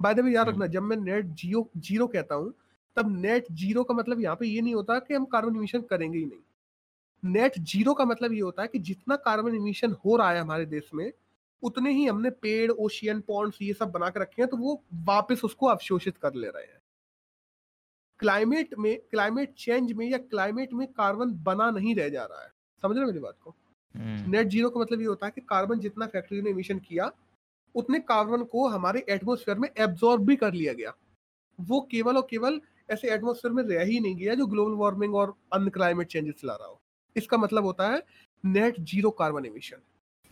बाय 0.00 0.14
द 0.14 0.20
वे 0.20 0.32
याद 0.32 0.46
हम्म। 0.46 0.54
रखना 0.54 0.66
जब 0.66 0.82
मैं 0.82 0.96
नेट 0.96 1.26
जियो 1.34 1.68
ज़ीरो 1.78 2.06
कहता 2.06 2.34
हूँ 2.34 2.52
तब 2.96 3.10
नेट 3.12 3.46
ज़ीरो 3.52 3.82
का 3.84 3.94
मतलब 3.94 4.20
यहाँ 4.20 4.36
पे 4.36 4.46
ये 4.46 4.60
नहीं 4.60 4.74
होता 4.74 4.98
कि 4.98 5.14
हम 5.14 5.24
कार्बन 5.26 5.56
इमिशन 5.56 5.80
करेंगे 5.82 6.18
ही 6.18 6.24
नहीं। 6.24 7.32
नेट 7.32 7.58
ज़ीरो 7.60 7.94
का 7.94 8.04
मतलब 8.04 8.32
ये 8.32 8.40
होता 8.40 8.62
है 8.62 8.68
कि 8.68 8.78
जितना 8.80 9.16
कार्बन 9.18 9.54
इमिशन 9.54 9.92
हो 10.04 10.16
रहा 10.16 10.30
है 10.30 10.40
हमारे 10.40 10.66
देश 10.66 10.90
में 10.94 11.10
उतने 11.62 11.92
ही 11.92 12.06
हमने 12.06 12.30
पेड़ 12.30 12.70
ओशियन 12.70 13.20
पॉन्ड्स 13.20 13.58
ये 13.62 13.72
सब 13.72 13.90
बना 13.90 14.08
के 14.10 14.20
रखे 14.20 14.42
हैं 14.42 14.48
तो 14.50 14.56
वो 14.56 14.80
वापस 15.04 15.44
उसको 15.44 15.66
अवशोषित 15.66 16.16
कर 16.16 16.34
ले 16.34 16.48
रहे 16.48 16.64
हैं। 16.64 16.80
क्लाइमेट 18.20 18.74
में 18.78 18.96
क्लाइमेट 19.10 19.54
चेंज 19.58 19.92
में 19.92 20.06
या 20.06 20.18
क्लाइमेट 20.18 20.72
में 20.72 20.86
कार्बन 20.88 21.32
बना 21.44 21.70
नहीं 21.70 21.94
रह 21.94 22.08
जा 22.08 22.24
रहा 22.24 22.42
है। 22.42 22.50
समझ 22.82 22.96
रहे 22.96 23.06
मेरी 23.06 23.18
बात 23.18 23.36
को? 23.44 23.54
हम्म, 23.94 24.30
नेट 24.30 24.48
ज़ीरो 24.48 24.70
का 24.70 24.80
मतलब 24.80 25.00
ये 25.00 25.06
होता 25.06 25.26
है 25.26 25.32
कि 25.34 25.40
कार्बन 25.40 25.78
जितना 25.80 26.06
फैक्ट्री 26.06 26.40
ने 26.42 26.50
इमिशन 26.50 26.78
किया 26.78 27.10
उतने 27.74 27.98
कार्बन 28.00 28.42
को 28.44 28.66
हमारे 28.68 29.04
एटमोस्फेयर 29.08 29.58
में 29.58 29.68
एब्जॉर्ब 29.68 30.24
भी 30.26 30.36
कर 30.36 30.52
लिया 30.52 30.72
गया। 30.72 30.92
वो 31.58 31.80
केवल 31.90 32.16
और 32.16 32.26
केवल 32.30 32.60
ऐसे 32.88 33.10
एटमोसफेयर 33.10 33.52
में 33.54 33.62
रह 33.64 33.84
ही 33.84 34.00
नहीं 34.00 34.16
गया 34.16 34.34
जो 34.34 34.46
ग्लोबल 34.46 34.74
वार्मिंग 34.74 35.14
और 35.14 35.34
अन्य 35.52 35.70
क्लाइमेट 35.70 36.06
चेंजेस 36.06 36.40
ला 36.44 36.54
रहा 36.54 36.68
हो। 36.68 36.80
इसका 37.16 37.36
मतलब 37.36 37.64
होता 37.64 37.88
है 37.88 38.02
नेट 38.44 38.80
ज़ीरो 38.80 39.10
कार्बन 39.10 39.44
इमिशन 39.44 39.76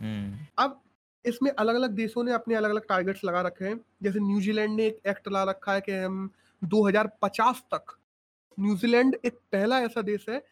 हम्म, 0.00 0.38
अब 0.58 0.80
इसमें 1.24 1.50
अलग 1.50 1.74
अलग 1.74 1.90
देशों 1.90 2.24
ने 2.24 2.32
अपने 2.32 2.54
अलग 2.54 2.70
अलग 2.70 2.86
टारगेट्स 2.88 3.24
लगा 3.24 3.40
रखे 3.40 3.64
हैं। 3.64 3.80
जैसे 4.02 4.20
न्यूजीलैंड 4.20 4.74
ने 4.76 4.86
एक 4.86 5.00
एक्ट 5.06 5.28
ला 5.28 5.42
रखा 5.44 5.72
है 5.72 5.80
कि 5.80 5.92
हम 5.92 6.30
2050 6.62 7.60
तक 7.74 7.96
न्यूजीलैंड 8.58 9.16
एक 9.24 9.38
पहला 9.52 9.80
ऐसा 9.80 10.02
देश 10.02 10.26
है 10.28 10.42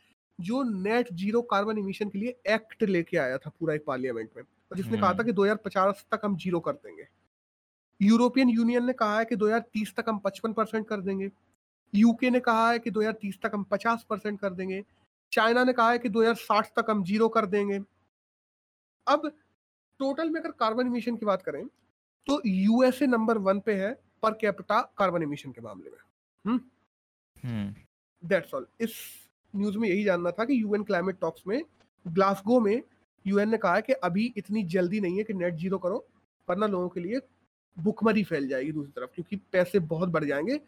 जो 0.40 0.62
नेट 0.62 1.12
ज़ीरो 1.12 1.42
कार्बन 1.42 1.78
इमिशन 1.78 2.08
के 2.08 2.18
लिए 2.18 2.36
एक्ट 2.54 2.82
लेके 2.82 3.16
आया 3.16 3.38
था 3.38 3.50
पूरा 3.60 3.74
एक 3.74 3.84
पार्लियामेंट 3.86 4.30
में। 4.36 4.42
और 4.42 4.76
जिसने 4.76 4.98
कहा 4.98 5.12
था 5.14 5.22
कि 5.22 5.32
2050 5.32 6.04
तक 6.12 6.20
हम 6.24 6.36
ज़ीरो 6.36 6.60
कर 6.60 6.72
देंगे। 6.72 7.06
यूरोपियन 8.00 8.48
यूनियन 8.48 8.84
ने 8.84 8.92
कहा 8.92 9.18
है 9.18 9.24
कि 9.24 9.36
2030 9.36 9.94
तक 9.96 10.04
हम 10.08 10.18
55 10.18 10.52
परसेंट 10.52 10.86
कर 10.88 11.00
देंगे। 11.00 11.30
यूके 11.94 12.30
ने 12.30 12.40
कहा 12.40 12.70
है 12.70 12.78
कि 12.78 12.90
2030 12.90 13.38
तक 13.42 13.50
हम 13.54 13.64
50 13.64 14.04
परसेंट 14.10 14.40
कर 14.40 14.54
देंगे। 14.54 14.82
चाइना 15.32 15.64
ने 15.64 15.72
कहा 15.72 15.90
है 15.90 15.98
कि 15.98 16.08
2060 16.08 16.72
तक 16.78 16.90
हम 16.90 17.04
ज़ीरो 17.04 17.28
कर 17.28 17.46
देंगे। 17.46 17.78
अब 19.06 19.28
टोटल 20.00 20.30
में 20.30 20.40
अगर 20.40 20.50
कार्बन 20.50 20.86
इमिशन 20.86 21.16
की 21.16 21.26
बात 21.26 21.42
करें 21.42 21.66
तो 22.26 22.40
यूएसए 22.46 23.06
नंबर 23.06 23.38
वन 23.38 23.60
पे 23.60 23.74
है 23.74 23.92
पर 24.22 24.34
कैपिटा 24.34 24.80
कार्बन 24.98 25.22
इमिशन 25.22 25.52
के 25.52 25.60
मामले 25.60 25.90
में। 25.90 25.98
हम्म, 26.44 26.60
दैट्स 28.22 28.54
ऑल 28.54 28.66
इस 28.80 28.94
न्यूज़ 29.56 29.78
में 29.78 29.88
यही 29.88 30.04
जानना 30.04 30.30
था 30.30 30.44
कि 30.44 30.62
यूएन 30.62 30.82
क्लाइमेट 30.84 31.18
टॉक्स 31.20 31.42
में 31.46 31.62
ग्लासगो 32.06 32.60
में 32.60 32.82
यूएन 33.26 33.48
ने 33.50 33.58
कहा 33.58 33.74
है 33.74 33.82
कि 33.82 33.92
अभी 33.92 34.32
इतनी 34.36 34.62
जल्दी 34.64 35.00
नहीं 35.00 35.18
है 35.18 35.24
कि 35.24 35.34
नेट 35.34 35.54
ज़ीरो 35.54 35.78
करो 35.78 36.06
वरना 36.48 36.66
लोगों 36.66 36.88
के 36.88 37.00
लिए 37.00 37.20
भुखमरी 37.78 38.24
फैल 38.24 38.48
जाएगी 38.48 38.72
दूसरी 38.72 38.92
तरफ़ 38.92 39.10
क्योंकि 39.14 39.36
पैसे 39.52 39.78
बहुत 39.78 40.08
बढ़ 40.08 40.24
जाएँगे। 40.24 40.60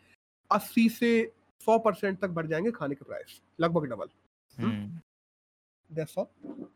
80 0.51 0.89
से 0.91 1.11
सौ 1.61 1.79
परसेंट 1.79 2.21
तक 2.21 2.29
बढ़ 2.31 2.47
जाएँगे 2.47 2.71
खाने 2.71 2.95
के 2.95 3.05
प्राइस 3.05 3.41
लगभग 3.61 3.87
डबल 3.87 4.09
हम्म, 4.57 5.01
दैट्स 5.91 6.19
ऑल 6.19 6.67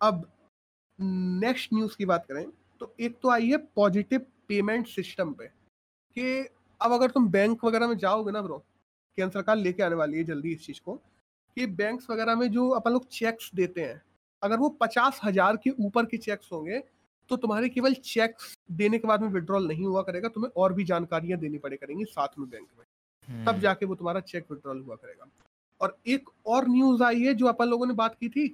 अब 0.00 0.30
नेक्स्ट 0.98 1.72
न्यूज़ 1.74 1.96
की 1.96 2.04
बात 2.04 2.26
करें 2.26 2.44
तो 2.80 2.94
एक 3.00 3.18
तो 3.22 3.30
आई 3.30 3.50
है 3.50 3.56
पॉजिटिव 3.76 4.20
पेमेंट 4.48 4.86
सिस्टम 4.86 5.32
पे 5.32 5.46
कि 6.16 6.48
अब 6.80 6.92
अगर 6.92 7.10
तुम 7.10 7.28
बैंक 7.28 7.64
वगैरह 7.64 7.88
में 7.88 7.96
जाओगे 7.98 8.32
ना 8.32 8.42
ब्रो 8.42 8.58
केंद्र 9.18 9.32
सरकार 9.32 9.56
लेके 9.56 9.82
आने 9.82 9.94
वाली 9.94 10.18
है 10.18 10.24
जल्दी 10.24 10.52
इस 10.52 10.66
चीज़ 10.66 10.80
को 10.80 10.94
कि 11.56 11.66
बैंक्स 11.74 12.10
वगैरह 12.10 12.34
में 12.36 12.50
जो 12.50 12.68
अपन 12.70 12.92
लोग 12.92 13.08
चेक्स 13.08 13.50
देते 13.54 13.80
हैं 13.80 14.00
अगर 14.42 14.58
वो 14.58 14.68
पचास 14.80 15.20
हज़ार 15.24 15.56
के 15.56 15.70
ऊपर 15.80 16.06
के 16.06 16.16
चेक्स 16.18 16.52
होंगे 16.52 16.82
तो 17.30 17.36
तुम्हारे 17.36 17.68
केवल 17.68 17.94
चेक 17.94 18.36
देने 18.70 18.98
के 18.98 19.08
बाद 19.08 19.22
में 19.22 19.28
विड्रॉल 19.28 19.68
नहीं 19.68 19.86
हुआ 19.86 20.02
करेगा 20.02 20.28
तुम्हें 20.28 20.50
और 20.56 20.72
भी 20.72 20.84
जानकारियाँ 20.84 21.38
देनी 21.40 21.58
पड़े 21.58 21.76
करेंगी 21.76 22.04
साथ 22.04 22.28
में 22.38 22.48
बैंक 22.50 22.68
में। 22.78 22.84
तब 23.46 23.52
हम्म, 23.52 23.60
जाके 23.60 23.86
वो 23.86 23.94
तुम्हारा 23.94 24.20
चेक 24.20 24.46
विड्रॉल 24.50 24.80
हुआ 24.80 24.96
करेगा। 24.96 25.30
और 25.80 25.98
एक 26.06 26.30
और 26.46 26.68
न्यूज़ 26.68 27.02
आई 27.02 27.22
है 27.22 27.34
जो 27.34 27.46
अपन 27.46 27.68
लोगों 27.68 27.86
ने 27.86 27.94
बात 27.94 28.16
की 28.20 28.28
थी 28.28 28.48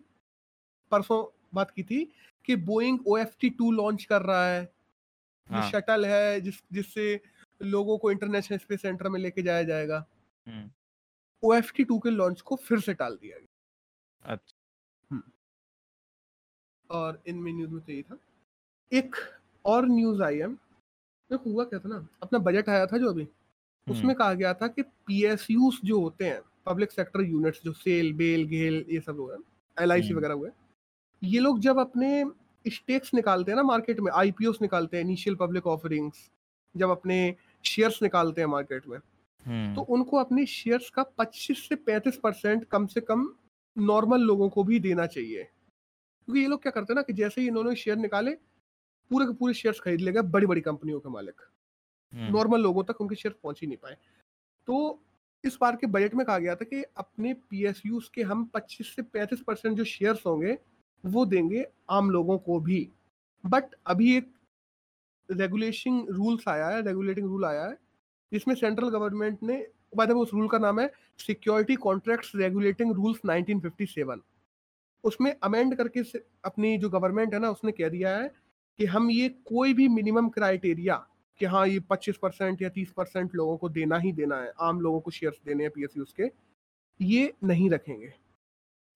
परसों 0.92 1.24
बात 1.54 1.70
की 1.70 1.82
थी 1.82 2.04
कि 2.44 2.56
Boeing 2.56 2.98
O 3.06 3.16
F 3.18 3.36
T 3.40 3.50
two 3.50 3.70
launch 3.72 4.04
कर 4.04 4.22
रहा 4.22 4.46
है। 4.48 4.72
हाँ, 5.48 5.70
शटल 5.70 6.06
है 6.06 6.40
जिस 6.40 6.62
जिससे 6.72 7.20
लोगों 7.62 7.98
को 7.98 8.10
इंटरनेशनल 8.10 8.58
स्पेस 8.58 8.82
सेंटर 8.82 9.08
में 9.08 9.20
लेके 9.20 9.42
जाया 9.42 9.62
जाएगा। 9.62 10.04
हम्म, 10.46 10.70
ओ 11.42 11.54
एफ़ 11.54 11.72
टी 11.72 11.84
टू 11.84 11.98
के 11.98 12.10
लॉन्च 12.10 12.40
को 12.40 12.56
फिर 12.56 12.80
से 12.80 12.94
टाल 12.94 13.16
दिया 13.16 13.38
गया। 13.38 14.34
अच्छा। 14.34 14.56
और 16.90 17.22
इनमें 17.26 17.52
न्यूज़ 17.52 17.70
में 17.70 17.80
तो 17.84 17.92
यही 17.92 18.02
था। 18.02 18.18
एक 18.92 19.16
और 19.64 19.86
न्यूज़ 19.88 20.22
आई 20.22 20.36
है। 20.36 20.48
देखो 21.30 21.50
हुआ 21.50 21.64
क्या 21.64 21.78
था 21.78 21.88
ना? 21.88 22.06
अपना 22.22 22.38
बजट 22.38 22.68
आया 22.68 22.86
था 22.86 22.98
जो 22.98 23.10
अभी। 23.10 23.22
उसमें 23.86 24.02
हम्म, 24.02 24.14
कहा 24.14 24.34
गया 24.34 24.54
था 24.54 24.66
कि 24.68 24.82
पीएसयूस 24.82 25.80
जो 25.84 26.00
होते 26.00 26.24
हैं 26.24 26.40
पब्लिक 26.66 26.92
सेक्टर 26.92 27.20
यूनिट्स 27.20 27.60
जो 27.64 27.72
सेल 27.72 28.12
बेल 28.12 28.44
गेल 28.44 28.84
ये 28.88 29.00
सब 29.00 29.20
हुए 29.20 29.36
एल 29.76 29.92
आई 29.92 30.02
सी 30.02 30.14
वगैरह 30.14 30.34
हुए 30.34 30.50
ये 31.22 31.40
लोग 31.40 31.60
जब 31.60 31.78
अपने 31.78 32.24
स्टेक्स 32.64 33.14
निकालते 33.14 33.50
हैं 33.52 33.56
ना 33.56 33.62
मार्केट 33.62 34.00
में 34.00 34.12
आईपीओस 34.12 34.58
निकालते 34.62 34.96
हैं 34.96 35.04
इनिशियल 35.04 35.36
पब्लिक 35.36 35.66
ऑफरिंग्स 35.66 36.30
जब 36.76 36.90
अपने 36.90 37.36
शेयर्स 37.64 38.02
निकालते 38.02 38.40
हैं 38.40 38.48
मार्केट 38.48 38.86
में 38.86 38.98
तो 38.98 39.50
हम्म, 39.50 39.80
उनको 39.80 40.16
अपने 40.16 40.46
शेयर्स 40.46 40.90
का 40.90 41.02
25 41.18 41.68
से 41.68 41.76
35 41.76 42.16
परसेंट 42.16 42.64
कम 42.64 42.86
से 42.86 43.00
कम 43.00 43.28
नॉर्मल 43.76 44.20
लोगों 44.20 44.48
को 44.48 44.64
भी 44.64 44.80
देना 44.80 45.06
चाहिए। 45.06 45.42
क्योंकि 45.42 46.40
ये 46.40 46.46
लोग 46.46 46.62
क्या 46.62 46.70
करते 46.70 46.92
हैं 46.92 46.96
ना 46.96 47.02
कि 47.02 47.12
जैसे 47.12 47.40
ही 47.40 47.46
इन्होंने 47.48 47.74
शेयर 47.76 47.96
निकाले 47.96 48.36
पूरे 49.10 49.26
के 49.26 49.34
पूरे 49.34 49.54
शेयर्स 49.54 49.80
खरीद 49.80 50.00
ले 50.00 50.12
गए 50.12 50.20
बड़ी 50.20 50.46
बड़ी 50.46 50.60
कंपनियों 50.60 51.00
के 51.00 51.08
मालिक। 51.08 51.34
नॉर्मल 52.14 52.54
हम्म। 52.54 52.62
लोगों 52.62 52.84
तक 52.84 53.00
उनके 53.00 53.14
शेयर 53.14 53.34
पहुँच 53.42 53.60
ही 53.60 53.66
नहीं 53.66 53.78
पाए। 53.78 53.96
तो 54.66 55.02
इस 55.44 55.58
बार 55.60 55.76
के 55.76 55.86
बजट 55.86 56.14
में 56.14 56.26
कहा 56.26 56.38
गया 56.38 56.54
था 56.54 56.64
कि 56.64 56.82
अपने 56.82 57.34
पी 57.34 57.72
के 58.14 58.22
हम 58.22 58.50
25 58.56 58.96
से 58.96 59.02
35 59.02 59.40
परसेंट 59.40 59.76
जो 59.76 59.84
शेयर्स 59.84 60.26
होंगे 60.26 60.58
वो 61.06 61.26
देंगे 61.26 61.66
आम 61.90 62.10
लोगों 62.10 62.38
को 62.38 62.60
भी। 62.60 62.90
बट 63.46 63.64
अभी 63.86 64.16
एक 64.16 64.32
रेगुलेशन 65.30 66.06
रूल्स 66.10 66.48
आया 66.48 66.68
है 66.68 66.82
रेगुलेटिंग 66.82 67.26
रूल 67.26 67.44
आया 67.44 67.66
है 67.66 67.78
जिसमें 68.32 68.54
सेंट्रल 68.54 68.88
गवर्नमेंट 68.88 69.38
ने 69.42 69.66
बाद 69.96 70.10
उस 70.10 70.30
रूल 70.34 70.48
का 70.48 70.58
नाम 70.58 70.80
है 70.80 70.92
सिक्योरिटी 71.18 71.74
कॉन्ट्रैक्ट्स 71.74 72.32
रेगुलेटिंग 72.36 72.92
रूल्स 72.92 73.18
1957 73.26 74.20
उसमें 75.04 75.36
अमेंड 75.42 75.76
करके 75.76 76.00
अपनी 76.44 76.78
जो 76.78 76.90
गवर्नमेंट 76.90 77.34
है 77.34 77.40
ना 77.40 77.50
उसने 77.50 77.72
कह 77.72 77.88
दिया 77.88 78.16
है 78.16 78.34
कि 78.78 78.84
हम 78.84 79.10
ये 79.10 79.28
कोई 79.28 79.74
भी 79.74 79.88
मिनिमम 79.88 80.28
क्राइटेरिया 80.28 81.06
कि 81.38 81.44
हाँ 81.44 81.68
ये 81.68 81.80
25 81.80 82.16
परसेंट 82.16 82.62
या 82.62 82.70
30 82.70 82.90
परसेंट 82.90 83.34
लोगों 83.34 83.56
को 83.56 83.68
देना 83.68 83.98
ही 83.98 84.12
देना 84.12 84.36
है 84.36 84.52
आम 84.60 84.80
लोगों 84.80 85.00
को 85.00 85.10
शेयर्स 85.10 85.36
देने 85.46 85.64
हैं 85.64 85.72
पी 85.72 85.86
के 85.98 86.30
ये 87.04 87.34
नहीं 87.44 87.70
रखेंगे। 87.70 88.12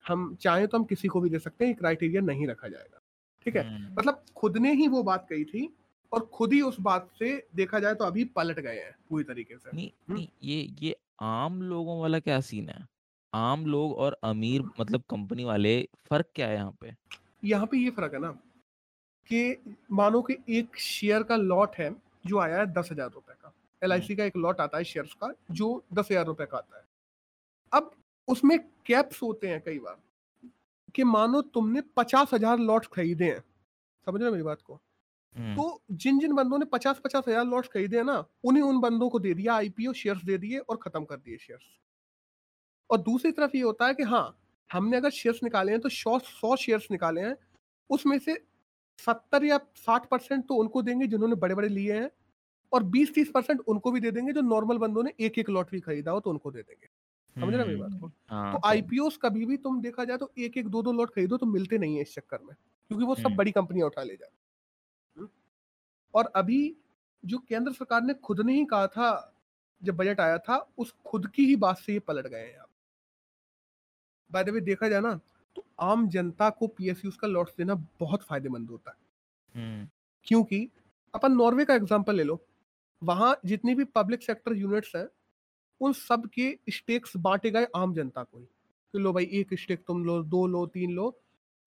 हम 0.07 0.35
चाहें 0.35 0.67
तो 0.67 0.77
हम 0.77 0.83
किसी 0.83 1.07
को 1.07 1.21
भी 1.21 1.29
दे 1.29 1.39
सकते 1.39 1.65
हैं 1.65 1.69
ये 1.69 1.75
क्राइटेरिया 1.75 2.21
नहीं 2.21 2.47
रखा 2.47 2.67
जाएगा। 2.67 3.01
ठीक 3.43 3.55
है? 3.55 3.75
हम्म। 3.75 3.93
मतलब 3.93 4.23
खुद 4.35 4.57
ने 4.57 4.73
ही 4.73 4.87
वो 4.87 5.03
बात 5.03 5.27
कही 5.29 5.45
थी 5.45 5.73
और 6.11 6.29
खुद 6.33 6.53
ही 6.53 6.61
उस 6.61 6.79
बात 6.79 7.09
से 7.19 7.47
देखा 7.55 7.79
जाए 7.79 7.95
तो 7.95 8.05
अभी 8.05 8.23
पलट 8.23 8.59
गए 8.59 8.75
हैं 8.75 8.95
पूरी 9.09 9.23
तरीके 9.23 9.57
से। 9.57 9.69
नहीं 9.73 9.87
हम्म। 9.87 10.13
नहीं 10.13 10.27
ये 10.43 10.75
ये 10.81 10.95
आम 11.21 11.61
लोगों 11.61 11.99
वाला 11.99 12.19
क्या 12.19 12.39
सीन 12.41 12.69
है? 12.69 12.87
आम 13.33 13.65
लोग 13.65 13.93
और 13.93 14.17
अमीर 14.23 14.61
मतलब 14.79 15.03
कंपनी 15.09 15.43
वाले 15.43 15.89
फ़र्क 16.09 16.25
क्या 16.35 16.47
है 16.47 16.55
यहाँ 16.55 16.77
पे? 16.81 16.93
यहाँ 17.43 17.65
पे 17.65 17.77
ये 17.77 17.89
फ़र्क 17.89 18.13
है 18.13 18.19
ना 18.19 18.39
कि 19.31 19.75
मानो 19.91 20.21
कि 20.21 20.37
एक 20.49 20.77
शेयर 20.79 21.23
का 21.23 21.35
लॉट 21.35 21.75
है 21.75 21.89
जो 22.25 22.39
आया 22.39 22.57
है 22.57 22.65
दस 22.73 22.89
हज़ार 22.91 23.09
रुपए 23.09 23.33
का। 23.33 23.53
एल 23.81 23.91
हम्म। 23.91 24.15
का 24.15 24.23
एक 24.23 24.37
लॉट 24.37 24.61
आता 24.61 24.77
है 24.77 24.83
शेयर्स 24.83 25.13
का 25.13 25.33
जो 25.51 25.83
दस 25.93 26.07
हज़ार 26.11 26.25
रुपए 26.25 26.45
का 26.45 26.57
आता 26.57 26.77
है। 26.77 26.83
अब 27.71 27.91
उसमें 28.27 28.57
कैप्स 28.85 29.21
होते 29.21 29.47
हैं 29.47 29.61
कई 29.61 29.79
बार 29.79 29.97
कि 30.95 31.03
मानो 31.05 31.41
तुमने 31.49 31.81
पचास 31.95 32.33
हज़ार 32.33 32.57
लॉट 32.59 32.85
खरीदे 32.85 33.25
हैं। 33.25 33.43
समझ 34.07 34.21
रहे 34.21 34.31
मेरी 34.31 34.43
बात 34.43 34.61
को? 34.61 34.79
हम्म। 35.35 35.55
तो 35.55 35.81
जिन 35.93 36.19
जिन 36.19 36.33
बंदों 36.35 36.57
ने 36.59 36.65
पचास 36.65 36.99
पचास 37.03 37.23
हज़ार 37.27 37.45
लॉट 37.45 37.67
खरीदे 37.67 37.97
हैं 37.97 38.03
ना 38.03 38.23
उन्हें 38.43 38.63
उन 38.63 38.79
बंदों 38.79 39.09
को 39.09 39.19
दे 39.19 39.33
दिया 39.33 39.53
आईपीओ 39.53 39.93
शेयर्स 39.93 40.23
दे 40.23 40.37
दिए 40.37 40.59
और 40.59 40.77
खत्म 40.77 41.03
कर 41.05 41.17
दिए 41.17 41.37
शेयर्स 41.37 41.63
और 42.89 42.97
दूसरी 43.01 43.31
तरफ़ 43.31 43.55
ये 43.57 43.61
होता 43.63 43.87
है 43.87 43.93
कि 43.93 44.03
हाँ 44.03 44.25
हमने 44.69 44.97
अगर 44.97 45.09
शेयर्स 45.11 45.39
निकाले 45.43 45.71
हैं 45.71 45.81
तो 45.81 45.89
सौ 45.89 46.17
सौ 46.21 46.55
शेयर्स 46.55 46.87
निकाले 46.91 47.21
हैं 47.21 47.35
उसमें 47.89 48.17
से 48.19 48.33
सत्तर 49.01 49.45
या 49.45 49.59
साठ 49.77 50.07
परसेंट 50.07 50.47
तो 50.47 50.55
उनको 50.55 50.81
देंगे 50.81 51.07
जिन्होंने 51.07 51.35
बड़े 51.37 51.55
बड़े 51.55 51.69
लिए 51.69 51.93
हैं 51.93 52.09
और 52.71 52.83
बीस 52.87 53.13
तीस 53.13 53.31
परसेंट 53.31 53.61
उनको 53.67 53.91
भी 53.91 53.99
दे 53.99 54.11
देंगे 54.11 54.33
जो 54.33 54.41
नॉर्मल 54.43 54.77
बंदों 54.77 55.03
ने 55.03 55.13
एक 55.19 55.37
एक 55.39 55.49
लॉटरी 55.49 55.79
खरीदा 55.79 56.11
हो 56.11 56.19
तो 56.19 56.29
उनको 56.29 56.51
दे 56.51 56.61
देंगे 56.61 56.87
समझ 57.35 57.53
रहे 57.53 57.65
मेरी 57.65 57.77
बात 57.77 57.99
को 58.01 58.07
हाँ, 58.29 58.53
तो 58.53 58.67
आईपीओ 58.67 59.09
कभी 59.21 59.45
भी 59.45 59.57
तुम 59.59 59.81
देखा 59.81 60.03
जाए 60.05 60.17
तो 60.17 60.31
एक 60.39 60.57
एक 60.57 60.67
दो 60.67 60.81
दो 60.81 60.91
लॉट 60.91 61.09
खरीदो 61.11 61.37
तो 61.37 61.45
मिलते 61.47 61.77
नहीं 61.77 61.95
है 61.95 62.01
इस 62.01 62.13
चक्कर 62.15 62.39
में 62.39 62.55
क्योंकि 62.55 63.05
वो 63.05 63.15
सब 63.15 63.25
हम्म। 63.25 63.35
बड़ी 63.35 63.51
कंपनियाँ 63.51 63.87
उठा 63.87 64.03
ले 64.03 64.15
जाए 64.15 64.29
हम्म। 65.17 65.27
और 66.13 66.31
अभी 66.35 66.59
जो 67.23 67.37
केंद्र 67.39 67.71
सरकार 67.73 68.01
ने 68.01 68.13
खुद 68.21 68.39
ने 68.41 68.53
ही 68.53 68.65
कहा 68.65 68.87
था 68.89 69.09
जब 69.81 69.95
बजट 69.95 70.19
आया 70.19 70.37
था 70.39 70.57
उस 70.77 70.93
खुद 71.05 71.27
की 71.27 71.45
ही 71.45 71.55
बात 71.57 71.77
से 71.77 71.93
ये 71.93 71.99
पलट 72.01 72.27
गए 72.27 72.39
हैं 72.39 72.57
आप 72.57 72.69
बाय 74.31 74.43
द 74.43 74.49
वे 74.49 74.61
देखा 74.61 74.89
जाए 74.89 75.01
ना 75.01 75.19
तो 75.55 75.65
आम 75.81 76.07
जनता 76.09 76.49
को 76.49 76.67
पीएसयू 76.69 77.11
का 77.21 77.27
लॉट्स 77.27 77.53
देना 77.57 77.75
बहुत 77.99 78.23
फ़ायदेमंद 78.23 78.69
होता 78.69 78.91
है 78.91 79.63
हम्म। 79.63 79.87
क्योंकि 80.27 80.67
अपन 81.13 81.31
नॉर्वे 81.33 81.65
का 81.65 81.75
एग्जांपल 81.75 82.15
ले 82.15 82.23
लो 82.23 82.41
वहाँ 83.01 83.35
जितनी 83.45 83.75
भी 83.75 83.83
पब्लिक 83.93 84.23
सेक्टर 84.23 84.55
यूनिट्स 84.55 84.95
हैं 84.95 85.07
उन 85.81 85.93
सब 85.93 86.29
के 86.29 86.51
स्टेक्स 86.69 87.15
बांटे 87.17 87.51
गए 87.51 87.67
आम 87.75 87.93
जनता 87.93 88.23
को 88.23 88.39
ही 88.39 88.45
कि 88.45 88.99
लो 88.99 89.13
भाई 89.13 89.29
एक 89.33 89.53
स्टेक 89.53 89.83
तुम 89.87 90.03
लो 90.05 90.21
दो 90.25 90.45
लो 90.47 90.65
तीन 90.65 90.91
लो 90.91 91.15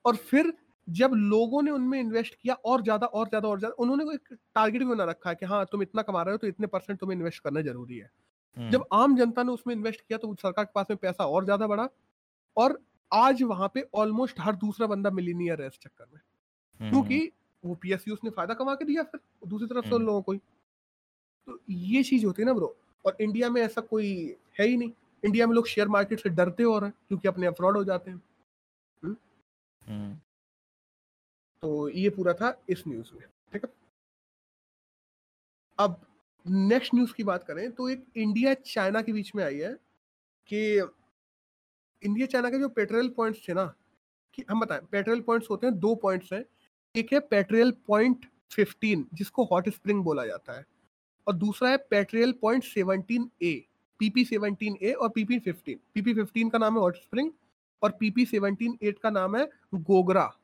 और 0.04 0.16
फिर 0.22 0.52
जब 0.88 1.10
लोगों 1.14 1.62
ने 1.62 1.70
उनमें 1.70 1.98
इन्वेस्ट 2.00 2.34
किया 2.34 2.54
और 2.64 2.82
ज़्यादा 2.82 3.06
और 3.08 3.28
ज़्यादा 3.28 3.48
और 3.48 3.58
ज़्यादा 3.58 3.74
उन्होंने 3.78 4.04
एक 4.14 4.32
टारगेट 4.54 4.82
भी 4.82 4.88
बना 4.88 5.04
रखा 5.04 5.30
है 5.30 5.36
कि 5.36 5.46
हाँ 5.46 5.64
तुम 5.66 5.82
इतना 5.82 6.02
कमा 6.02 6.22
रहे 6.22 6.32
हो 6.32 6.38
तो 6.38 6.46
इतने 6.46 6.66
परसेंट 6.66 6.98
तुम्हें 7.00 7.16
इन्वेस्ट 7.16 7.42
करना 7.42 7.60
ज़रूरी 7.62 7.98
है 7.98 8.10
हम्म। 8.56 8.70
जब 8.70 8.84
आम 8.92 9.16
जनता 9.16 9.42
ने 9.42 9.52
उसमें 9.52 9.74
इन्वेस्ट 9.74 10.00
किया 10.00 10.18
तो 10.18 10.34
सरकार 10.34 10.64
के 10.64 10.72
पास 10.74 10.86
में 10.90 10.96
पैसा 10.96 11.26
और 11.26 11.44
ज़्यादा 11.44 11.66
बढ़ा 11.66 11.88
और 12.56 12.78
आज 13.14 13.42
वहाँ 13.42 13.70
पे 13.74 13.86
ऑलमोस्ट 13.94 14.40
हर 14.40 14.56
दूसरा 14.56 14.86
बंदा 14.86 15.10
मिलीनियर 15.10 15.62
है 15.62 15.66
इस 15.68 15.78
चक्कर 15.80 16.06
में। 16.14 16.20
हम्म, 16.80 16.90
क्योंकि 16.90 17.18
हम्म। 17.18 17.68
वो 17.68 17.74
पी 17.74 17.94
ने 18.24 18.30
फ़ायदा 18.30 18.54
कमा 18.54 18.74
के 18.74 18.84
दिया 18.84 19.02
फिर 19.02 19.20
दूसरी 19.48 19.68
तरफ़ 19.68 19.86
से 19.86 19.94
उन 19.94 20.04
लोगों 20.06 20.22
को 20.22 20.34
तो 20.34 21.58
ये 21.70 22.02
चीज़ 22.02 22.24
होती 22.26 22.42
है 22.42 22.46
ना 22.46 22.52
ब्रो 22.52 22.74
और 23.04 23.16
इंडिया 23.20 23.48
में 23.50 23.60
ऐसा 23.62 23.80
कोई 23.82 24.10
है 24.60 24.66
ही 24.66 24.76
नहीं। 24.76 24.92
इंडिया 25.22 25.46
में 25.46 25.54
लोग 25.54 25.66
शेयर 25.66 25.88
मार्केट 25.88 26.20
से 26.20 26.28
डरते 26.30 26.62
हो 26.62 26.78
रहे 26.78 26.88
हैं 26.88 26.94
क्योंकि 27.08 27.28
अपने 27.28 27.50
फ्रॉड 27.50 27.76
हो 27.76 27.84
जाते 27.84 28.10
हैं। 28.10 28.20
तो 31.62 31.88
ये 31.88 32.10
पूरा 32.10 32.32
था 32.32 32.56
इस 32.68 32.82
न्यूज़ 32.88 33.10
में 33.14 33.22
ठीक 33.52 33.64
है? 33.64 33.70
अब 35.78 36.00
नेक्स्ट 36.46 36.94
न्यूज़ 36.94 37.12
की 37.14 37.24
बात 37.24 37.44
करें 37.44 37.70
तो 37.72 37.88
एक 37.88 38.04
इंडिया 38.16 38.54
चाइना 38.54 39.02
के 39.02 39.12
बीच 39.12 39.34
में 39.34 39.44
आई 39.44 39.58
है 39.58 39.72
कि 40.48 40.80
इंडिया 42.02 42.26
चाइना 42.26 42.50
के 42.50 42.58
जो 42.58 42.68
पेट्रोल 42.68 43.08
पॉइंट्स 43.08 43.48
थे 43.48 43.54
ना 43.54 43.74
कि 44.34 44.44
हम 44.50 44.60
बताएँ 44.60 44.80
पेट्रोल 44.92 45.20
पॉइंट्स 45.20 45.50
होते 45.50 45.66
हैं 45.66 45.78
दो 45.78 45.94
पॉइंट्स 45.94 46.32
हैं 46.32 46.44
एक 46.96 47.12
है 47.12 47.20
पेट्रोल 47.20 47.70
पॉइंट 47.86 48.26
15 48.58 49.04
जिसको 49.14 49.44
हॉट 49.44 49.68
स्प्रिंग 49.68 50.04
बोला 50.04 50.26
जाता 50.26 50.58
है 50.58 50.66
और 51.26 51.34
दूसरा 51.34 51.70
है 51.70 51.76
patrol 51.76 52.32
point 52.32 52.64
17 52.64 53.28
A 53.42 53.66
PP 53.98 54.24
17 54.24 54.76
A 54.82 54.92
और 54.92 55.08
पीपी 55.08 55.40
15 55.40 55.76
पीपी 55.94 56.14
15 56.14 56.50
का 56.50 56.58
नाम 56.58 56.74
है 56.74 56.80
हॉट 56.80 56.96
स्प्रिंग 56.96 57.30
और 57.82 57.90
पीपी 57.90 58.26
17 58.26 58.76
एट 58.82 58.98
का 58.98 59.10
नाम 59.10 59.36
है 59.36 59.50
गोगरा 59.74 60.38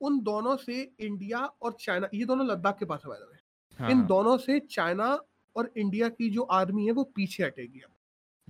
उन 0.00 0.20
दोनों 0.20 0.56
से 0.56 0.92
इंडिया 1.00 1.38
और 1.38 1.76
चाइना 1.80 2.08
ये 2.14 2.24
दोनों 2.24 2.46
लद्दाख 2.46 2.78
के 2.78 2.84
पास 2.84 3.02
है 3.06 3.40
हाँ, 3.78 3.90
इन। 3.90 4.06
दोनों 4.06 4.38
से 4.38 4.60
चाइना 4.60 5.24
और 5.56 5.72
इंडिया 5.76 6.08
की 6.08 6.30
जो 6.30 6.42
आर्मी 6.42 6.86
है 6.86 6.92
वो 6.92 7.04
पीछे 7.04 7.44
हटेगी 7.44 7.80
अब। 7.80 7.90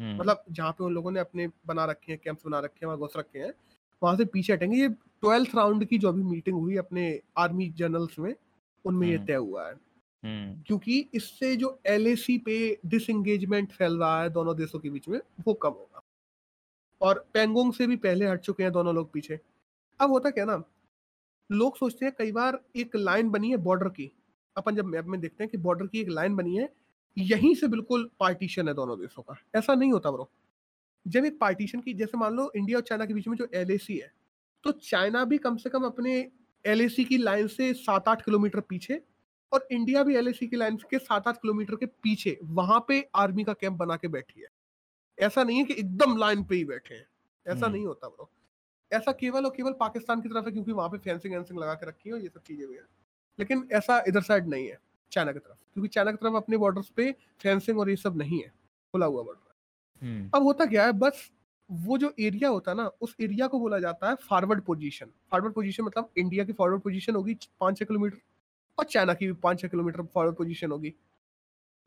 मतलब 0.00 0.44
जहाँ 0.50 0.72
पे 0.72 0.84
उन 0.84 0.94
लोगों 0.94 1.10
ने 1.10 1.20
अपने 1.20 1.48
बना 1.66 1.84
रखे 1.84 2.12
हैं 2.12 2.20
कैंप्स 2.24 2.46
बना 2.46 2.58
रखे 2.60 2.78
हैं 2.82 2.86
वहाँ 2.86 2.98
घुस 2.98 3.12
रखे 3.16 3.38
हैं 3.38 3.52
वहाँ 4.02 4.16
से 4.16 4.24
पीछे 4.24 4.52
हटेंगे। 4.52 4.76
ये 4.76 4.88
ट्वेल्थ 4.88 5.54
राउंड 5.54 5.84
की 5.84 5.98
जो 5.98 6.08
अभी 6.08 6.22
मीटिंग 6.22 6.56
हुई 6.56 6.76
अपने 6.76 7.20
आर्मी 7.36 7.68
जनरल्स 7.68 8.18
में 8.18 8.34
उनमें 8.84 9.08
ये 9.08 9.14
हम्म। 9.14 9.26
तय 9.26 9.34
हुआ 9.34 9.66
है। 9.68 9.74
हम्म। 10.22 10.62
क्योंकि 10.62 11.08
इससे 11.14 11.56
जो 11.56 11.80
एलएसी 11.86 12.38
पे 12.38 12.78
डिसंगेजमेंट 12.86 13.72
फैल 13.72 13.98
रहा 13.98 14.22
है 14.22 14.30
दोनों 14.30 14.56
देशों 14.56 14.78
के 14.78 14.90
बीच 14.90 15.08
में 15.08 15.20
वो 15.46 15.54
कम 15.54 15.70
होगा। 15.70 16.02
और 17.00 17.26
पेंगोंग 17.34 17.72
से 17.72 17.86
भी 17.86 17.96
पहले 17.96 18.28
हट 18.28 18.40
चुके 18.40 18.62
हैं 18.62 18.72
दोनों 18.72 18.94
लोग 18.94 19.12
पीछे। 19.12 19.40
अब 20.00 20.10
होता 20.10 20.30
क्या 20.30 20.44
ना 20.44 20.62
लोग 21.52 21.76
सोचते 21.76 22.06
हैं 22.06 22.14
कई 22.18 22.32
बार 22.32 22.60
एक 22.76 22.96
लाइन 22.96 23.30
बनी 23.30 23.50
है 23.50 23.56
बॉर्डर 23.56 23.88
की। 23.88 24.10
अपन 24.56 24.74
जब 24.74 24.84
मैप 24.84 25.04
में 25.04 25.20
देखते 25.20 25.44
हैं 25.44 25.50
कि 25.50 25.58
बॉर्डर 25.58 25.86
की 25.86 26.00
एक 26.00 26.08
लाइन 26.08 26.36
बनी 26.36 26.56
है 26.56 26.68
यहीं 27.18 27.54
से 27.54 27.68
बिल्कुल 27.68 28.10
पार्टीशन 28.20 28.68
है 28.68 28.74
दोनों 28.74 28.98
देशों 29.00 29.22
का। 29.22 29.36
ऐसा 29.56 29.74
नहीं 29.74 29.92
होता 29.92 30.10
ब्रो 30.10 30.30
जब 31.06 31.24
एक 31.24 31.38
पार्टीशन 31.40 31.80
की 31.80 31.94
जैसे 31.94 32.18
मान 32.18 32.34
लो 32.34 32.50
इंडिया 32.56 32.78
और 32.78 32.84
चाइना 32.84 33.06
के 33.06 33.14
बीच 33.14 33.28
में 33.28 33.36
जो 33.36 33.48
एलएसी 33.54 33.96
है 33.98 34.12
तो 34.64 34.72
चाइना 34.84 35.24
भी 35.24 35.38
कम 35.38 35.56
से 35.56 35.70
कम 35.70 35.84
अपने 35.84 36.14
एलएसी 36.64 37.04
की 37.04 37.18
लाइन 37.18 37.46
से 37.48 37.72
सात 37.74 38.08
आठ 38.08 38.22
किलोमीटर 38.24 38.60
पीछे 38.60 39.00
और 39.52 39.66
इंडिया 39.72 40.02
भी 40.04 40.16
एलएसी 40.16 40.46
की 40.48 40.56
लाइन 40.56 40.76
के 40.90 40.98
सात 40.98 41.28
आठ 41.28 41.36
किलोमीटर 41.36 41.76
के 41.76 41.86
पीछे 42.02 42.38
वहाँ 42.44 42.84
पे 42.88 43.00
आर्मी 43.16 43.44
का 43.44 43.52
कैंप 43.52 43.74
बना 43.78 43.96
के 43.96 44.08
बैठी 44.08 44.40
है। 44.40 44.48
ऐसा 45.18 45.44
नहीं 45.44 45.58
है 45.58 45.64
कि 45.64 45.74
एकदम 45.74 46.16
लाइन 46.18 46.44
पे 46.44 46.56
ही 46.56 46.64
बैठे 46.64 46.94
हैं। 46.94 47.06
ऐसा 47.46 47.66
हम्म। 47.66 47.76
नहीं 47.76 47.86
होता 47.86 48.08
ब्रो 48.08 48.30
ऐसा 48.90 49.12
केवल 49.12 49.44
और 49.44 49.52
केवल 49.56 49.72
पाकिस्तान 49.80 50.20
की 50.22 50.28
तरफ़ 50.28 50.46
है 50.46 50.52
क्योंकि 50.52 50.72
वहाँ 50.72 50.88
पे 50.88 50.98
फेंसिंग 51.00 51.34
वेंसिंग 51.34 51.60
लगा 51.60 51.74
के 51.74 51.86
रखी 51.86 52.10
है 52.10 52.22
ये 52.22 52.28
सब 52.28 52.42
चीज़ें 52.42 52.68
भी 52.68 52.74
है। 52.76 52.82
लेकिन 53.38 53.68
ऐसा 53.72 54.02
इधर 54.08 54.22
साइड 54.22 54.48
नहीं 54.48 54.68
है। 54.68 54.78
चाइना 55.12 55.32
की 55.32 55.38
तरफ़। 55.38 55.58
क्योंकि 55.74 55.88
चाइना 55.88 56.12
की 56.12 56.16
तरफ़ 56.16 56.34
अपने 56.36 56.56
बॉर्डर्स 56.56 56.88
पे 56.88 57.10
फेंसिंग 57.40 57.78
और 57.78 57.90
ये 57.90 57.96
सब 57.96 58.16
नहीं 58.16 58.42
है। 58.42 58.52
खुला 58.94 59.06
हुआ 59.06 59.22
बॉर्डर 59.22 60.06
हम्म। 60.06 60.30
अब 60.34 60.42
होता 60.42 60.66
क्या 60.66 60.84
है 60.86 60.92
बस 60.94 61.30
वो 61.70 61.96
जो 61.98 62.12
एरिया 62.20 62.48
होता 62.48 62.70
है 62.70 62.76
ना 62.76 62.86
उस 63.00 63.14
एरिया 63.20 63.46
को 63.46 63.58
बोला 63.60 63.78
जाता 63.78 64.08
है 64.08 64.14
फॉरवर्ड 64.28 64.62
पोजीशन 64.62 65.06
फॉरवर्ड 65.32 65.54
पोजीशन 65.54 65.84
मतलब 65.84 66.10
इंडिया 66.18 66.44
की 66.44 66.52
फॉरवर्ड 66.52 66.82
पोजीशन 66.82 67.14
होगी 67.14 67.34
पाँच 67.60 67.78
छः 67.78 67.84
किलोमीटर 67.84 68.18
और 68.78 68.84
चाइना 68.84 69.14
की 69.14 69.26
भी 69.26 69.32
पाँच 69.32 69.60
छः 69.60 69.68
किलोमीटर 69.68 70.02
फॉरवर्ड 70.04 70.36
पोजीशन 70.36 70.70
होगी। 70.70 70.94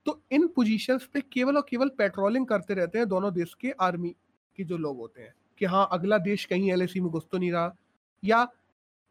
तो 0.06 0.22
इन 0.32 0.48
पोजीशन 0.48 1.00
पे 1.14 1.22
केवल 1.22 1.56
और 1.58 1.66
केवल 1.70 1.90
पेट्रोलिंग 1.98 2.46
करते 2.48 2.74
रहते 2.74 2.98
हैं 2.98 3.08
दोनों 3.08 3.34
देश 3.34 3.54
के 3.54 3.72
आर्मी 3.82 4.16
के 4.58 4.64
जो 4.64 4.78
लोग 4.78 4.98
होते 4.98 5.22
हैं 5.22 5.34
कि 5.58 5.66
हाँ 5.66 5.88
अगला 5.92 6.18
देश 6.20 6.46
कहीं 6.46 6.72
एलएसी 6.72 7.00
में 7.00 7.10
घुस 7.10 7.28
तो 7.32 7.38
नहीं 7.38 7.52
रहा। 7.52 7.76
या 8.24 8.44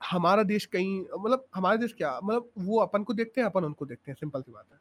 हमारा 0.00 0.42
देश 0.42 0.66
कहीं 0.66 1.00
मतलब 1.00 1.44
हमारा 1.54 1.76
देश 1.76 1.92
क्या 1.92 2.18
मतलब 2.22 2.50
वो 2.58 2.78
अपन 2.80 3.02
को 3.02 3.14
देखते 3.14 3.40
हैं 3.40 3.48
अपन 3.48 3.64
उनको 3.64 3.86
देखते 3.86 4.10
हैं 4.10 4.16
सिंपल 4.16 4.42
सी 4.42 4.52
बात 4.52 4.66
है। 4.72 4.78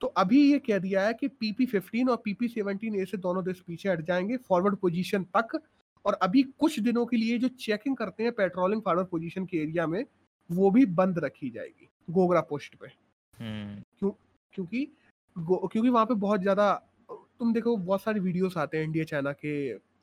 तो 0.00 0.06
अभी 0.16 0.40
ये 0.42 0.58
कह 0.58 0.78
दिया 0.78 1.06
है 1.06 1.14
कि 1.14 1.28
पीपी 1.30 1.66
फिफ्टीन 1.66 2.08
और 2.08 2.16
पीपी 2.24 2.48
सेवनटीन 2.48 2.94
ए 2.94 3.04
से 3.04 3.16
दोनों 3.18 3.44
देश 3.44 3.60
पीछे 3.66 3.88
हट 3.88 4.00
जाएँगे 4.00 4.36
फॉरवर्ड 4.38 4.76
पोजीशन 4.76 5.24
तक 5.36 5.60
और 6.04 6.14
अभी 6.22 6.42
कुछ 6.42 6.78
दिनों 6.80 7.04
के 7.06 7.16
लिए 7.16 7.38
जो 7.38 7.48
चेकिंग 7.60 7.96
करते 7.96 8.22
हैं 8.22 8.32
पेट्रोलिंग 8.32 8.82
फॉरवर्ड 8.82 9.08
पोजीशन 9.08 9.46
के 9.46 9.58
एरिया 9.58 9.86
में 9.86 10.04
वो 10.50 10.70
भी 10.70 10.84
बंद 10.94 11.18
रखी 11.18 11.50
जाएगी 11.50 11.88
गोगरा 12.08 12.40
पोस्ट 12.40 12.74
पे। 12.74 12.86
हम्म। 13.38 13.82
क्यों 13.98 14.10
क्योंकि 14.54 14.84
क्योंकि 15.36 15.88
वहाँ 15.88 16.06
पे 16.06 16.14
बहुत 16.16 16.40
ज़्यादा 16.40 16.72
तुम 17.10 17.52
देखो 17.52 17.76
बहुत 17.76 18.02
सारे 18.02 18.20
वीडियोस 18.20 18.56
आते 18.56 18.76
हैं 18.76 18.84
इंडिया 18.84 19.04
चाइना 19.04 19.32
के 19.34 19.54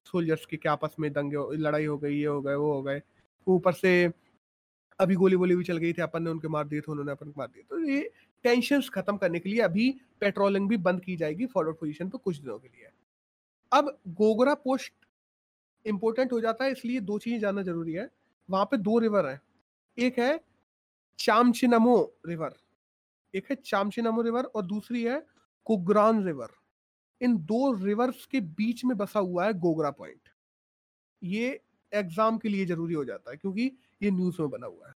सोल्जर्स 0.05 0.45
के 0.45 0.57
क्या 0.57 0.71
आपस 0.71 0.95
में 0.99 1.11
दंगे 1.13 1.45
लड़ाई 1.57 1.85
हो 1.85 1.97
गई 1.97 2.17
ये 2.17 2.25
हो 2.25 2.41
गए 2.41 2.55
वो 2.55 2.73
हो 2.73 2.81
गए 2.81 3.01
ऊपर 3.47 3.73
से 3.73 3.91
अभी 5.01 5.15
गोली 5.15 5.35
वोली 5.35 5.55
भी 5.55 5.63
चल 5.63 5.77
गई 5.77 5.93
थी, 5.93 6.01
अपन 6.01 6.23
ने 6.23 6.29
उनके 6.29 6.47
मार 6.47 6.67
दिए 6.67 6.81
थे, 6.81 6.91
उन्होंने 6.91 7.11
अपन 7.11 7.33
मार 7.37 7.47
दिए 7.47 7.63
तो 7.63 7.79
ये 7.81 8.01
टेंशन 8.45 8.81
खत्म 8.93 9.17
करने 9.17 9.39
के 9.39 9.49
लिए 9.49 9.59
अभी 9.61 9.89
पेट्रोलिंग 10.21 10.67
भी 10.69 10.77
बंद 10.79 11.01
की 11.01 11.15
जाएगी 11.17 11.45
फॉरवर्ड 11.47 11.77
पोजिशन 11.77 12.09
पर 12.09 12.17
कुछ 12.19 12.37
दिनों 12.37 12.57
के 12.59 12.67
लिए। 12.67 12.89
अब 13.71 13.97
गोगरा 14.09 14.53
पोस्ट 14.55 14.93
इंपॉर्टेंट 15.85 16.31
हो 16.31 16.39
जाता 16.41 16.65
है, 16.65 16.71
इसलिए 16.71 16.99
दो 17.01 17.17
चीज़ें 17.19 17.39
जानना 17.39 17.61
ज़रूरी 17.63 17.93
है। 17.93 18.09
वहाँ 18.49 18.65
पे 18.65 18.77
दो 18.79 18.97
रिवर 18.99 19.25
है। 19.25 19.39
एक 19.97 20.19
है 20.19 20.39
चामचिनमो 21.19 21.97
रिवर 22.27 22.53
एक 23.33 23.49
है 23.49 23.55
चामचिनमो 23.57 24.21
रिवर 24.21 24.43
और 24.45 24.65
दूसरी 24.65 25.03
है 25.03 25.21
कुग्रान 25.67 26.23
रिवर 26.25 26.49
इन 27.21 27.37
दो 27.45 27.71
रिवर्स 27.75 28.25
के 28.25 28.39
बीच 28.41 28.83
में 28.85 28.95
बसा 28.97 29.19
हुआ 29.19 29.45
है 29.45 29.53
गोगरा 29.55 29.91
पॉइंट 29.91 30.29
ये 31.21 31.59
एग्ज़ाम 31.93 32.37
के 32.37 32.49
लिए 32.49 32.65
ज़रूरी 32.65 32.93
हो 32.93 33.03
जाता 33.05 33.31
है 33.31 33.37
क्योंकि 33.37 33.71
ये 34.01 34.11
न्यूज़ 34.11 34.41
में 34.41 34.49
बना 34.49 34.67
हुआ 34.67 34.87
है। 34.87 34.93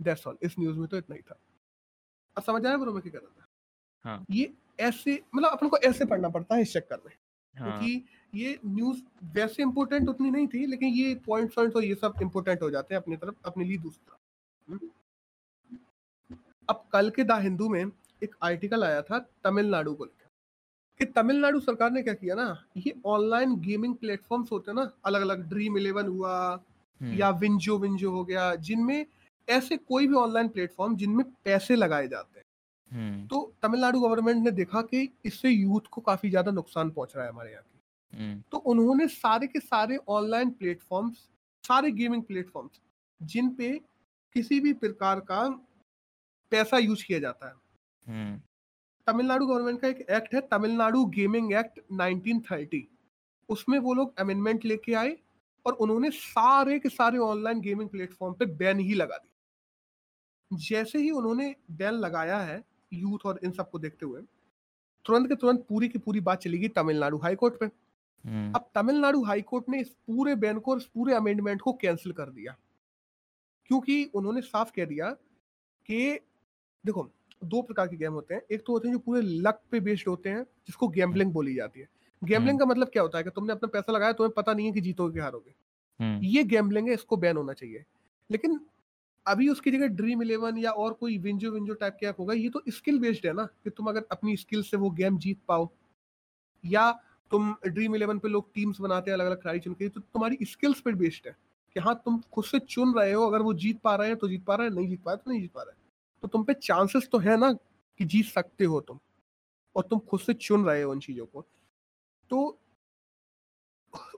दैट्स 0.00 0.26
ऑल 0.26 0.38
इस 0.42 0.58
न्यूज़ 0.58 0.78
में 0.78 0.86
तो 0.88 0.96
इतना 0.96 1.16
ही 1.16 1.22
था। 1.22 1.38
अब 2.36 2.42
समझ 2.42 2.64
आया 2.66 2.76
ब्रो 2.76 2.92
मैं 2.92 3.02
क्या 3.02 3.12
कर 3.12 3.18
रहा 3.18 3.40
था? 3.40 3.46
हाँ. 4.04 4.24
ये 4.30 4.52
ऐसे 4.80 5.22
मतलब 5.34 5.50
अपन 5.50 5.68
को 5.68 5.76
ऐसे 5.78 6.04
पढ़ना 6.04 6.28
पड़ता 6.28 6.54
है 6.54 6.62
इस 6.62 6.72
चक्कर 6.72 7.00
में 7.06 7.12
हाँ. 7.54 7.78
क्योंकि 7.78 8.04
ये 8.34 8.58
न्यूज़ 8.66 9.00
वैसे 9.34 9.62
इंपॉर्टेंट 9.62 10.08
उतनी 10.08 10.30
नहीं 10.30 10.46
थी 10.48 10.66
लेकिन 10.66 10.94
ये 10.94 11.14
पॉइंट 11.26 11.54
पॉइंट 11.54 11.76
और 11.76 11.84
ये 11.84 11.94
सब 11.94 12.14
इंपॉर्टेंट 12.22 12.62
हो 12.62 12.70
जाते 12.70 12.94
हैं 12.94 13.02
अपनी 13.02 13.16
तरफ़ 13.16 13.34
अपने 13.44 13.64
लिए 13.64 13.78
दूसरा। 13.78 14.18
हम्म। 14.68 14.90
अब 16.68 16.84
कल 16.92 17.10
के 17.10 17.24
द 17.24 17.38
हिंदू 17.42 17.68
में 17.68 17.84
एक 18.22 18.34
आर्टिकल 18.42 18.84
आया 18.84 19.02
था 19.02 19.18
तमिलनाडु 19.44 19.94
को 19.94 20.06
कि 21.00 21.04
तमिलनाडु 21.06 21.60
सरकार 21.60 21.90
ने 21.90 22.02
क्या 22.02 22.14
किया 22.14 22.34
ना 22.34 22.46
ये 22.76 22.94
ऑनलाइन 23.06 23.54
गेमिंग 23.60 23.94
प्लेटफॉर्म्स 23.96 24.52
होते 24.52 24.70
हैं 24.70 24.76
ना 24.76 24.90
अलग 25.06 25.20
अलग 25.20 25.48
ड्रीम 25.48 25.76
इलेवन 25.78 26.06
हुआ 26.08 26.34
हम्म। 27.00 27.14
या 27.14 27.30
विंजो 27.38 27.78
विंजो 27.78 28.10
हो 28.10 28.24
गया 28.24 28.54
जिनमें 28.62 29.06
ऐसे 29.48 29.76
कोई 29.78 30.06
भी 30.06 30.14
ऑनलाइन 30.16 30.48
प्लेटफॉर्म 30.48 30.96
जिनमें 30.96 31.24
पैसे 31.44 31.76
लगाए 31.76 32.08
जाते 32.08 32.38
हैं 32.38 32.46
हम्म। 32.90 33.26
तो 33.26 33.42
तमिलनाडु 33.62 34.00
गवर्नमेंट 34.00 34.44
ने 34.44 34.50
देखा 34.52 34.82
कि 34.84 35.08
इससे 35.24 35.50
यूथ 35.50 35.86
को 35.90 36.00
काफ़ी 36.00 36.30
ज़्यादा 36.30 36.50
नुकसान 36.50 36.90
पहुँच 36.90 37.12
रहा 37.16 37.24
है 37.24 37.30
हमारे 37.30 37.50
यहाँ 37.50 37.62
की 37.62 38.18
हम्म। 38.18 38.42
तो 38.52 38.58
उन्होंने 38.66 39.08
सारे 39.10 39.46
के 39.46 39.60
सारे 39.60 39.98
ऑनलाइन 40.10 40.50
प्लेटफॉर्म्स 40.52 41.28
सारे 41.64 41.90
गेमिंग 41.92 42.22
प्लेटफॉर्म्स 42.22 42.80
जिन 43.20 43.48
पे 43.54 43.72
किसी 44.36 44.60
भी 44.60 44.72
प्रकार 44.74 45.20
का 45.22 45.48
पैसा 46.52 46.78
यूज़ 46.78 47.04
किया 47.04 47.18
जाता 47.18 47.48
है 47.48 48.36
तमिलनाडु 49.08 49.46
गवर्नमेंट 49.46 49.80
का 49.80 49.88
एक 49.88 50.00
एक्ट 50.10 50.34
है 50.34 50.40
तमिलनाडु 50.50 51.04
गेमिंग 51.06 51.52
एक्ट 51.52 51.80
1930 51.92 52.82
उसमें 53.48 53.78
वो 53.78 53.94
लोग 53.94 54.18
अमेंडमेंट 54.18 54.64
लेके 54.64 54.94
आए 54.94 55.16
और 55.66 55.72
उन्होंने 55.72 56.10
सारे 56.10 56.78
के 56.78 56.88
सारे 56.88 57.18
ऑनलाइन 57.18 57.60
गेमिंग 57.60 57.88
प्लेटफॉर्म 57.88 58.34
पे 58.34 58.46
बैन 58.56 58.78
ही 58.78 58.94
लगा 58.94 59.16
दी 59.16 60.56
जैसे 60.56 60.98
ही 60.98 61.10
उन्होंने 61.10 61.54
बैन 61.70 61.94
लगाया 61.94 62.38
है 62.38 62.62
यूथ 62.92 63.26
और 63.26 63.40
इन 63.44 63.50
सबको 63.50 63.78
देखते 63.78 64.06
हुए 64.06 64.22
तुरंत 65.04 65.28
के 65.28 65.34
तुरंत 65.34 65.64
पूरी 65.68 65.88
की 65.88 65.98
पूरी 65.98 66.20
बात 66.20 66.42
चली 66.42 66.58
गई 66.58 66.68
तमिलनाडु 66.68 67.18
हाईकोर्ट 67.18 67.60
पे 67.60 67.66
हम्म। 68.24 68.52
अब 68.52 68.70
तमिलनाडु 68.74 69.22
हाईकोर्ट 69.24 69.68
ने 69.68 69.80
इस 69.80 69.88
पूरे 70.06 70.34
बैन 70.34 70.58
को 70.58 70.70
और 70.70 70.78
इस 70.78 70.84
पूरे 70.84 71.14
अमेंडमेंट 71.14 71.60
को 71.60 71.72
कैंसिल 71.72 72.12
कर 72.12 72.30
दिया। 72.30 72.56
क्योंकि 73.70 74.04
उन्होंने 74.14 74.40
साफ़ 74.40 74.70
कह 74.76 74.84
दिया 74.84 75.10
कि 75.88 76.18
देखो 76.84 77.10
दो 77.44 77.62
प्रकार 77.62 77.88
के 77.88 77.96
गेम 77.96 78.12
होते 78.12 78.34
हैं। 78.34 78.42
एक 78.50 78.62
तो 78.66 78.72
होते 78.72 78.88
हैं 78.88 78.92
जो 78.92 78.98
पूरे 78.98 79.22
लक 79.22 79.60
पे 79.70 79.80
बेस्ड 79.80 80.08
होते 80.08 80.28
हैं 80.28 80.42
जिसको 80.42 80.88
गैम्बलिंग 80.88 81.32
बोली 81.32 81.54
जाती 81.54 81.80
है। 81.80 81.88
गेम्बलिंग 82.24 82.48
हम्म। 82.48 82.58
का 82.58 82.64
मतलब 82.64 82.88
क्या 82.88 83.02
होता 83.02 83.18
है? 83.18 83.24
कि 83.24 83.30
तुमने 83.30 83.52
अपना 83.52 83.66
पैसा 83.66 83.92
लगाया 83.92 84.12
तुम्हें 84.12 84.32
पता 84.36 84.52
नहीं 84.52 84.66
है 84.66 84.72
कि 84.72 84.80
जीतोगे 84.80 85.14
कि 85.14 85.20
हारोगे। 85.20 85.54
हम्म। 86.04 86.24
ये 86.24 86.44
गैम्बलिंग 86.44 86.88
है 86.88 86.94
इसको 86.94 87.16
बैन 87.16 87.36
होना 87.36 87.52
चाहिए। 87.52 87.84
लेकिन 88.30 88.60
अभी 89.26 89.48
उसकी 89.48 89.70
जगह 89.70 89.86
ड्रीम 89.86 90.22
इलेवन 90.22 90.58
या 90.58 90.70
और 90.70 90.92
कोई 90.92 91.18
विंजो 91.18 91.50
विंजो 91.50 91.74
टाइप 91.74 91.96
के 92.00 92.06
ऐप 92.06 92.20
होगा 92.20 92.34
ये 92.34 92.48
तो 92.48 92.62
स्किल 92.68 92.98
बेस्ड 92.98 93.26
है 93.26 93.32
ना 93.32 93.44
कि 93.44 93.70
तुम 93.70 93.86
अगर 93.86 94.04
अपनी 94.12 94.36
स्किल 94.36 94.62
से 94.62 94.76
वो 94.76 94.90
गेम 94.90 95.18
जीत 95.18 95.38
पाओ। 95.48 95.70
या 96.64 96.92
तुम 97.30 97.56
ड्रीम 97.66 97.96
इलेवन 97.96 98.18
पे 98.18 98.28
लोग 98.28 98.54
टीम्स 98.54 98.80
बनाते 98.80 99.10
हैं 99.10 99.18
अलग 99.18 99.26
अलग 99.26 99.36
खिलाड़ी 99.36 99.60
चुन 99.60 99.74
के 99.74 99.88
तो 99.88 100.00
तुम्हारी 100.00 100.38
स्किल्स 100.42 100.80
पे 100.80 100.92
बेस्ड 100.92 101.28
है। 101.28 101.36
कि 101.74 101.80
हाँ 101.80 102.02
तुम 102.04 102.22
खुद 102.32 102.44
से 102.44 102.58
चुन 102.58 102.94
रहे 102.94 103.12
हो 103.12 103.26
अगर 103.26 103.42
वो 103.42 103.54
जीत 103.54 103.80
पा 103.80 103.94
रहे 103.96 104.08
हैं 104.08 104.16
तो 104.16 104.28
जीत 104.28 104.44
पा 104.44 104.54
रहे 104.54 104.68
हैं 104.68 104.74
नहीं 104.74 104.88
जीत 104.88 105.02
पा 105.02 105.12
रहे 105.12 105.16
तो 105.16 105.30
नहीं 105.30 105.40
जीत 105.40 105.52
पा 105.52 105.62
रहे 105.62 105.77
तो 106.22 106.28
तुम 106.28 106.44
पे 106.44 106.54
चांसेस 106.54 107.08
तो 107.12 107.18
है 107.18 107.36
ना 107.36 107.52
कि 107.52 108.04
जीत 108.04 108.26
सकते 108.26 108.64
हो 108.64 108.80
तुम। 108.80 108.98
और 109.76 109.82
तुम 109.90 109.98
खुद 109.98 110.20
से 110.20 110.34
चुन 110.34 110.64
रहे 110.66 110.82
हो 110.82 110.90
उन 110.92 111.00
चीज़ों 111.00 111.26
को। 111.26 111.46
तो 112.30 112.58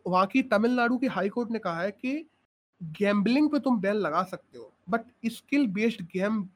वहाँ 0.06 0.26
की 0.26 0.42
तमिलनाडु 0.42 0.98
की 0.98 1.06
हाई 1.06 1.28
कोर्ट 1.28 1.50
ने 1.50 1.58
कहा 1.58 1.82
है 1.82 1.90
कि 1.90 2.26
गैम्बलिंग 2.82 3.50
पे 3.50 3.58
तुम 3.60 3.80
बैन 3.80 3.94
लगा 3.94 4.22
सकते 4.22 4.58
हो 4.58 4.72
बट 4.90 5.02
स्किल 5.26 5.66
बेस्ड 5.66 6.02
गेम 6.02 6.48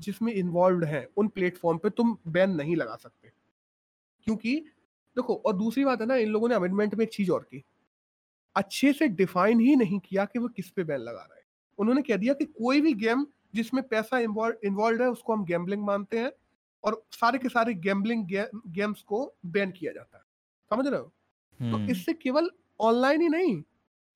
जिसमें 0.00 0.32
इन्वॉल्व 0.34 0.84
है, 0.84 1.08
उन 1.16 1.28
प्लेटफॉर्म 1.28 1.78
पे 1.78 1.90
तुम 1.90 2.16
बैन 2.28 2.50
नहीं 2.50 2.76
लगा 2.76 2.96
सकते। 2.96 3.32
क्योंकि 4.26 4.56
देखो, 5.16 5.34
और 5.36 5.56
दूसरी 5.56 5.84
बात 5.84 6.00
है 6.00 6.06
ना, 6.06 6.16
इन 6.16 6.28
लोगों 6.28 6.48
ने 6.48 6.54
अमेंडमेंट 6.54 6.94
में 6.94 7.04
एक 7.04 7.12
चीज़ 7.12 7.30
और 7.30 7.42
की। 7.42 7.64
अच्छे 8.56 8.92
से 8.92 9.08
डिफाइन 9.08 9.60
ही 9.60 9.76
नहीं 9.76 10.00
किया 10.00 10.24
कि 10.24 10.38
वो 10.38 10.48
किस 10.48 10.70
पे 10.70 10.84
बैन 10.84 11.00
लगा 11.00 11.22
रहे 11.22 11.38
है। 11.40 11.44
उन्होंने 11.78 12.02
कह 12.02 12.16
दिया 12.16 12.34
कि 12.34 12.44
कोई 12.44 12.80
भी 12.80 12.94
गेम 12.94 13.26
जिसमें 13.54 13.88
पैसा 13.88 14.18
इन्वॉल्व 14.18 15.02
है 15.02 15.08
उसको 15.10 15.32
हम 15.32 15.44
गैम्बलिंग 15.44 15.84
मानते 15.84 16.18
हैं 16.18 16.32
और 16.84 17.02
सारे 17.12 17.38
के 17.38 17.48
सारे 17.48 17.74
गैम्बलिंग 17.74 18.26
गेम्स 18.68 19.02
को 19.02 19.34
बैन 19.46 19.70
किया 19.70 19.92
जाता 19.92 20.18
है। 20.18 20.24
समझ 20.70 20.86
रहे 20.86 21.00
हो? 21.00 21.06
तो 21.06 21.64
हम्म। 21.64 21.90
इससे 21.90 22.12
केवल 22.12 22.50
ऑनलाइन 22.80 23.20
ही 23.20 23.28
नहीं 23.28 23.62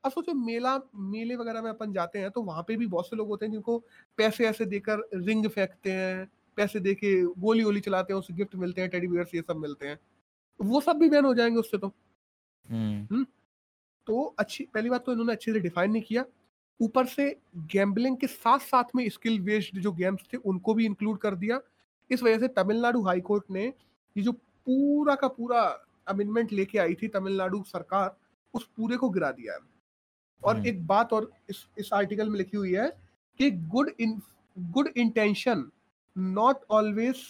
अब 0.05 0.12
सोचो 0.12 0.35
मेला 0.35 0.78
मेले 0.95 1.37
वगैरह 1.37 1.62
में 1.62 1.70
अपन 1.70 1.93
जाते 1.93 2.18
हैं 2.18 2.30
तो 2.30 2.43
वहाँ 2.43 2.64
पे 2.68 2.76
भी 2.76 2.87
बहुत 2.87 3.07
से 3.07 3.16
लोग 3.16 3.28
होते 3.28 3.47
हैं 3.47 3.53
जिनको 3.53 3.78
पैसे 4.16 4.47
ऐसे 4.47 4.64
देकर 4.64 5.09
रिंग 5.14 5.49
फेंकते 5.49 5.93
हैं 5.93 6.30
पैसे 6.57 6.80
दे 6.80 6.95
के 6.95 7.22
गोली 7.22 7.64
वोली 7.64 7.80
चलाते 7.80 8.12
हैं 8.12 8.18
उससे 8.18 8.35
गिफ्ट 8.35 8.55
मिलते 8.55 8.80
हैं 8.80 8.91
टेडी 8.91 9.07
बियर 9.07 9.26
ये 9.35 9.41
सब 9.41 9.57
मिलते 9.57 9.89
हैं। 9.89 9.99
वो 10.61 10.80
सब 10.80 10.97
भी 10.97 11.09
बैन 11.09 11.24
हो 11.24 11.35
जाएँगे 11.35 11.57
उससे 11.57 11.78
तो। 11.78 11.93
हम्म? 12.70 13.26
तो 14.07 14.35
अच्छी 14.39 14.64
पहली 14.64 14.91
बात 14.91 15.07
तो 15.07 15.12
इन्होंने 15.12 15.32
अच्छे 15.32 15.53
से 15.53 15.61
डिफाइन 15.61 15.91
नहीं 15.91 16.03
किया। 16.03 16.24
ऊपर 16.81 17.07
से 17.07 17.29
गैम्बलिंग 17.72 18.16
के 18.16 18.27
साथ 18.27 18.59
साथ 18.59 18.85
में 18.97 19.09
स्किल 19.09 19.41
बेस्ड 19.41 19.79
जो 19.79 19.93
गेम्स 19.93 20.22
थे 20.33 20.37
उनको 20.37 20.75
भी 20.75 20.85
इंक्लूड 20.87 21.18
कर 21.18 21.35
दिया। 21.35 21.61
इस 22.11 22.22
वजह 22.22 22.39
से 22.39 22.49
तमिलनाडु 22.49 23.03
हाई 23.03 23.20
कोर्ट 23.20 23.45
ने 23.51 23.64
ये 23.64 24.22
जो 24.22 24.33
पूरा 24.33 25.14
का 25.14 25.29
पूरा 25.29 25.61
अमेंडमेंट 26.09 26.53
लेके 26.53 26.79
आई 26.79 26.95
थी 26.95 27.09
तमिलनाडु 27.09 27.62
सरकार 27.66 28.16
उस 28.55 28.68
पूरे 28.77 28.97
को 28.97 29.11
गिरा 29.11 29.31
दिया 29.33 29.55
है। 29.55 29.61
और 30.43 30.57
हम्म। 30.57 30.66
एक 30.66 30.87
बात 30.87 31.12
और 31.12 31.31
इस 31.51 31.66
इस 31.79 31.93
आर्टिकल 31.93 32.31
में 32.31 32.39
लिखी 32.39 32.57
हुई 32.57 32.75
है 32.75 32.89
कि 33.41 33.51
good 33.51 33.91
in 34.01 34.20
good 34.57 34.89
intention 34.97 35.70
not 36.16 36.64
always 36.70 37.22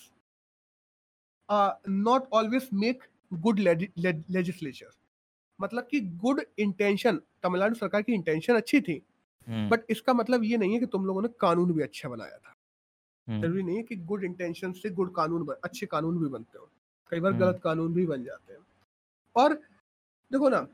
not 1.89 2.29
always 2.33 2.69
make 2.75 3.03
good 3.33 3.59
legislature 3.59 4.91
मतलब 5.59 5.87
कि 5.91 6.01
गुड 6.01 6.41
इंटेंशन 6.59 7.21
तमिलनाडु 7.43 7.75
सरकार 7.75 8.03
की 8.03 8.13
इंटेंशन 8.13 8.55
अच्छी 8.55 8.81
थी 8.81 9.03
बट 9.47 9.73
हम्म। 9.73 9.85
इसका 9.91 10.13
मतलब 10.13 10.45
ये 10.45 10.57
नहीं 10.57 10.73
है 10.73 10.81
कि 10.81 10.87
तुम 10.87 11.07
लोगों 11.07 11.23
ने 11.23 11.29
कानून 11.41 11.73
भी 11.73 11.83
अच्छा 11.83 12.09
बनाया 12.09 12.39
था 12.39 12.55
हम्म। 13.29 13.41
ज़रूरी 13.43 13.63
नहीं 13.63 13.77
है 13.77 13.83
कि 13.83 13.97
गुड 14.05 14.25
इंटेंशन 14.25 14.73
से 14.73 14.91
गुड 14.91 15.15
कानून 15.15 15.45
बन, 15.45 15.55
अच्छे 15.65 15.87
कानून 15.87 16.19
भी 16.19 16.29
बनते 16.29 16.59
हो 16.59 16.71
कई 17.13 17.21
बार 17.21 17.33
गलत 17.35 17.61
कानून 17.65 17.93
भी 17.95 18.07
बन 18.07 18.25
जाते 18.25 18.53
हैं 18.53 18.61
और 19.37 19.55
देखो 20.31 20.49
ना 20.49 20.67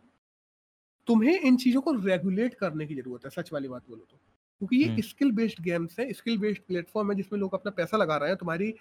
तुम्हें 1.09 1.39
इन 1.39 1.57
चीज़ों 1.57 1.81
को 1.81 1.93
रेगुलेट 1.95 2.55
करने 2.55 2.87
की 2.87 2.95
ज़रूरत 2.95 3.25
है 3.25 3.31
सच 3.33 3.53
वाली 3.53 3.69
बात 3.69 3.89
बोलो 3.89 4.05
तो 4.11 4.17
क्योंकि 4.17 4.77
ये 4.77 5.03
स्किल 5.03 5.33
बेस्ड 5.33 5.63
गेम्स 5.63 5.99
है 5.99 6.13
स्किल 6.13 6.39
बेस्ड 6.39 6.63
प्लेटफॉर्म 6.63 7.11
है 7.11 7.17
जिसमें 7.17 7.39
लोग 7.41 7.55
अपना 7.55 7.71
पैसा 7.73 7.97
लगा 7.97 8.17
रहे 8.17 8.29
हैं 8.29 8.37
तुम्हारी 8.39 8.75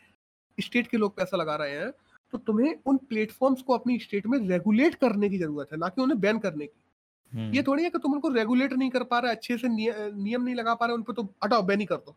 स्टेट 0.57 0.87
के 0.87 0.97
लोग 0.97 1.15
पैसा 1.15 1.37
लगा 1.37 1.55
रहे 1.55 1.77
हैं 1.77 1.91
तो 2.33 2.37
तुम्हें 2.37 2.73
उन 2.85 2.97
प्लेटफॉर्म्स 3.09 3.61
को 3.61 3.73
अपनी 3.73 3.97
स्टेट 3.99 4.27
में 4.27 4.37
रेगुलेट 4.39 4.95
करने 4.95 5.29
की 5.29 5.37
ज़रूरत 5.37 5.71
है 5.71 5.77
ना 5.77 5.89
कि 5.89 6.01
उन्हें 6.01 6.19
बैन 6.19 6.39
करने 6.39 6.65
की 6.65 6.71
हम्म। 6.71 6.88
ये 7.36 7.63
थोड़ी 7.63 7.84
है 7.84 7.89
कि 7.89 7.99
तुम 7.99 8.13
उनको 8.13 8.30
रेगुलेट 8.30 8.73
नहीं 8.73 8.89
कर 8.89 9.03
पा 9.03 9.19
रहे 9.19 9.32
अच्छे 9.32 9.57
से 9.57 9.67
नियम 9.67 10.43
नहीं 10.43 10.55
लगा 10.55 10.75
पा 10.75 10.86
रहे 10.86 10.95
उन 10.95 11.03
पर 11.03 11.13
तो 11.13 11.23
हटाओ 11.43 11.61
बैन 11.61 11.80
ही 11.80 11.86
कर 11.86 11.95
दो। 11.95 12.15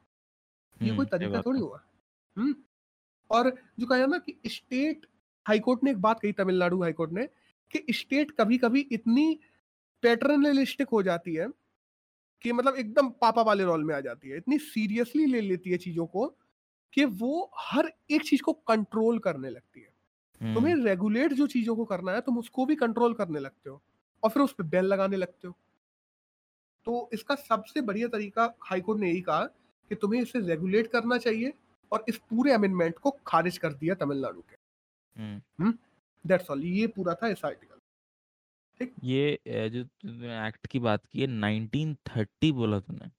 ये 0.82 0.88
कोई 0.88 0.96
हम्म, 0.96 1.04
तरीका 1.04 1.42
थोड़ी 1.42 1.60
हुआ। 1.60 1.82
हम्म 2.36 2.54
और 3.30 3.56
जो 3.78 3.86
कहा 3.86 4.06
ना 4.06 4.18
कि 4.18 4.40
स्टेट 4.46 5.06
हाईकोर्ट 5.48 5.84
ने 5.84 5.90
एक 5.90 6.00
बात 6.00 6.20
कही 6.20 6.32
तमिलनाडु 6.32 6.82
हाईकोर्ट 6.82 7.12
ने 7.12 7.28
कि 7.70 7.92
स्टेट 7.92 8.30
कभी 8.30 8.58
कभी 8.58 8.80
इतनी 8.80 9.40
पैटर्नलिस्टिक 10.02 10.88
हो 10.88 11.02
जाती 11.02 11.34
है 11.34 11.48
कि 12.42 12.52
मतलब 12.52 12.74
एकदम 12.74 13.08
पापा 13.10 13.42
वाले 13.42 13.64
रोल 13.64 13.84
में 13.84 13.94
आ 13.94 14.00
जाती 14.00 14.28
है। 14.28 14.36
इतनी 14.36 14.58
सीरियसली 14.58 15.26
ले 15.26 15.40
लेती 15.40 15.70
है 15.70 15.76
चीज़ों 15.76 16.06
को 16.06 16.26
कि 16.92 17.04
वो 17.04 17.50
हर 17.58 17.92
एक 18.10 18.22
चीज़ 18.22 18.42
को 18.42 18.52
कंट्रोल 18.52 19.18
करने 19.18 19.50
लगती 19.50 19.80
है। 19.80 20.54
तुम्हें 20.54 20.74
रेगुलेट 20.76 21.24
हम्म। 21.24 21.36
जो 21.36 21.46
चीज़ों 21.46 21.76
को 21.76 21.84
करना 21.84 22.12
है 22.12 22.20
तुम 22.20 22.38
उसको 22.38 22.66
भी 22.66 22.76
कंट्रोल 22.76 23.14
करने 23.14 23.40
लगते 23.40 23.70
हो। 23.70 23.82
और 24.22 24.30
फिर 24.30 24.42
उस 24.42 24.52
पर 24.52 24.64
बैल 24.64 24.84
लगाने 24.84 25.16
लगते 25.16 25.48
हो। 25.48 25.54
तो 26.86 27.10
इसका 27.12 27.34
सबसे 27.34 27.80
बढ़िया 27.80 28.08
तरीका 28.08 28.54
हाईकोर्ट 28.62 29.00
ने 29.00 29.08
यही 29.10 29.20
कहा 29.20 29.44
कि 29.90 29.94
तुम्हें 29.94 30.22
इसे 30.22 30.40
रेगुलेट 30.40 30.86
करना 30.86 31.18
चाहिए 31.18 31.52
और 31.92 32.04
इस 32.08 32.18
पूरे 32.30 32.52
अमेंडमेंट 32.52 32.98
को 32.98 33.10
खारिज 33.26 33.58
कर 33.58 33.72
दिया 33.72 33.94
तमिलनाडु 33.94 34.40
के। 34.40 34.56
That's 36.24 36.50
hmm? 36.50 36.52
ऑल 36.52 36.64
ये 36.64 36.86
पूरा 36.86 37.14
था 37.14 37.28
इस 37.28 37.44
आर्टिकल 37.44 37.78
ठीक? 38.80 38.94
ये 39.04 39.38
जो 39.46 39.80
एक्ट 40.46 40.66
की 40.66 40.78
बात 40.78 41.06
की 41.06 41.20
है 41.20 41.26
1930 41.26 42.50
बोला 42.50 42.80
तूने। 42.80 43.10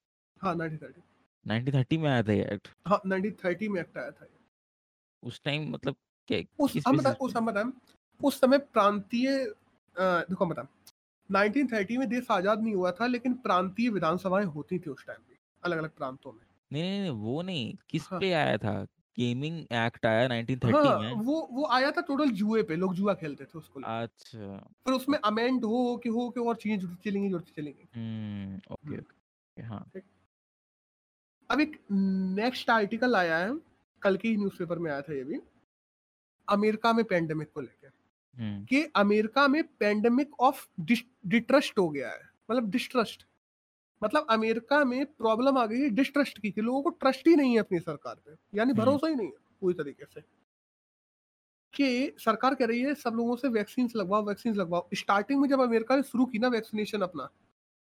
हाँ 0.41 0.55
1930 0.55 1.01
1930 1.45 1.97
में 1.97 2.09
आया 2.09 2.23
था 2.23 2.33
ये 2.33 2.43
एक्ट 2.53 2.67
हाँ 2.87 3.01
1930 3.07 3.67
में 3.67 3.81
एक्ट 3.81 3.97
आया 3.97 4.11
था। 4.11 4.27
उस 5.23 5.41
टाइम 5.43 5.69
मतलब 5.71 5.95
क्या 6.27 6.41
उस 6.59 6.73
किस 6.73 6.87
हम 6.87 6.97
बता 6.97 7.11
उस 7.11 7.33
पे? 7.33 7.39
हम 7.39 7.45
बताएँ 7.45 7.71
उस 8.21 8.39
समय 8.41 8.57
प्रांतीय 8.57 9.53
देखो 9.95 10.45
बताएँ। 10.45 10.67
1930 11.29 11.97
में 11.97 12.07
देश 12.09 12.27
आज़ाद 12.31 12.61
नहीं 12.63 12.73
हुआ 12.75 12.91
था 12.91 13.05
लेकिन 13.07 13.33
प्रांतीय 13.43 13.89
विधानसभाएँ 13.89 14.45
होती 14.45 14.79
थी 14.79 14.89
उस 14.89 15.05
टाइम 15.07 15.21
पे 15.29 15.37
अलग 15.63 15.77
अलग 15.77 15.89
प्रांतों 15.89 16.31
में। 16.31 16.39
नहीं 16.71 16.83
नहीं 16.83 16.99
नहीं 17.01 17.09
वो 17.21 17.41
नहीं 17.41 17.73
किस 17.89 18.07
हाँ। 18.11 18.19
पे 18.19 18.31
आया 18.33 18.57
था? 18.57 18.85
गेमिंग 19.17 19.57
एक्ट 19.71 20.05
आया 20.05 20.27
1930 20.27 20.75
हाँ 20.75 20.99
में? 20.99 21.11
वो 21.15 21.47
वो 21.51 21.65
आया 21.71 21.91
था 21.91 22.01
टोटल 22.01 22.29
जुए 22.31 22.61
पे 22.63 22.75
लोग 22.75 22.93
जुआ 22.95 23.13
खेलते 23.13 23.45
थे 23.45 23.57
उसको 23.57 23.81
अच्छा। 23.81 24.57
फिर 24.85 24.93
उसमें 24.93 25.17
अमेंड 25.19 25.65
हो 25.65 25.95
कि 26.03 26.09
हो 26.09 26.29
कि 26.29 26.39
और 26.39 26.55
चीज़ें 26.55 26.79
जुड़ती 26.79 27.09
चलेंगी 27.09 27.29
जुड़ती 27.29 27.51
चलेंगी। 27.61 27.87
हम्म 27.95 28.55
ओके 28.71 28.87
हम्म। 28.87 28.99
ओके 28.99 29.61
हाँ। 29.63 29.85
अब 31.49 31.59
एक 31.59 31.77
नेक्स्ट 31.91 32.69
आर्टिकल 32.69 33.15
आया 33.15 33.37
है 33.37 33.51
कल 34.01 34.17
के 34.17 34.27
ही 34.27 34.37
न्यूज़पेपर 34.37 34.79
में 34.79 34.91
आया 34.91 35.01
था 35.01 35.13
ये 35.13 35.23
भी 35.23 35.39
अमेरिका 36.47 36.93
में 36.93 37.03
पेंडेमिक 37.05 37.51
को 37.53 37.61
लेकर 37.61 37.82
कि 38.39 38.83
अमेरिका 38.95 39.47
में 39.47 39.63
पेंडेमिक 39.63 40.39
ऑफ़ 40.39 40.67
डिट्रस्ट 41.25 41.79
हो 41.79 41.89
गया 41.89 42.09
है। 42.09 42.21
मतलब 42.51 42.69
डिस्ट्रस्ट 42.69 43.27
मतलब 44.03 44.27
अमेरिका 44.29 44.85
में 44.85 45.05
प्रॉब्लम 45.05 45.57
आ 45.57 45.65
गई 45.65 45.79
है 45.79 45.89
डिस्ट्रस्ट 45.89 46.39
की 46.39 46.51
कि 46.51 46.61
लोगों 46.61 46.81
को 46.81 46.89
ट्रस्ट 46.89 47.27
ही 47.27 47.35
नहीं 47.35 47.53
है 47.53 47.59
अपनी 47.59 47.79
सरकार 47.79 48.15
पे। 48.15 48.57
यानी 48.57 48.71
हम्म। 48.71 48.81
भरोसा 48.81 49.07
ही 49.07 49.15
नहीं 49.15 49.27
है 49.27 49.37
पूरी 49.61 49.73
तरीके 49.73 50.05
से। 50.05 50.21
कि 51.73 52.15
सरकार 52.19 52.55
कह 52.55 52.65
रही 52.65 52.81
है 52.81 52.95
सब 52.95 53.13
लोगों 53.13 53.35
से 53.35 53.47
वैक्सीन 53.47 53.89
लगवाओ 53.95 54.25
वैक्सीन 54.25 54.53
लगवाओ। 54.53 54.89
स्टार्टिंग 54.93 55.41
में 55.41 55.49
जब 55.49 55.61
अमेरिका 55.61 55.95
ने 55.95 56.03
शुरू 56.03 56.25
की 56.25 56.39
ना 56.39 56.47
वैक्सीनेशन 56.47 57.01
अपना 57.01 57.29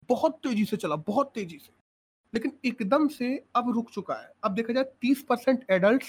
बहुत 0.09 0.41
तेज़ी 0.43 0.65
से 0.65 0.77
चला 0.77 0.97
बहुत 0.97 1.33
तेज़ी 1.35 1.59
से। 1.59 1.73
लेकिन 2.35 2.59
एकदम 2.65 3.09
से 3.09 3.45
अब 3.57 3.71
रुक 3.71 3.91
चुका 3.91 4.15
है। 4.15 4.33
अब 4.45 4.55
देखा 4.55 4.73
जाए 4.73 4.85
तीस 4.85 5.23
परसेंट 5.23 5.67
एडल्ट 5.71 6.03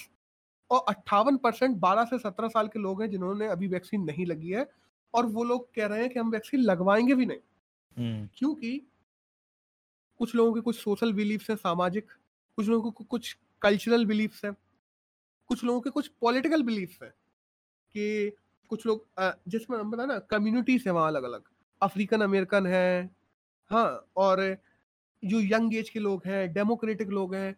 और 0.72 0.86
अट्ठावन 0.90 1.38
परसेंट 1.38 1.78
बारह 1.78 2.06
से 2.06 2.18
सत्रह 2.20 2.48
साल 2.48 2.68
के 2.68 2.80
लोग 2.80 3.02
हैं 3.02 3.10
जिन्होंने 3.10 3.48
अभी 3.48 3.68
वैक्सीन 3.68 4.02
नहीं 4.02 4.26
लगी 4.26 4.50
है 4.50 4.70
और 5.14 5.26
वो 5.26 5.44
लोग 5.44 5.74
कह 5.74 5.86
रहे 5.86 6.02
हैं 6.02 6.10
कि 6.10 6.20
हम 6.20 6.32
वैक्सीन 6.32 6.62
लगवाएँगे 6.62 7.16
भी 7.16 7.26
नहीं। 7.26 7.40
हम्म। 7.98 8.28
क्योंकि 8.38 8.82
कुछ 10.20 10.36
लोगों 10.36 10.54
के 10.54 10.62
कुछ 10.62 10.80
सोशल 10.80 11.14
बिलीफ्स 11.14 11.50
हैं 11.50 11.58
सामाजिक 11.58 12.12
कुछ 12.58 12.68
लोगों 12.68 12.92
के 12.92 13.04
कुछ 13.04 13.38
कल्चरल 13.62 14.06
बिलीफ्स 14.06 14.46
हैं 14.46 14.54
कुछ 15.48 15.64
लोगों 15.64 15.82
के 15.82 15.90
कुछ 15.90 16.08
पॉलिटिकल 16.22 16.64
बिलीफ्स 16.64 17.04
हैं 17.04 17.12
कि 17.96 18.32
कुछ 18.70 18.86
लोग 18.86 19.06
जिसमें 19.48 19.78
हम 19.78 19.92
बता 19.92 20.06
ना 20.06 20.20
कम्युनिटीज 20.20 20.84
है 20.88 20.94
वहाँ 20.94 21.08
अलग 21.08 21.24
अलग 21.24 21.42
अफ्रीकन 21.82 22.22
अमेरिकन 22.22 22.68
है 22.68 23.10
हाँ 23.72 24.06
और 24.18 24.58
जो 25.26 25.40
यंग 25.42 25.76
एज 25.76 25.90
के 25.90 26.00
लोग 26.00 26.24
हैं 26.26 26.54
डेमोक्रेटिक 26.54 27.08
लोग 27.08 27.36
हैं 27.36 27.56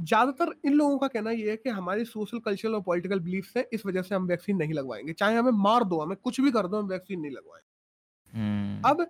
ज़्यादातर 0.00 0.54
इन 0.64 0.72
लोगों 0.74 0.98
का 0.98 1.08
कहना 1.08 1.30
यह 1.30 1.50
है 1.50 1.56
कि 1.56 1.70
हमारी 1.70 2.04
सोशल 2.04 2.38
कल्चरल 2.40 2.74
और 2.74 2.82
पॉलिटिकल 2.82 3.20
बिलीफ 3.20 3.52
हैं 3.56 3.64
इस 3.72 3.86
वजह 3.86 4.02
से 4.02 4.14
हम 4.14 4.26
वैक्सीन 4.26 4.56
नहीं 4.56 4.72
लगवाएँगे। 4.74 5.12
चाहे 5.14 5.36
हमें 5.36 5.52
मार 5.62 5.84
दो 5.84 6.00
हमें 6.00 6.16
कुछ 6.18 6.40
भी 6.40 6.50
कर 6.52 6.66
दो 6.68 6.78
हम 6.78 6.88
वैक्सीन 6.88 7.20
नहीं 7.20 7.32
लगवाएँगे। 7.32 7.68
हम्म। 8.32 8.82
अब 8.84 9.06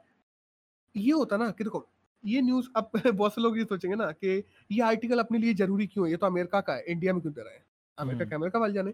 ये 0.94 1.12
होता 1.12 1.36
ना 1.36 1.50
कि 1.50 1.64
देखो 1.64 1.86
ये 2.24 2.40
न्यूज़ 2.42 2.68
अब 2.76 2.90
बहुत 3.08 3.34
से 3.34 3.40
लोग 3.40 3.58
ये 3.58 3.64
सोचेंगे 3.64 3.96
ना 3.96 4.10
कि 4.14 4.42
ये 4.70 4.82
आर्टिकल 4.82 5.18
अपने 5.18 5.38
लिए 5.38 5.54
ज़रूरी 5.54 5.86
क्यों 5.86 6.06
है? 6.06 6.10
ये 6.12 6.16
तो 6.16 6.26
अमेरिका 6.26 6.60
का 6.60 6.74
है 6.74 6.84
इंडिया 6.88 7.12
में 7.14 7.20
क्यों 7.22 7.32
दे 7.34 7.42
रहे 7.42 7.54
हैं? 7.54 7.64
अमेरिका 7.98 8.24
हम्म। 8.24 8.26
के 8.26 8.34
अमेरिका 8.34 8.58
वाले 8.58 8.74
जाने। 8.74 8.90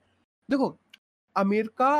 देखो 0.49 0.69
America 1.37 1.91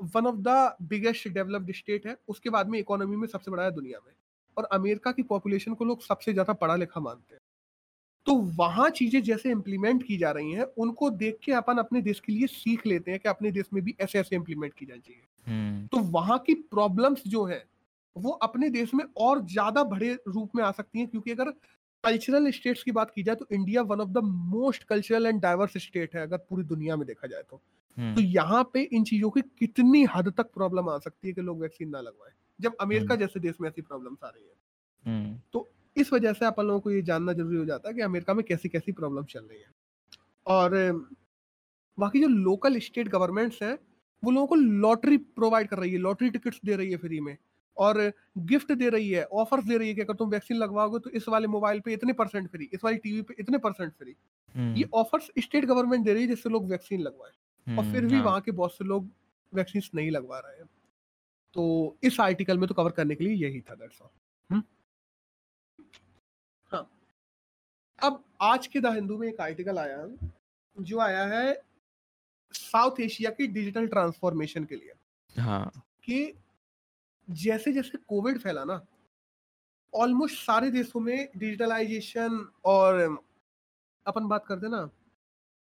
one 0.00 0.26
of 0.26 0.36
the 0.38 0.76
biggest 0.84 1.28
developed 1.30 1.72
state 1.76 2.06
है 2.06 2.16
उसके 2.28 2.50
बाद 2.50 2.68
में 2.68 2.78
इकोनॉमी 2.80 3.16
में 3.16 3.28
सबसे 3.28 3.50
बड़ा 3.50 3.64
है 3.64 3.70
दुनिया 3.72 4.00
में। 4.06 4.14
और 4.56 4.64
अमेरिका 4.72 5.12
की 5.12 5.22
पॉपुलेशन 5.24 5.74
को 5.74 5.84
लोग 5.84 6.02
सबसे 6.02 6.32
ज़्यादा 6.32 6.52
पढ़ा 6.54 6.76
लिखा 6.76 7.00
मानते 7.00 7.34
हैं। 7.34 7.41
तो 8.26 8.34
वहाँ 8.34 8.90
चीज़ें 8.90 9.22
जैसे 9.22 9.50
इम्प्लीमेंट 9.50 10.02
की 10.02 10.16
जा 10.16 10.30
रही 10.30 10.52
हैं 10.52 10.64
उनको 10.78 11.10
देख 11.10 11.38
के 11.44 11.52
अपन 11.52 11.78
अपने 11.78 12.00
देश 12.00 12.20
के 12.20 12.32
लिए 12.32 12.46
सीख 12.46 12.86
लेते 12.86 13.10
हैं 13.10 13.20
कि 13.20 13.28
अपने 13.28 13.50
देश 13.50 13.66
में 13.72 13.84
भी 13.84 13.94
ऐसे 14.00 14.18
ऐसे 14.18 14.36
इम्प्लीमेंट 14.36 14.74
की 14.74 14.86
जानी 14.86 15.00
चाहिए। 15.00 15.22
हम्म। 15.46 15.86
तो 15.86 15.98
वहाँ 15.98 16.38
की 16.38 16.54
प्रॉब्लम्स 16.54 17.22
जो 17.26 17.44
है 17.44 17.64
वो 18.16 18.30
अपने 18.30 18.70
देश 18.70 18.94
में 18.94 19.04
और 19.16 19.44
ज़्यादा 19.46 19.84
बड़े 19.84 20.12
रूप 20.28 20.56
में 20.56 20.62
आ 20.64 20.70
सकती 20.70 20.98
हैं 20.98 21.08
क्योंकि 21.08 21.30
अगर 21.30 21.50
कल्चरल 22.04 22.50
स्टेट्स 22.50 22.82
की 22.82 22.92
बात 22.92 23.10
की 23.10 23.22
जाए 23.22 23.36
तो 23.36 23.46
India 23.52 23.82
one 23.82 24.00
of 24.00 24.08
the 24.08 24.18
most 24.24 24.84
cultural 24.84 25.26
and 25.26 25.40
diverse 25.40 25.76
state 25.76 26.14
है 26.16 26.22
अगर 26.22 26.36
पूरी 26.36 26.64
दुनिया 26.64 26.96
में 26.96 27.06
देखा 27.06 27.26
जाए 27.26 27.42
तो। 27.42 27.56
तो 27.56 28.02
हम्म 28.02 28.20
यहाँ 28.20 28.70
पे 28.74 28.82
इन 28.82 29.04
चीज़ों 29.04 29.30
की 29.30 29.40
कितनी 29.40 30.04
हद 30.04 30.32
तक 30.36 30.52
प्रॉब्लम 30.54 30.88
आ 30.88 30.98
सकती 30.98 31.28
है 31.28 31.34
कि 31.34 31.40
लोग 31.40 31.60
वैक्सीन 31.60 31.88
ना 31.88 32.00
लगवाएँ 32.00 32.32
जब 32.60 32.76
अमेरिका 32.80 33.14
हम्म। 33.14 33.20
जैसे 33.20 33.40
देश 33.40 33.54
में 33.60 33.68
ऐसी 33.68 33.82
प्रॉब्लम्स 33.82 34.24
आ 34.24 34.28
रही 34.28 34.44
है। 34.44 35.40
तो 35.52 35.68
इस 35.96 36.12
वजह 36.12 36.32
से 36.32 36.46
अपन 36.46 36.66
लोगों 36.66 36.80
को 36.80 36.90
ये 36.90 37.02
जानना 37.02 37.32
ज़रूरी 37.32 37.56
हो 37.56 37.64
जाता 37.64 37.88
है 37.88 37.94
कि 37.94 38.00
अमेरिका 38.00 38.34
में 38.34 38.44
कैसी 38.44 38.68
कैसी 38.68 38.92
प्रॉब्लम 38.92 39.24
चल 39.24 39.40
रही 39.40 39.58
है। 39.58 39.70
और 40.46 40.70
बाकी 41.98 42.20
जो 42.20 42.28
लोकल 42.28 42.78
स्टेट 42.80 43.08
गवर्नमेंट्स 43.08 43.62
हैं 43.62 43.78
वो 44.22 44.30
लोगों 44.30 44.46
को 44.46 44.54
लॉटरी 44.54 45.16
प्रोवाइड 45.16 45.68
कर 45.68 45.78
रही 45.78 45.92
है 45.92 45.98
लॉटरी 45.98 46.30
टिकट्स 46.30 46.60
दे 46.64 46.76
रही 46.76 46.90
है 46.90 46.96
फ्री 46.96 47.20
में 47.20 47.36
और 47.76 48.00
गिफ्ट 48.38 48.72
दे 48.72 48.88
रही 48.88 49.08
है 49.10 49.24
ऑफर्स 49.34 49.64
दे 49.64 49.76
रही 49.78 49.88
है 49.88 49.94
कि 49.94 50.00
अगर 50.00 50.14
तुम 50.14 50.30
वैक्सीन 50.30 50.56
लगवाओगे 50.56 50.98
तो 50.98 51.10
इस 51.10 51.28
वाले 51.28 51.46
मोबाइल 51.46 51.80
पे 51.80 51.92
इतने 51.92 52.12
परसेंट 52.12 52.48
फ्री 52.50 52.68
इस 52.72 52.84
वाली 52.84 52.96
टीवी 52.98 53.22
पे 53.22 53.34
इतने 53.38 53.58
परसेंट 53.58 53.92
फ्री। 53.92 54.10
ये 54.10 54.16
हम्म। 54.54 54.84
ऑफर्स 54.94 55.30
स्टेट 55.38 55.64
गवर्नमेंट 55.64 56.04
दे 56.04 56.12
रही 56.14 56.22
है 56.22 56.28
जिससे 56.28 56.50
लोग 56.50 56.70
वैक्सीन 56.70 57.00
लगवाए 57.00 57.76
और 57.76 57.84
फिर 57.84 57.98
हम्म, 57.98 58.08
भी 58.08 58.16
हाँ। 58.16 58.24
वहाँ 58.24 58.40
के 58.40 58.50
बहुत 58.52 58.72
से 58.72 58.84
लोग 58.84 59.08
वैक्सीन 59.52 59.82
नहीं 59.94 60.10
लगवा 60.10 60.38
रहे 60.38 60.56
हैं। 60.56 60.68
तो 61.56 61.96
इस 62.02 62.20
आर्टिकल 62.20 62.58
में 62.58 62.66
तो 62.68 62.74
कवर 62.74 62.90
करने 62.90 63.14
के 63.14 63.24
लिए 63.24 63.34
यही 63.46 63.60
था 63.60 63.74
दैट्स 63.74 64.02
ऑल 64.02 64.62
अब 68.02 68.22
आज 68.42 68.66
के 68.66 68.80
द 68.80 68.92
हिंदू 68.94 69.16
में 69.18 69.26
एक 69.28 69.40
आर्टिकल 69.40 69.78
आया 69.78 69.98
है 69.98 70.30
जो 70.76 70.98
आया 71.00 71.24
है 71.26 71.52
साउथ 72.54 73.00
एशिया 73.00 73.30
की 73.30 73.46
डिजिटल 73.48 73.86
ट्रांसफॉर्मेशन 73.86 74.64
के 74.64 74.76
लिए। 74.76 74.92
हाँ। 75.36 75.70
कि 76.04 76.32
जैसे 77.28 77.72
जैसे 77.72 77.98
कोविड 78.08 78.38
फैला 78.38 78.64
ना 78.64 78.80
ऑलमोस्ट 79.92 80.36
सारे 80.36 80.70
देशों 80.70 81.00
में 81.00 81.28
डिजिटलाइजेशन 81.36 82.46
और 82.64 83.00
अपन 84.06 84.28
बात 84.28 84.44
करते 84.46 84.68
ना 84.68 84.88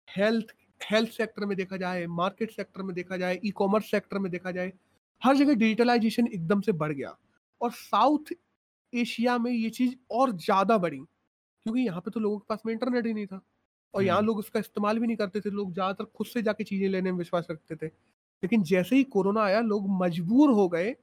हेल्थ 0.07 0.53
हेल्थ 0.81 1.11
सेक्टर 1.11 1.45
में 1.45 1.55
देखा 1.57 1.77
जाए 1.77 2.05
मार्केट 2.07 2.51
सेक्टर 2.51 2.81
में 2.81 2.93
देखा 2.95 3.17
जाए 3.17 3.39
ई 3.45 3.51
कॉमर्स 3.51 3.91
सेक्टर 3.91 4.19
में 4.19 4.31
देखा 4.31 4.51
जाए 4.51 4.71
हर 5.21 5.35
जगह 5.35 5.53
डिजिटलाइजेशन 5.55 6.27
एकदम 6.27 6.61
से 6.61 6.71
बढ़ 6.73 6.91
गया। 6.93 7.15
और 7.61 7.71
साउथ 7.71 8.33
एशिया 8.93 9.37
में 9.37 9.51
ये 9.51 9.69
चीज़ 9.69 9.95
और 10.11 10.31
ज़्यादा 10.37 10.77
बढ़ी। 10.77 11.01
क्योंकि 11.65 11.81
यहाँ 11.81 12.01
पे 12.01 12.11
तो 12.11 12.19
लोगों 12.19 12.37
के 12.39 12.45
पास 12.49 12.61
में 12.65 12.71
इंटरनेट 12.73 13.05
ही 13.05 13.13
नहीं 13.13 13.25
था। 13.27 13.41
और 13.93 14.03
यहाँ 14.03 14.17
हम्म। 14.17 14.27
लोग 14.27 14.37
उसका 14.37 14.59
इस्तेमाल 14.59 14.99
भी 14.99 15.07
नहीं 15.07 15.17
करते 15.17 15.39
थे 15.41 15.49
लोग 15.51 15.71
ज़्यादातर 15.73 16.05
खुद 16.15 16.27
से 16.27 16.41
जाके 16.41 16.63
चीज़ें 16.63 16.87
लेने 16.89 17.11
में 17.11 17.17
विश्वास 17.17 17.47
रखते 17.51 17.75
थे। 17.75 17.87
लेकिन 18.43 18.63
जैसे 18.63 18.95
ही 18.95 19.03
कोरोना 19.05 19.41
आया 19.43 19.61
लोग 19.61 19.85
मजबूर 20.01 20.51
हो 20.51 20.67
गए 20.69 20.95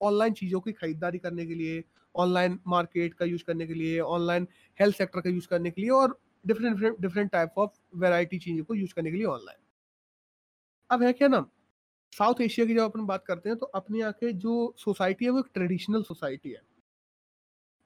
ऑनलाइन 0.00 0.32
चीज़ों 0.34 0.60
की 0.60 0.72
खरीदारी 0.72 1.18
करने 1.18 1.46
के 1.46 1.54
लिए 1.54 1.82
ऑनलाइन 2.14 2.58
मार्केट 2.68 3.14
का 3.14 3.24
यूज़ 3.24 3.44
करने 3.44 3.66
के 3.66 3.74
लिए 3.74 4.00
ऑनलाइन 4.00 4.46
हेल्थ 4.78 4.96
सेक्टर 4.96 5.20
का 5.20 5.30
यूज़ 5.30 5.46
करने 5.48 5.70
के 5.70 5.80
लिए 5.80 5.90
और 5.92 6.18
different 6.44 6.74
different 6.74 7.00
different 7.00 7.30
type 7.32 7.58
of 7.58 7.70
variety 7.96 8.38
चीज़ों 8.38 8.64
को 8.64 8.74
यूज़ 8.74 8.94
करने 8.94 9.10
के 9.10 9.16
लिए 9.16 9.26
ऑनलाइन 9.26 9.58
अब 10.90 11.02
है 11.02 11.12
क्या 11.12 11.28
ना 11.28 11.44
साउथ 12.12 12.40
एशिया 12.40 12.66
की 12.66 12.74
जब 12.74 12.82
अपन 12.82 13.06
बात 13.06 13.24
करते 13.26 13.48
हैं 13.48 13.58
तो 13.58 13.66
अपने 13.74 13.98
यहाँ 13.98 14.12
के 14.12 14.32
जो 14.34 14.74
सोसाइटी 14.78 15.24
है 15.24 15.30
वो 15.30 15.38
एक 15.38 15.50
ट्रेडिशनल 15.54 16.02
सोसाइटी 16.02 16.50
है। 16.50 16.62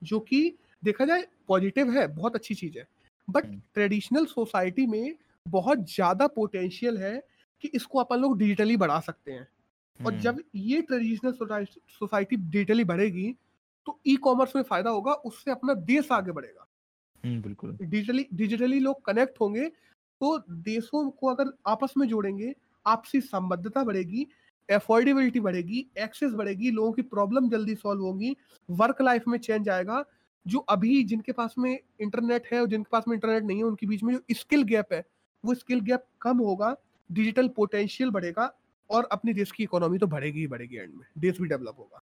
जो 0.03 0.21
कि 0.21 0.41
देखा 0.85 1.05
जाए 1.05 1.25
पॉजिटिव 1.49 1.91
है 1.91 2.07
बहुत 2.15 2.35
अच्छी 2.37 2.55
चीज़ 2.55 2.79
है। 2.79 2.87
बट। 3.29 3.45
ट्रेडिशनल 3.75 4.27
सोसाइटी 4.27 4.87
में 4.87 5.15
बहुत 5.47 5.79
ज़्यादा 5.91 6.27
पोटेंशियल 6.27 6.99
है 6.99 7.17
कि 7.65 7.69
इसको 7.75 7.99
अपन 7.99 8.19
लोग 8.19 8.39
डिजिटली 8.39 8.77
बढ़ा 8.77 8.99
सकते 9.01 9.33
हैं। 9.33 9.47
और 10.01 10.13
हम्म, 10.13 10.21
जब 10.21 10.41
ये 10.57 10.81
ट्रेडिशनल 10.83 11.33
सोसाइटी 11.91 12.37
डिजिटली 12.37 12.85
बढ़ेगी 12.85 13.35
तो 13.87 13.99
ई 14.07 14.15
कॉमर्स 14.17 14.55
में 14.57 14.63
फ़ायदा 14.63 14.91
होगा 14.91 15.13
उससे 15.25 15.51
अपना 15.51 15.75
देश 15.85 16.11
आगे 16.13 16.33
बढ़ेगा। 16.33 16.67
हम्म 17.25 17.41
बिल्कुल। 17.43 17.77
डिजिटली 17.83 18.27
डिजिटली 18.35 18.79
लोग 18.81 19.05
कनेक्ट 19.05 19.41
होंगे 19.41 19.69
तो 20.21 20.39
देशों 20.51 21.09
को 21.11 21.29
अगर 21.29 21.53
आपस 21.67 21.95
में 21.97 22.07
जोड़ेंगे 22.09 22.55
आपसी 22.87 23.21
संबद्धता 23.21 23.85
बढ़ेगी 23.85 24.27
एफोर्डेबिलिटी 24.69 25.41
बढ़ेगी 25.41 25.87
एक्सेस 25.99 26.33
बढ़ेगी 26.33 26.71
लोगों 26.71 26.93
की 26.93 27.03
प्रॉब्लम 27.05 27.49
जल्दी 27.51 27.75
सॉल्व 27.75 28.03
होगी 28.03 28.37
वर्क 28.69 29.03
लाइफ 29.03 29.25
में 29.29 29.39
चेंज 29.39 29.69
आएगा 29.69 30.05
जो 30.47 30.59
अभी 30.59 31.03
जिनके 31.05 31.33
पास 31.33 31.55
में 31.59 31.79
इंटरनेट 32.01 32.47
है 32.53 32.61
और 32.61 32.67
जिनके 32.67 32.89
पास 32.93 33.05
में 33.09 33.15
इंटरनेट 33.15 33.45
नहीं 33.45 33.59
है, 33.59 33.65
उनके 33.65 33.87
बीच 33.87 34.03
में 34.03 34.15
जो 34.15 34.21
स्किल 34.33 34.63
गैप 34.63 34.93
है, 34.93 35.05
वो 35.45 35.55
स्किल 35.55 35.81
गैप 35.81 36.07
कम 36.21 36.39
होगा 36.39 36.77
डिजिटल 37.11 37.49
पोटेंशियल 37.49 38.11
बढ़ेगा 38.11 38.53
और 38.91 39.09
अपने 39.13 39.33
देश 39.35 39.53
की 39.53 39.63
इकोनॉमी 39.63 39.99
तो 39.99 40.07
बढ़ेगी 40.07 40.41
ही 40.41 40.47
बढ़ेगी 40.47 40.77
एंड 40.77 40.95
में, 40.95 41.07
देश 41.19 41.41
भी 41.41 41.49
डेवलप 41.49 41.77
होगा। 41.79 42.01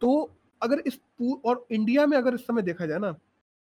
तो 0.00 0.30
अगर 0.62 0.82
इस 0.86 0.98
और 1.44 1.66
इंडिया 1.70 2.06
में 2.06 2.16
अगर 2.18 2.34
इस 2.34 2.46
समय 2.46 2.62
देखा 2.62 2.86
जाए 2.86 2.98
ना 2.98 3.12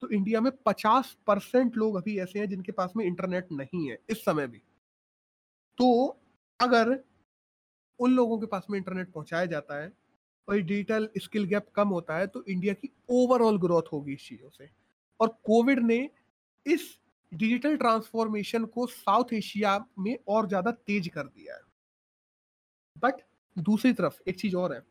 तो 0.01 0.09
इंडिया 0.09 0.41
में 0.41 0.51
50 0.65 1.15
परसेंट 1.27 1.77
लोग 1.77 1.95
अभी 1.95 2.17
ऐसे 2.19 2.39
हैं 2.39 2.47
जिनके 2.49 2.71
पास 2.71 2.93
में 2.97 3.05
इंटरनेट 3.05 3.51
नहीं 3.51 3.89
है, 3.89 3.97
इस 4.09 4.23
समय 4.25 4.47
भी। 4.47 4.61
तो 5.77 6.17
अगर 6.59 6.97
उन 7.99 8.11
लोगों 8.11 8.37
के 8.39 8.45
पास 8.45 8.67
में 8.69 8.77
इंटरनेट 8.77 9.11
पहुँचाया 9.11 9.45
जाता 9.45 9.81
है 9.81 9.91
और 10.47 10.57
डिजिटल 10.57 11.09
स्किल 11.17 11.45
गैप 11.45 11.67
कम 11.75 11.87
होता 11.89 12.17
है 12.17 12.27
तो 12.27 12.43
इंडिया 12.45 12.73
की 12.73 12.89
ओवरऑल 13.11 13.57
ग्रोथ 13.59 13.91
होगी 13.93 14.13
इस 14.13 14.27
चीज़ों 14.27 14.49
से। 14.49 14.69
और 15.19 15.27
कोविड 15.45 15.79
ने 15.79 16.09
इस 16.65 16.97
डिजिटल 17.31 17.75
ट्रांसफॉर्मेशन 17.77 18.65
को 18.65 18.85
साउथ 18.87 19.33
एशिया 19.33 19.79
में 19.99 20.17
और 20.27 20.47
ज़्यादा 20.47 20.71
तेज 20.71 21.07
कर 21.07 21.23
दिया 21.23 21.55
है। 21.55 21.61
बट 22.95 23.21
दूसरी 23.55 23.93
तरफ़ 23.93 24.19
एक 24.29 24.39
चीज़ 24.39 24.55
और 24.55 24.73
है। 24.73 24.81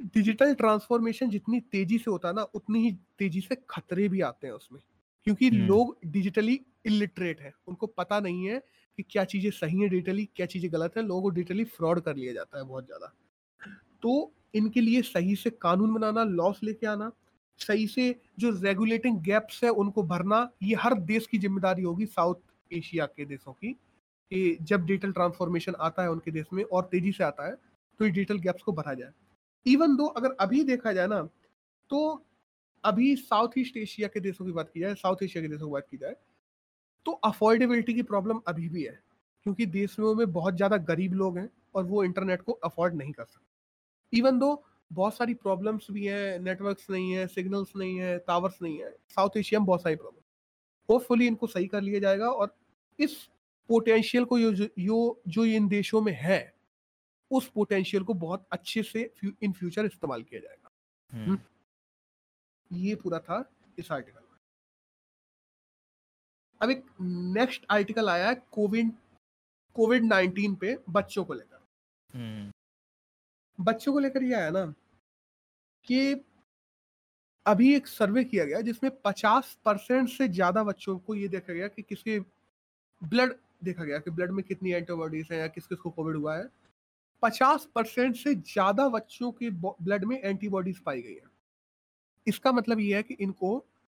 डिजिटल 0.00 0.54
ट्रांसफॉर्मेशन 0.54 1.30
जितनी 1.30 1.60
तेज़ी 1.62 1.98
से 1.98 2.10
होता 2.10 2.28
है 2.28 2.34
ना 2.34 2.42
उतनी 2.54 2.82
ही 2.82 2.92
तेज़ी 3.18 3.40
से 3.40 3.56
खतरे 3.70 4.08
भी 4.08 4.20
आते 4.20 4.46
हैं 4.46 4.54
उसमें। 4.54 4.80
क्योंकि 5.26 5.50
लोग 5.50 5.96
डिजिटली 6.06 6.60
इलिटरेट 6.86 7.40
है। 7.40 7.52
उनको 7.68 7.86
पता 7.86 8.20
नहीं 8.20 8.46
है 8.48 8.58
कि 8.98 9.02
क्या 9.02 9.24
चीज़ें 9.24 9.50
सही 9.50 9.80
है 9.80 9.88
डिजिटली 9.88 10.24
क्या 10.36 10.46
चीज़ें 10.46 10.72
गलत 10.72 10.96
है। 10.96 11.02
लोगों 11.02 11.22
को 11.22 11.28
डिजिटली 11.30 11.64
फ्रॉड 11.66 12.00
कर 12.00 12.16
लिया 12.16 12.32
जाता 12.32 12.58
है 12.58 12.64
बहुत 12.64 12.86
ज़्यादा। 12.86 13.12
तो 14.02 14.32
इनके 14.54 14.80
लिए 14.80 15.02
सही 15.04 15.34
से 15.36 15.50
कानून 15.52 15.94
बनाना 15.94 16.24
लॉस 16.26 16.60
लेके 16.62 16.86
आना, 16.86 17.10
सही 17.60 17.86
से 17.88 18.14
जो 18.38 18.50
रेगुलेटिंग 18.60 19.20
गैप्स 19.22 19.62
है 19.64 19.70
उनको 19.72 20.02
भरना, 20.04 20.48
ये 20.62 20.74
हर 20.76 20.94
देश 20.94 21.26
की 21.26 21.38
ज़िम्मेदारी 21.38 21.82
होगी 21.82 22.06
साउथ 22.08 22.34
एशिया 22.70 23.06
के 23.06 23.24
देशों 23.26 23.52
की 23.54 23.72
कि 23.72 24.56
जब 24.62 24.84
डिजिटल 24.86 25.12
ट्रांसफॉर्मेशन 25.12 25.74
आता 25.80 26.02
है 26.02 26.10
उनके 26.10 26.30
देश 26.30 26.46
में 26.52 26.62
और 26.64 26.88
तेज़ी 26.92 27.12
से 27.12 27.24
आता 27.24 27.46
है 27.46 27.54
तो 27.54 28.04
ये 28.04 28.10
डिजिटल 28.10 28.38
गैप्स 28.38 28.62
को 28.62 28.72
भरा 28.72 28.94
जाए। 28.94 29.12
इवन 29.66 29.96
दो 29.96 30.06
अगर 30.06 30.36
अभी 30.40 30.62
देखा 30.64 30.92
जाए 30.92 31.06
ना 31.06 31.22
तो 31.90 32.00
अभी 32.84 33.14
साउथ 33.16 33.58
ईस्ट 33.58 33.76
एशिया 33.76 34.08
के 34.08 34.20
देशों 34.20 34.44
की 34.46 34.52
बात 34.52 34.70
की 34.70 34.80
जाए 34.80 34.94
साउथ 34.96 35.22
एशिया 35.22 35.42
के 35.42 35.48
देशों 35.48 35.66
की 35.66 35.72
बात 35.72 35.86
की 35.90 35.96
जाए 35.96 36.14
तो 37.06 37.12
अफोर्डेबिलिटी 37.24 37.94
की 37.94 38.02
प्रॉब्लम 38.04 38.40
अभी 38.48 38.68
भी 38.68 38.82
है, 38.82 38.98
क्योंकि 39.46 39.66
देशों 39.68 40.14
में 40.14 40.32
बहुत 40.32 40.56
ज़्यादा 40.56 40.76
गरीब 40.86 41.14
लोग 41.14 41.38
हैं 41.38 41.48
और 41.74 41.84
वो 41.84 42.04
इंटरनेट 42.04 42.42
को 42.42 42.52
अफोर्ड 42.52 42.94
नहीं 42.94 43.12
कर 43.12 43.24
सकते। 43.24 43.47
इवन 44.12 44.38
दो 44.38 44.50
बहुत 44.90 45.16
सारी 45.16 45.34
प्रॉब्लम्स 45.34 45.86
भी 45.90 46.04
हैं 46.06 46.38
नेटवर्क्स 46.40 46.90
नहीं 46.90 47.12
है 47.12 47.26
सिग्नल्स 47.26 47.72
नहीं 47.76 47.98
है 47.98 48.18
टावर्स 48.18 48.62
नहीं 48.62 48.78
है 48.78 48.90
साउथ 49.08 49.36
एशिया 49.36 49.60
में 49.60 49.66
बहुत 49.66 49.82
सारी 49.82 49.96
प्रॉब्लम 49.96 50.22
होपफुली 50.88 51.26
इनको 51.26 51.46
सही 51.46 51.66
कर 51.66 51.82
लिया 51.82 52.00
जाएगा 52.00 52.30
और 52.30 52.56
इस 52.98 53.16
पोटेंशियल 53.68 54.24
को 54.24 54.38
यो, 54.38 54.52
यो 54.78 55.22
जो 55.28 55.44
इन 55.44 55.68
देशों 55.68 56.00
में 56.00 56.12
है 56.12 56.40
उस 57.30 57.48
पोटेंशियल 57.48 58.02
को 58.02 58.14
बहुत 58.14 58.46
अच्छे 58.52 58.82
से 58.82 59.10
इन 59.42 59.52
फ्यूचर 59.52 59.86
इस्तेमाल 59.86 60.22
किया 60.22 60.40
जाएगा 60.40 60.70
हम्म। 61.12 61.24
हम्म। 61.24 62.76
ये 62.78 62.94
पूरा 62.94 63.18
था 63.18 63.44
इस 63.78 63.92
आर्टिकल 63.92 64.20
में 64.20 64.26
अब 66.60 66.70
एक 66.70 66.84
नेक्स्ट 67.00 67.66
आर्टिकल 67.70 68.08
आया 68.08 68.28
है 68.28 68.34
कोविड 68.52 68.92
कोविड 69.76 70.04
नाइनटीन 70.04 70.54
पे 70.54 70.76
बच्चों 70.90 71.24
को 71.24 71.34
लेकर 71.34 71.60
हम्म। 72.10 72.50
बच्चों 73.58 73.92
को 73.92 73.98
लेकर 73.98 74.22
ये 74.22 74.34
आया 74.34 74.50
ना 74.50 74.64
कि 75.86 76.24
अभी 77.46 77.74
एक 77.76 77.86
सर्वे 77.86 78.24
किया 78.24 78.44
गया 78.44 78.60
जिसमें 78.60 78.90
50 79.06 79.56
परसेंट 79.64 80.08
से 80.08 80.28
ज़्यादा 80.28 80.62
बच्चों 80.64 80.98
को 80.98 81.14
ये 81.14 81.28
देखा 81.28 81.52
गया 81.52 81.68
कि 81.68 81.82
किसके 81.82 82.18
ब्लड 83.02 83.34
देखा 83.64 83.84
गया 83.84 83.98
कि 83.98 84.10
ब्लड 84.10 84.30
में 84.30 84.44
कितनी 84.44 84.72
एंटीबॉडीज 84.72 85.28
है 85.32 85.38
या 85.38 85.46
किस 85.46 85.66
किस 85.66 85.78
को 85.78 85.90
कोविड 85.90 86.16
हुआ 86.16 86.36
है। 86.36 86.48
पचास 87.22 87.68
परसेंट 87.74 88.16
से 88.16 88.34
ज़्यादा 88.34 88.88
बच्चों 88.88 89.30
के 89.32 89.50
ब्लड 89.50 90.04
में 90.04 90.20
एंटीबॉडीज 90.20 90.78
पाई 90.78 91.02
गई 91.02 91.14
है। 91.14 91.26
इसका 92.26 92.52
मतलब 92.52 92.80
ये 92.80 92.96
है 92.96 93.02
कि 93.02 93.14
इनको 93.14 93.58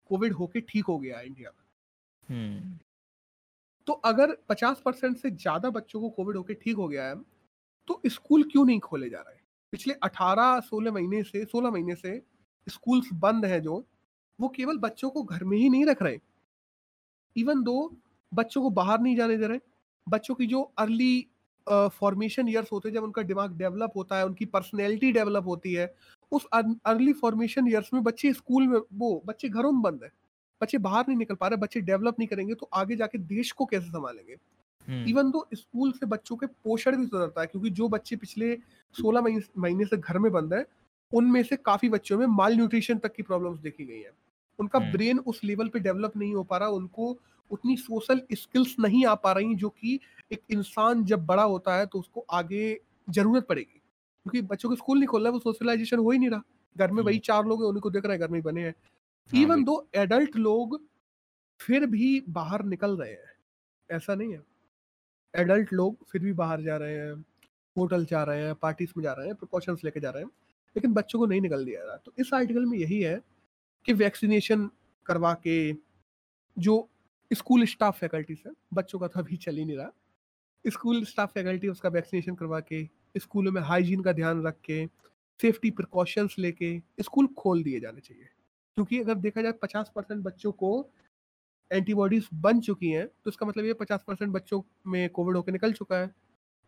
कोविड 0.09 0.33
होके 0.33 0.61
ठीक 0.61 0.85
हो 0.85 0.97
गया 0.99 1.19
इंडिया 1.21 1.49
में। 1.49 2.37
हम्म। 2.37 2.77
तो 3.87 3.93
अगर 4.05 4.35
50 4.49 4.81
परसेंट 4.81 5.17
से 5.17 5.29
ज़्यादा 5.31 5.69
बच्चों 5.69 6.01
को 6.01 6.09
कोविड 6.09 6.37
होके 6.37 6.53
ठीक 6.53 6.75
हो 6.75 6.87
गया 6.87 7.07
है 7.07 7.15
तो 7.87 8.01
स्कूल 8.07 8.43
क्यों 8.43 8.65
नहीं 8.65 8.79
खोले 8.79 9.09
जा 9.09 9.19
रहे? 9.19 9.38
पिछले 9.73 9.93
18 10.03 10.59
16 10.61 10.91
महीने 10.91 11.23
से 11.23 11.45
16 11.45 11.71
महीने 11.71 11.95
से 11.95 12.21
स्कूल्स 12.67 13.09
बंद 13.13 13.45
है 13.45 13.59
जो 13.61 13.83
वो 14.39 14.49
केवल 14.49 14.77
बच्चों 14.77 15.09
को 15.09 15.23
घर 15.23 15.43
में 15.43 15.57
ही 15.57 15.69
नहीं 15.69 15.85
रख 15.85 16.01
रहे। 16.01 16.19
इवन 17.35 17.63
दो 17.63 17.97
बच्चों 18.31 18.61
को 18.61 18.69
बाहर 18.69 18.99
नहीं 18.99 19.15
जाने 19.15 19.37
दे 19.37 19.47
रहे 19.47 19.59
बच्चों 20.07 20.35
की 20.35 20.47
जो 20.47 20.61
अर्ली 20.77 21.27
फॉर्मेशन 21.67 22.43
uh, 22.43 22.49
ईयर्स 22.49 22.71
होते 22.71 22.89
हैं 22.89 22.95
जब 22.95 23.03
उनका 23.03 23.21
दिमाग 23.21 23.57
डेवलप 23.57 23.91
होता 23.95 24.17
है 24.17 24.25
उनकी 24.25 24.45
पर्सनैलिटी 24.45 25.11
डेवलप 25.11 25.47
होती 25.47 25.73
है 25.73 25.93
उस 26.31 26.45
अर्ली 26.53 27.13
फॉर्मेशन 27.13 27.67
ईयर्स 27.67 27.93
में 27.93 28.03
बच्चे 28.03 28.33
स्कूल 28.33 28.67
में 28.67 28.79
वो 28.93 29.21
बच्चे 29.25 29.49
घरों 29.49 29.71
में 29.71 29.81
बंद 29.81 30.03
है। 30.03 30.09
बच्चे 30.61 30.77
बाहर 30.77 31.05
नहीं 31.07 31.17
निकल 31.17 31.35
पा 31.35 31.47
रहे 31.47 31.57
बच्चे 31.57 31.81
डेवलप 31.81 32.15
नहीं 32.19 32.27
करेंगे 32.27 32.53
तो 32.55 32.69
आगे 32.73 32.95
जाके 32.95 33.17
देश 33.17 33.51
को 33.51 33.65
कैसे 33.65 33.87
संभालेंगे? 33.87 34.35
इवन। 34.87 35.31
तो 35.31 35.47
स्कूल 35.53 35.91
से 35.91 36.05
बच्चों 36.05 36.35
के 36.35 36.45
पोषण 36.45 36.97
भी 36.97 37.05
सुधरता 37.05 37.41
है 37.41 37.47
क्योंकि 37.47 37.69
जो 37.69 37.87
बच्चे 37.87 38.15
पिछले 38.15 38.55
16 38.95 39.23
महीने 39.57 39.85
से 39.85 39.97
घर 39.97 40.17
में 40.17 40.31
बंद 40.31 40.53
है 40.53 40.65
उनमें 41.11 41.41
से 41.43 41.55
काफ़ी 41.55 41.89
बच्चों 41.89 42.17
में 42.17 42.25
माल 42.27 42.55
न्यूट्रिशन 42.55 42.97
तक 42.97 43.13
की 43.13 43.23
प्रॉब्लम्स 43.23 43.59
देखी 43.59 43.85
गई 43.85 43.99
है 43.99 44.11
उनका 44.59 44.79
ब्रेन 44.81 45.17
हम्म। 45.17 45.29
उस 45.29 45.43
लेवल 45.43 45.67
पे 45.67 45.79
डेवलप 45.79 46.17
नहीं 46.17 46.33
हो 46.35 46.43
पा 46.43 46.57
रहा 46.57 46.69
उनको 46.69 47.17
उतनी 47.51 47.75
सोशल 47.77 48.21
स्किल्स 48.33 48.75
नहीं 48.79 49.05
आ 49.05 49.13
पा 49.15 49.31
रही 49.31 49.55
जो 49.55 49.69
कि 49.71 49.99
एक 50.31 50.41
इंसान 50.49 51.03
जब 51.05 51.25
बड़ा 51.25 51.43
होता 51.43 51.75
है 51.75 51.85
तो 51.85 51.99
उसको 51.99 52.25
आगे 52.31 52.79
ज़रूरत 53.07 53.47
पड़ेगी 53.47 53.79
क्योंकि 54.25 54.41
बच्चों 54.47 54.69
को 54.69 54.75
स्कूल 54.75 54.97
नहीं 54.97 55.07
खोल 55.07 55.21
रहा 55.21 55.29
है 55.29 55.33
वो 55.33 55.39
सोशलाइजेशन 55.41 55.97
हो 55.97 56.11
ही 56.11 56.17
नहीं 56.19 56.29
रहा 56.29 56.41
घर 56.75 56.91
में 56.91 57.01
वही 57.03 57.15
हम्म। 57.15 57.23
चार 57.23 57.45
लोग 57.45 57.61
हैं 57.61 57.67
उन्हीं 57.67 57.81
को 57.81 57.89
देख 57.89 58.05
रहे 58.05 58.17
हैं 58.17 58.21
घर 58.21 58.31
में 58.31 58.41
बने 58.41 58.61
हैं 58.61 58.73
इवन 59.31 59.63
दो 59.63 59.87
एडल्ट 59.95 60.35
लोग 60.37 60.79
फिर 61.59 61.85
भी 61.85 62.23
बाहर 62.29 62.63
निकल 62.65 62.97
रहे 62.97 63.11
हैं 63.11 63.35
ऐसा 63.89 64.15
नहीं 64.15 64.31
है 64.31 64.41
एडल्ट 65.33 65.73
लोग 65.73 66.05
फिर 66.11 66.21
भी 66.21 66.33
बाहर 66.33 66.61
जा 66.61 66.77
रहे 66.77 66.97
हैं, 66.97 67.25
होटल 67.75 68.05
जा 68.05 68.23
रहे 68.23 68.43
हैं, 68.43 68.55
पार्टीज़ 68.55 68.91
में 68.97 69.03
जा 69.03 69.13
रहे 69.13 69.27
हैं 69.27 69.35
प्रिकॉशंस 69.35 69.81
लेके 69.83 69.99
जा 69.99 70.09
रहे 70.09 70.23
हैं, 70.23 70.29
लेकिन 70.75 70.93
बच्चों 70.93 71.19
को 71.19 71.25
नहीं 71.25 71.41
निकल 71.41 71.65
दिया 71.65 71.79
जा 71.79 71.85
रहा। 71.85 71.97
तो 71.97 72.13
इस 72.19 72.33
आर्टिकल 72.33 72.65
में 72.65 72.77
यही 72.77 73.01
है 73.01 73.21
कि 73.85 73.93
वैक्सीनेशन 73.93 74.69
करवा 75.05 75.33
के 75.33 75.73
जो 76.57 76.89
स्कूल 77.33 77.65
स्टाफ 77.65 77.99
फैकल्टी 77.99 78.35
से 78.35 78.49
बच्चों 78.73 78.99
का 78.99 79.07
तो 79.07 79.19
अभी 79.19 79.37
चल 79.37 79.55
ही 79.55 79.65
नहीं 79.65 79.77
रहा। 79.77 79.91
स्कूल 80.65 81.03
स्टाफ 81.05 81.33
फैकल्टी 81.33 81.67
उसका 81.67 81.89
वैक्सीनेशन 81.89 82.35
करवा 82.35 82.59
के 82.59 82.83
स्कूलों 83.17 83.51
में 83.51 83.61
हाइजीन 83.61 84.01
का 84.01 84.11
ध्यान 84.11 84.45
रख 84.47 84.55
के 84.65 84.85
सेफ्टी 85.39 85.71
प्रिकॉशंस 85.71 86.35
लेके 86.39 86.79
स्कूल 87.01 87.27
खोल 87.27 87.63
दिए 87.63 87.79
जाने 87.79 88.01
चाहिए। 88.01 88.23
क्योंकि 88.77 88.99
अगर 88.99 89.15
देखा 89.15 89.41
जाए, 89.41 89.51
पचास 89.51 89.91
परसेंट 89.95 90.23
बच्चों 90.23 90.51
को 90.51 90.89
एंटीबॉडीज 91.71 92.27
बन 92.35 92.59
चुकी 92.61 92.89
हैं 92.89 93.07
तो 93.07 93.29
इसका 93.29 93.45
मतलब 93.45 93.65
ये 93.65 93.73
पचास 93.75 94.03
परसेंट 94.07 94.31
बच्चों 94.33 94.61
में 94.87 95.09
कोविड 95.09 95.35
होकर 95.37 95.51
निकल 95.51 95.73
चुका 95.73 95.97
है 95.97 96.11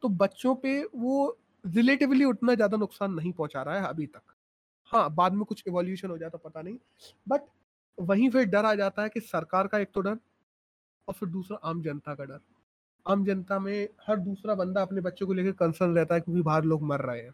तो 0.03 0.09
बच्चों 0.11 0.55
पे 0.57 0.81
वो 0.95 1.37
रिलेटिवली 1.63 2.25
उतना 2.25 2.55
ज़्यादा 2.55 2.77
नुकसान 2.77 3.13
नहीं 3.13 3.31
पहुँचा 3.33 3.61
रहा 3.63 3.75
है 3.77 3.87
अभी 3.87 4.05
तक। 4.07 4.21
हाँ 4.91 5.09
बाद 5.15 5.33
में 5.33 5.43
कुछ 5.45 5.63
इवोल्यूशन 5.67 6.09
हो 6.09 6.17
जाता 6.17 6.37
पता 6.39 6.61
नहीं 6.61 6.77
बट 7.27 7.41
वहीं 7.97 8.29
फिर 8.29 8.45
डर 8.47 8.65
आ 8.65 8.73
जाता 8.75 9.03
है 9.03 9.09
कि 9.09 9.19
सरकार 9.21 9.67
का 9.67 9.79
एक 9.79 9.91
तो 9.95 10.01
डर 10.01 10.17
और 11.07 11.13
फिर 11.15 11.29
दूसरा 11.29 11.57
आम 11.69 11.81
जनता 11.83 12.15
का 12.15 12.25
डर। 12.25 12.39
आम 13.05 13.25
जनता 13.25 13.59
में 13.59 13.87
हर 14.07 14.17
दूसरा 14.19 14.55
बंदा 14.55 14.81
अपने 14.81 15.01
बच्चों 15.01 15.27
को 15.27 15.33
लेकर 15.33 15.51
कंसर्न 15.57 15.95
रहता 15.95 16.15
है 16.15 16.21
क्योंकि 16.21 16.41
बाहर 16.43 16.63
लोग 16.65 16.83
मर 16.85 17.01
रहे 17.01 17.21
हैं। 17.21 17.33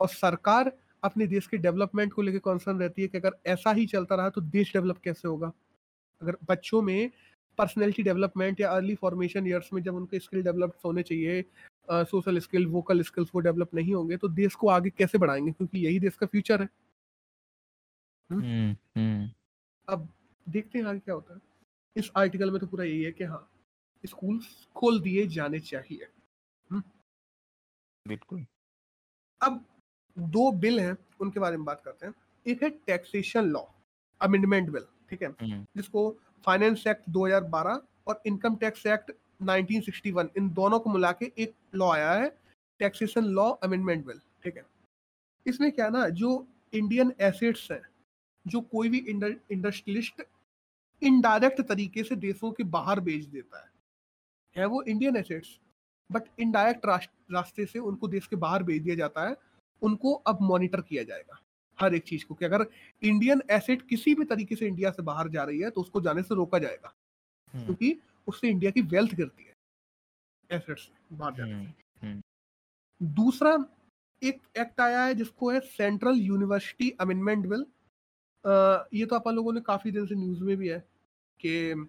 और 0.00 0.08
सरकार 0.10 0.72
अपने 1.02 1.26
देश 1.26 1.46
के 1.46 1.56
डेवलपमेंट 1.58 2.12
को 2.12 2.22
लेकर 2.22 2.38
कंसर्न 2.44 2.78
रहती 2.78 3.02
है 3.02 3.08
कि 3.08 3.18
अगर 3.18 3.36
ऐसा 3.46 3.72
ही 3.72 3.86
चलता 3.86 4.14
रहा 4.14 4.30
तो 4.30 4.40
देश 4.40 4.72
डेवलप 4.72 4.98
कैसे 5.04 5.28
होगा? 5.28 5.52
अगर 6.22 6.36
बच्चों 6.48 6.82
में 6.82 7.10
पर्सनैलिटी 7.58 8.02
डेवलपमेंट 8.02 8.60
या 8.60 8.70
अर्ली 8.70 8.94
फॉर्मेशन 8.94 9.46
ईयर्स 9.46 9.72
में 9.72 9.82
जब 9.82 9.94
उनके 9.94 10.18
स्किल 10.18 10.42
डेवलप 10.42 10.76
होने 10.84 11.02
चाहिए 11.02 11.44
सोशल 11.90 12.38
स्किल 12.38 12.66
वोकल 12.66 13.02
स्किल्स 13.02 13.30
वो 13.34 13.40
डेवलप 13.40 13.74
नहीं 13.74 13.94
होंगे 13.94 14.16
तो 14.16 14.28
देश 14.28 14.54
को 14.54 14.68
आगे 14.68 14.90
कैसे 14.90 15.18
बढ़ाएँगे? 15.18 15.52
क्योंकि 15.52 15.78
यही 15.78 15.98
देश 16.00 16.16
का 16.16 16.26
फ्यूचर 16.26 16.62
है। 16.62 16.68
हुँ? 18.30 18.40
हुँ, 18.40 18.72
हुँ. 18.96 19.30
अब 19.88 20.08
देखते 20.46 20.78
हैं 20.78 20.86
आगे 20.86 20.98
क्या 20.98 21.14
होता 21.14 21.34
है। 21.34 21.40
इस 21.96 22.10
आर्टिकल 22.16 22.50
में 22.50 22.60
तो 22.60 22.66
पूरा 22.66 22.84
यही 22.84 23.02
है 23.02 23.12
कि 23.12 23.24
हाँ 23.24 23.48
स्कूल 24.04 24.40
खोल 24.76 25.00
दिए 25.00 25.26
जाने 25.26 25.60
चाहिए। 25.60 26.06
हम्म। 26.70 26.82
बिल्कुल। 28.06 28.44
अब 29.40 29.64
दो 30.18 30.50
बिल 30.52 30.80
हैं 30.80 30.96
उनके 31.20 31.40
बारे 31.40 31.56
में 31.56 31.64
बात 31.64 31.82
करते 31.84 32.06
हैं। 32.06 32.14
एक 32.46 32.62
है 32.62 32.70
टैक्सेशन 32.86 33.44
लॉ 33.44 33.62
अमेंडमेंट 34.20 34.70
बिल 34.70 34.86
ठीक 35.12 35.22
है? 35.22 35.28
हम्म। 35.40 35.64
जिसको 35.76 36.10
फाइनेंस 36.44 36.86
एक्ट 36.86 37.08
2012 37.10 37.80
और 38.06 38.22
इनकम 38.26 38.54
टैक्स 38.56 38.86
एक्ट 38.86 39.10
1961 39.42 40.28
इन 40.36 40.48
दोनों 40.50 40.78
को 40.78 40.90
मिला 40.90 41.10
के 41.12 41.30
एक 41.38 41.54
लॉ 41.74 41.90
आया 41.90 42.12
है 42.12 42.28
टैक्सेशन 42.80 43.24
लॉ 43.30 43.50
अमेंडमेंट 43.64 44.04
बिल 44.06 44.20
ठीक 44.44 44.56
है? 44.56 44.64
इसमें 45.46 45.70
क्या 45.72 45.88
ना 45.88 46.08
जो 46.20 46.30
इंडियन 46.72 47.12
एसेट्स 47.20 47.70
हैं 47.72 47.82
जो 48.46 48.60
कोई 48.72 48.88
भी 48.88 48.98
इंडस्ट्रियलिस्ट 48.98 50.22
इनडायरेक्ट 51.02 51.60
तरीके 51.60 52.02
से 52.04 52.16
देशों 52.16 52.50
के 52.52 52.64
बाहर 52.72 53.00
बेच 53.00 53.24
देता 53.26 53.60
है 53.60 53.70
है 54.56 54.66
वो 54.66 54.82
इंडियन 54.82 55.16
एसेट्स 55.16 55.58
बट 56.10 56.22
इनडायरेक्ट 56.40 56.86
रास्ते 57.32 57.66
से 57.66 57.78
उनको 57.80 58.08
देश 58.08 58.26
के 58.26 58.36
बाहर 58.36 58.62
भेज 58.62 58.82
दिया 58.82 58.96
जाता 58.96 59.28
है 59.28 59.36
उनको 59.82 60.12
अब 60.26 60.38
मॉनिटर 60.42 60.80
किया 60.80 61.02
जाएगा। 61.02 61.40
हर 61.82 61.94
एक 61.94 62.04
चीज़ 62.04 62.24
को 62.26 62.34
कि 62.34 62.44
अगर 62.44 62.66
इंडियन 63.02 63.42
एसेट 63.50 63.82
किसी 63.88 64.14
भी 64.14 64.24
तरीके 64.24 64.56
से 64.56 64.66
इंडिया 64.66 64.90
से 64.90 65.02
बाहर 65.02 65.28
जा 65.28 65.44
रही 65.44 65.60
है 65.60 65.70
तो 65.70 65.80
उसको 65.80 66.00
जाने 66.00 66.22
से 66.22 66.34
रोका 66.34 66.58
जाएगा। 66.58 66.94
हम्म, 67.54 67.64
क्योंकि 67.64 67.96
उससे 68.28 68.48
इंडिया 68.48 68.70
की 68.70 68.82
वेल्थ 68.88 69.14
गिरती 69.14 69.44
है 69.44 69.54
एसेट्स 70.50 70.88
बाहर 71.12 71.34
जाने 71.34 71.52
हम्म, 71.52 71.72
हम्म, 72.02 72.20
से 72.20 73.06
दूसरा 73.14 73.56
एक 74.22 74.40
एक्ट 74.58 74.80
आया 74.80 75.04
है 75.04 75.14
जिसको 75.14 75.50
है 75.50 75.60
सेंट्रल 75.60 76.16
यूनिवर्सिटी 76.16 76.90
अमेंडमेंट 77.00 77.46
बिल 77.46 77.64
ये 78.94 79.06
तो 79.06 79.16
अपन 79.16 79.34
लोगों 79.34 79.52
ने 79.52 79.60
काफ़ी 79.60 79.90
दिन 79.92 80.06
से 80.06 80.14
न्यूज़ 80.14 80.42
में 80.44 80.56
भी 80.56 80.68
है 80.68 80.78
कि 81.40 81.88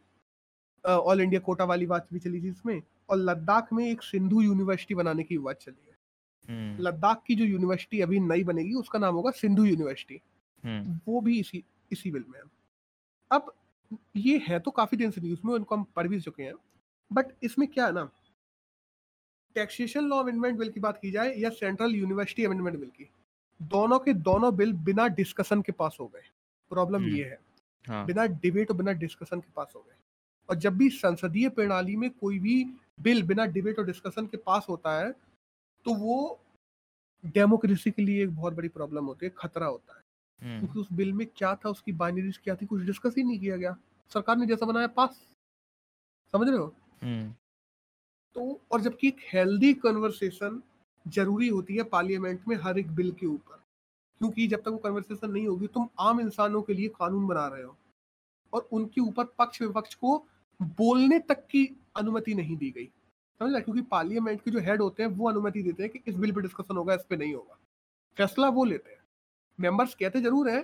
ऑल 0.86 1.22
इंडिया 1.22 1.40
कोटा 1.40 1.66
वाली 1.66 1.86
बात 1.86 2.08
भी 2.14 2.20
चली 2.20 2.42
थी 2.42 2.50
इसमें 2.50 2.82
और 3.10 3.18
लद्दाख 3.18 3.74
में 3.74 3.86
एक 3.88 4.04
सिंधु 4.04 4.42
यूनिवर्सिटी 4.42 4.96
बनाने 4.96 5.24
की 5.24 5.38
बात 5.38 5.60
चली 5.60 5.76
है। 5.76 5.82
हम्म, 5.84 5.93
लद्दाख 6.50 7.24
की 7.28 7.36
जो 7.36 7.46
यूनिवर्सिटी 7.46 8.02
अभी 8.02 8.20
नई 8.20 8.44
बनेगी 8.44 8.74
उसका 8.74 9.00
नाम 9.00 9.16
होगा 9.16 9.32
सिंधु 9.32 9.66
यूनिवर्सिटी 9.66 10.22
हम्म, 10.64 11.00
वो 11.08 11.22
भी 11.22 11.40
इसी 11.40 11.64
इसी 11.92 12.12
बिल 12.12 12.24
में 12.30 12.40
है। 12.40 12.46
अब 13.32 13.54
ये 14.16 14.42
है 14.48 14.60
तो 14.60 14.72
काफ़ी 14.72 14.98
दिन 14.98 15.12
से 15.12 15.22
न्यूज़ 15.22 15.40
में 15.46 15.54
उनको 15.54 15.76
हम 15.76 15.84
पढ़ 15.96 16.08
भी 16.08 16.20
चुके 16.20 16.44
हैं। 16.44 16.54
बट 17.12 17.26
इसमें 17.44 17.68
क्या 17.68 17.86
है 17.86 17.92
ना 17.92 18.10
टैक्सेशन 19.56 20.02
लॉ 20.02 20.18
अमेंडमेंट 20.18 20.58
बिल 20.60 20.70
की 20.70 20.80
बात 20.80 21.00
की 21.02 21.12
जाए 21.12 21.34
या 21.36 21.50
सेंट्रल 21.50 21.96
यूनिवर्सिटी 21.96 22.46
अमेंडमेंट 22.46 22.80
बिल 22.80 22.90
की 22.90 23.10
दोनों 23.62 24.00
के 24.00 24.14
दोनों 24.14 24.56
बिल 24.56 24.74
बिना 24.74 25.08
डिस्कशन 25.08 25.62
के 25.62 25.72
पास 25.72 25.98
हो 26.00 26.08
गए। 26.08 26.22
प्रॉब्लम 26.72 27.04
हम्म, 27.04 27.16
ये 27.16 27.24
है। 27.24 27.38
हाँ। 27.86 28.06
बिना 28.06 28.26
डिबेट 28.26 28.72
और 28.72 28.78
बिना 28.78 28.92
डिस्कशन 28.92 29.40
के 29.40 29.52
पास 29.56 29.74
हो 29.76 29.80
गए। 29.80 29.96
और 30.50 30.56
जब 30.56 30.78
भी 30.78 30.90
संसदीय 30.90 31.50
प्रणाली 31.50 31.96
में 31.96 32.10
कोई 32.10 32.40
भी 32.40 32.64
बिल 33.02 33.24
बिना 33.24 33.46
डिबेट 33.46 33.80
और 33.80 33.86
डिस्कशन 33.86 34.28
के 34.28 34.38
पास 34.38 34.66
होता 34.70 35.00
है 35.00 35.12
तो 35.86 35.94
वो 35.94 36.40
डेमोक्रेसी 37.26 37.92
के 37.92 38.02
लिए 38.02 38.24
एक 38.24 38.36
बहुत 38.36 38.54
बड़ी 38.54 38.68
प्रॉब्लम 38.68 39.06
होती 39.06 39.26
है 39.26 39.34
खतरा 39.38 39.66
होता 39.66 39.94
है। 39.94 40.04
हम्म, 40.42 40.60
क्योंकि 40.60 40.80
उस 40.80 40.88
बिल 40.94 41.14
में 41.14 41.28
क्या 41.28 41.56
था 41.56 41.70
उसकी 41.70 41.92
बाइनरीज 41.92 42.38
क्या 42.38 42.56
थी 42.56 42.66
कुछ 42.66 42.82
डिस्कस 42.82 43.16
ही 43.18 43.24
नहीं 43.24 43.40
किया 43.40 43.58
गया। 43.58 43.78
सरकार 44.10 44.38
ने 44.38 44.46
जैसा 44.46 44.66
बनाया 44.66 44.88
पास। 44.88 45.28
समझ 46.32 46.50
रहे 46.50 46.58
हो? 46.58 46.76
हम्म, 47.04 47.32
तो 48.36 48.62
और 48.72 48.82
जबकि 48.82 49.08
एक 49.08 49.18
हेल्दी 49.34 49.74
कन्वर्सेशन 49.74 50.64
ज़रूरी 51.08 51.48
होती 51.48 51.76
है 51.76 51.84
पार्लियामेंट 51.84 52.48
में 52.48 52.56
हर 52.56 52.80
एक 52.80 52.92
बिल 52.92 53.12
के 53.12 53.26
ऊपर। 53.26 53.56
क्योंकि 54.20 54.48
जब 54.48 54.62
तक 54.62 54.68
वो 54.68 54.78
कन्वर्सेशन 54.78 55.32
नहीं 55.32 55.48
होगी 55.48 55.68
तुम 55.68 55.90
आम 56.00 56.22
इंसानों 56.22 56.62
के 56.62 56.74
लिए 56.74 56.88
कानून 56.90 57.28
बना 57.28 57.48
रहे 57.48 57.64
हो। 57.64 57.78
और 58.54 58.70
उनके 58.72 59.02
ऊपर 59.02 59.26
पक्ष 59.26 59.62
विपक्ष 59.62 59.96
को 59.96 60.28
बोलने 60.62 61.20
तक 61.20 61.48
की 61.48 61.82
अनुमति 61.96 62.34
नहीं 62.34 62.58
दी 62.58 62.72
गई। 62.72 62.92
समझ 63.42 63.62
क्योंकि 63.64 63.82
पार्लियामेंट 63.92 64.42
के 64.42 64.52
जो 64.52 64.60
हेड 64.60 64.82
होते 64.82 65.04
हैं 65.04 65.10
वो 65.12 65.30
अनुमति 65.30 65.64
देते 65.64 65.84
हैं 65.84 65.92
कि 65.92 66.00
इस 66.08 66.16
बिल 66.16 66.32
पे 66.32 66.42
डिस्कशन 66.42 66.78
होगा 66.78 66.94
इस 66.94 67.04
पे 67.10 67.16
नहीं 67.18 67.34
होगा। 67.34 67.58
फैसला 68.18 68.50
वो 68.50 68.64
लेते 68.66 68.92
हैं। 68.92 69.02
मेंबर्स 69.60 69.96
कहते 69.96 70.22
ज़रूर 70.22 70.50
है 70.50 70.60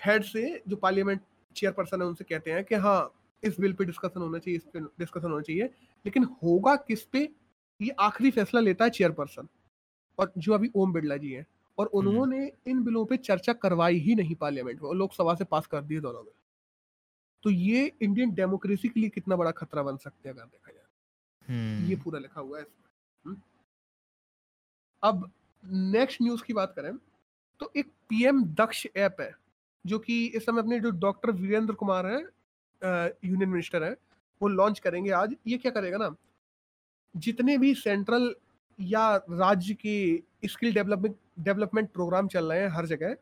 हेड 0.00 0.24
से 0.24 0.62
जो 0.68 0.76
पार्लियामेंट 0.76 1.20
चेयरपर्सन 1.56 2.02
है 2.02 2.06
उनसे 2.08 2.24
कहते 2.24 2.52
हैं 2.52 2.64
कि 2.64 2.74
हाँ 2.76 3.12
इस 3.42 3.60
बिल 3.60 3.72
पे 3.72 3.84
डिस्कशन 3.84 4.20
होना 4.20 4.38
चाहिए 4.38 4.56
इस 4.58 4.64
पे 4.72 4.80
डिस्कशन 4.80 5.30
होना 5.30 5.42
चाहिए 5.42 5.64
लेकिन 6.04 6.24
होगा 6.42 6.74
किस 6.78 7.02
पे? 7.02 7.28
ये 7.80 7.90
आखिरी 8.00 8.30
फैसला 8.30 8.60
लेता 8.60 8.84
है 8.84 8.90
चेयरपर्सन 8.90 9.48
और 10.18 10.32
जो 10.38 10.52
अभी 10.54 10.70
ओम 10.76 10.92
बिरला 10.92 11.16
जी 11.16 11.32
हैं 11.32 11.44
और 11.78 11.86
उन्होंने 11.94 12.50
इन 12.66 12.82
बिलों 12.84 13.04
पे 13.06 13.16
चर्चा 13.16 13.52
करवाई 13.52 13.98
ही 13.98 14.14
नहीं 14.14 14.34
पार्लियामेंट 14.34 14.82
में 14.82 14.88
और 14.88 14.96
लोकसभा 14.96 15.34
से 15.34 15.44
पास 15.44 15.66
कर 15.66 15.82
दिए 15.82 16.00
दोनों 16.00 16.24
बिल 16.24 16.32
तो 17.44 17.50
ये 17.50 17.92
इंडियन 18.02 18.34
डेमोक्रेसी 18.34 18.88
के 18.88 19.00
लिए 19.00 19.08
कितना 19.08 19.36
बड़ा 19.36 19.50
खतरा 19.50 19.82
बन 19.82 19.96
सकते 19.96 20.28
हैं 20.28 20.36
अगर 20.36 20.44
देखा 20.44 20.72
ये 21.48 21.54
हम्म, 21.54 21.96
पूरा 21.96 22.18
लिखा 22.18 22.40
हुआ 22.40 22.58
है 22.58 22.64
हम्म? 23.24 23.36
अब 25.02 25.30
नेक्स्ट 25.64 26.22
न्यूज़ 26.22 26.42
की 26.42 26.52
बात 26.52 26.72
करें 26.76 26.96
तो 27.60 27.70
एक 27.76 27.86
पीएम 28.08 28.44
दक्ष 28.54 28.86
ऐप 28.96 29.16
है 29.20 29.34
जो 29.84 29.98
कि 29.98 30.24
इस 30.26 30.46
समय 30.46 30.62
अपने 30.62 30.80
जो 30.80 30.90
डॉक्टर 30.90 31.30
वीरेंद्र 31.32 31.74
कुमार 31.74 32.06
है 32.06 32.18
यूनियन 33.24 33.48
मिनिस्टर 33.48 33.84
है 33.84 33.96
वो 34.40 34.48
लॉन्च 34.48 34.78
करेंगे 34.78 35.10
आज। 35.10 35.34
ये 35.46 35.58
क्या 35.58 35.70
करेगा 35.72 35.98
ना 35.98 36.14
जितने 37.14 37.56
भी 37.58 37.74
सेंट्रल 37.74 38.34
या 38.78 39.14
राज्य 39.16 39.74
के 39.86 40.48
स्किल 40.48 40.74
डेवलपमेंट 40.74 41.16
डेवलपमेंट 41.40 41.90
प्रोग्राम 41.92 42.28
चल 42.28 42.52
रहे 42.52 42.60
हैं 42.60 42.68
हर 42.68 42.86
जगह 42.86 43.14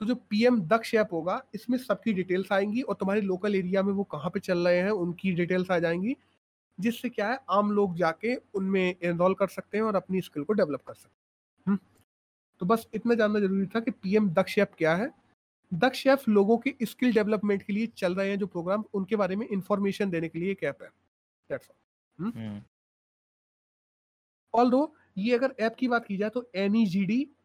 तो 0.00 0.06
जो 0.06 0.14
पीएम 0.30 0.60
दक्ष 0.60 0.94
ऐप 0.94 1.08
होगा 1.12 1.40
इसमें 1.54 1.76
सबकी 1.78 2.12
डिटेल्स 2.12 2.52
आएँगी 2.52 2.82
और 2.82 2.94
तुम्हारे 3.00 3.20
लोकल 3.20 3.54
एरिया 3.54 3.82
में 3.82 3.92
वो 3.92 4.04
कहाँ 4.12 4.30
पे 4.30 4.40
चल 4.40 4.66
रहे 4.68 4.78
हैं 4.78 4.90
उनकी 4.90 5.32
डिटेल्स 5.32 5.70
आ 5.70 5.78
जाएँगी। 5.78 6.16
जिससे 6.80 7.08
क्या 7.08 7.32
है 7.32 7.40
आम 7.50 7.72
लोग 7.72 7.96
जाके 7.96 8.36
उनमें 8.36 8.96
एनरोल 9.02 9.34
कर 9.34 9.48
सकते 9.48 9.78
हैं 9.78 9.84
और 9.84 9.96
अपनी 9.96 10.20
स्किल 10.20 10.44
को 10.44 10.52
डेवलप 10.52 10.82
कर 10.82 10.94
सकते 10.94 11.14
हैं। 11.14 11.22
हम्म? 11.66 11.78
तो 12.60 12.66
बस 12.66 12.88
इतना 12.94 13.14
जानना 13.14 13.40
ज़रूरी 13.40 13.66
था 13.66 13.80
कि 13.80 13.90
पीएम 13.90 14.30
दक्ष 14.30 14.58
ऐप 14.58 14.72
क्या 14.78 14.96
है। 14.96 15.10
दक्ष 15.74 16.06
ऐप 16.06 16.22
लोगों 16.28 16.58
के 16.58 16.74
स्किल 16.82 17.12
डेवलपमेंट 17.12 17.62
के 17.62 17.72
लिए 17.72 17.86
चल 17.86 18.14
रहे 18.14 18.30
हैं 18.30 18.38
जो 18.38 18.46
प्रोग्राम 18.46 18.84
उनके 18.94 19.16
बारे 19.16 19.36
में 19.36 19.46
इंफॉर्मेशन 19.48 20.10
देने 20.10 20.28
के 20.28 20.38
लिए 20.38 20.50
एक 20.50 20.62
ऐप 20.62 20.82
है। 20.82 20.90
That's 21.50 21.68
all. 21.68 21.78
हम्म, 22.20 22.62
ऑल 24.54 24.88
ये 25.18 25.34
अगर 25.34 25.54
ऐप 25.60 25.74
की 25.74 25.88
बात 25.88 26.06
की 26.06 26.16
जाए 26.16 26.30
तो 26.30 26.50
N 26.54 26.74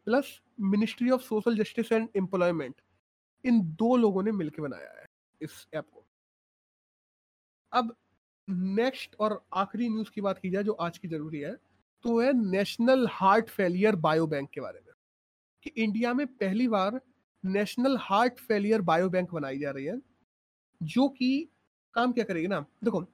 plus 0.04 0.40
ministry 0.60 1.10
of 1.10 1.22
social 1.22 1.56
justice 1.56 1.92
and 1.92 2.08
employment 2.16 2.74
इन 3.44 3.60
दो 3.60 3.96
लोगों 3.96 4.22
ने 4.22 4.32
मिलकर 4.32 4.62
बनाया 4.62 5.00
है 5.00 5.06
इस 5.40 5.68
ऐप 5.74 5.84
को। 5.94 6.04
अब 7.72 7.96
नेक्स्ट 8.48 9.16
और 9.20 9.42
आखिरी 9.54 9.88
न्यूज़ 9.88 10.10
की 10.10 10.20
बात 10.20 10.38
की 10.38 10.50
जाए 10.50 10.62
जो 10.62 10.72
आज 10.72 10.98
की 10.98 11.08
ज़रूरी 11.08 11.40
है 11.40 11.52
तो 12.04 12.20
है 12.20 12.32
national 12.32 13.06
heart 13.10 13.48
failure 13.48 13.96
bio 13.96 14.26
bank 14.26 14.48
के 14.50 14.60
बारे 14.60 14.80
में। 14.86 14.92
कि 15.62 15.70
इंडिया 15.82 16.14
में 16.14 16.26
पहली 16.26 16.68
बार 16.68 17.00
national 17.44 17.96
heart 18.00 18.38
failure 18.38 18.80
bio 18.80 19.08
bank 19.08 19.34
बनाई 19.34 19.58
जा 19.58 19.70
रही 19.70 19.84
है 19.84 20.00
जो 20.82 21.08
कि 21.08 21.48
काम 21.94 22.12
क्या 22.12 22.24
करेगी 22.24 22.46
ना? 22.46 22.60
देखो 22.84 23.04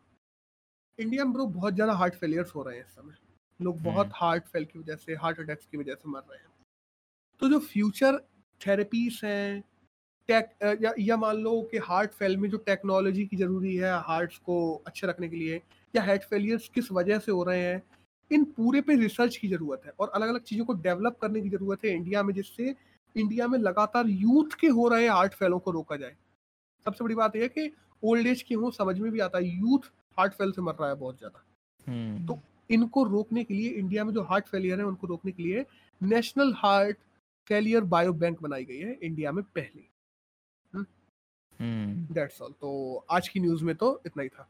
इंडिया 0.99 1.25
में 1.25 1.33
ब्रो 1.33 1.47
बहुत 1.47 1.75
ज़्यादा 1.75 1.93
हार्ट 1.93 2.15
फेलियर्स 2.15 2.55
हो 2.55 2.63
रहे 2.63 2.77
हैं 2.77 2.85
इस 2.85 2.91
समय। 2.91 3.15
लोग 3.61 3.81
बहुत 3.83 4.07
हम्म, 4.07 4.17
हार्ट 4.17 4.45
फेल 4.45 4.65
की 4.65 4.79
वजह 4.79 4.97
से 4.97 5.15
हार्ट 5.15 5.41
अटैक्स 5.41 5.67
की 5.67 5.77
वजह 5.77 5.95
से 5.95 6.11
मर 6.11 6.21
रहे 6.21 6.39
हैं। 6.39 6.53
तो 7.41 7.49
जो 7.49 7.59
फ्यूचर 7.59 8.19
थेरेपीज 8.61 9.21
हैं 9.25 9.65
टेक 10.29 10.45
अ, 10.63 10.75
या, 10.83 10.93
या 10.99 11.17
मान 11.17 11.37
लो 11.37 11.61
कि 11.71 11.79
हार्ट 11.85 12.13
फेल 12.13 12.37
में 12.37 12.49
जो 12.51 12.59
टेक्नोलॉजी 12.67 13.25
की 13.27 13.37
ज़रूरी 13.37 13.75
है 13.77 13.93
हार्ट्स 14.03 14.39
को 14.39 14.57
अच्छे 14.87 15.07
रखने 15.07 15.29
के 15.29 15.37
लिए 15.37 15.61
या 15.95 16.03
हार्ट 16.03 16.23
फेलियर्स 16.23 16.69
किस 16.75 16.91
वजह 16.93 17.19
से 17.19 17.33
हो 17.33 17.43
रहे 17.45 17.61
हैं 17.61 17.83
इन 18.31 18.45
पूरे 18.57 18.81
पे 18.81 18.95
रिसर्च 18.97 19.37
की 19.37 19.49
ज़रूरत 19.49 19.83
है। 19.87 19.93
और 20.01 20.11
अलग 20.11 20.29
अलग 20.29 20.43
चीज़ों 20.43 20.65
को 20.65 20.73
डेवलप 20.83 21.19
करने 21.23 21.41
की 21.41 21.49
ज़रूरत 21.49 21.85
है 21.85 21.95
इंडिया 21.95 22.23
में 22.23 22.33
जिससे 22.35 22.75
इंडिया 23.17 23.49
में 23.49 23.59
लगातार 23.59 24.09
यूथ 24.09 24.55
के 24.61 24.69
हो 24.69 24.89
रहे 24.89 25.09
हार्ट 25.09 25.35
फेलों 25.35 25.59
को 25.59 25.71
रोका 25.71 25.97
जाए। 25.97 26.17
सबसे 26.87 27.05
बड़ी 27.05 27.15
बात 27.15 27.37
यह 27.37 27.43
है 27.43 27.49
कि 27.49 27.71
ओल्ड 28.03 28.27
एज 28.27 28.43
के 28.43 28.55
हो 28.55 28.71
समझ 28.71 28.99
में 28.99 29.11
भी 29.13 29.21
आता 29.21 29.39
है 29.39 29.49
यूथ 29.49 29.91
हार्ट 30.19 30.33
फेल 30.33 30.53
से 30.53 30.63
मर 30.63 30.75
रहा 30.81 30.89
है 30.89 30.95
बहुत 30.97 31.19
ज़्यादा। 31.19 31.45
हम्म, 31.87 32.27
तो 32.27 32.39
इनको 32.71 33.05
रोकने 33.05 33.45
के 33.45 33.55
लिए 33.55 33.71
इंडिया 33.71 34.05
में 34.05 34.13
जो 34.15 34.23
हार्ट 34.23 34.47
फेलियर 34.49 34.79
है 34.79 34.85
उनको 34.87 35.07
रोकने 35.07 35.33
के 35.33 35.43
लिए 35.43 35.65
national 36.01 36.53
heart 36.57 36.97
failure 37.51 37.85
bio 37.87 38.13
bank 38.15 38.43
बनाई 38.43 38.65
गई 38.65 38.79
है 38.79 38.99
इंडिया 39.03 39.33
में 39.33 39.43
पहली। 39.45 39.89
दैट्स 41.63 42.43
ऑल 42.43 42.53
तो 42.53 43.05
आज 43.11 43.29
की 43.29 43.41
न्यूज़ 43.41 43.65
में 43.65 43.75
तो 43.75 44.03
इतना 44.07 44.23
ही 44.23 44.29
था। 44.29 44.49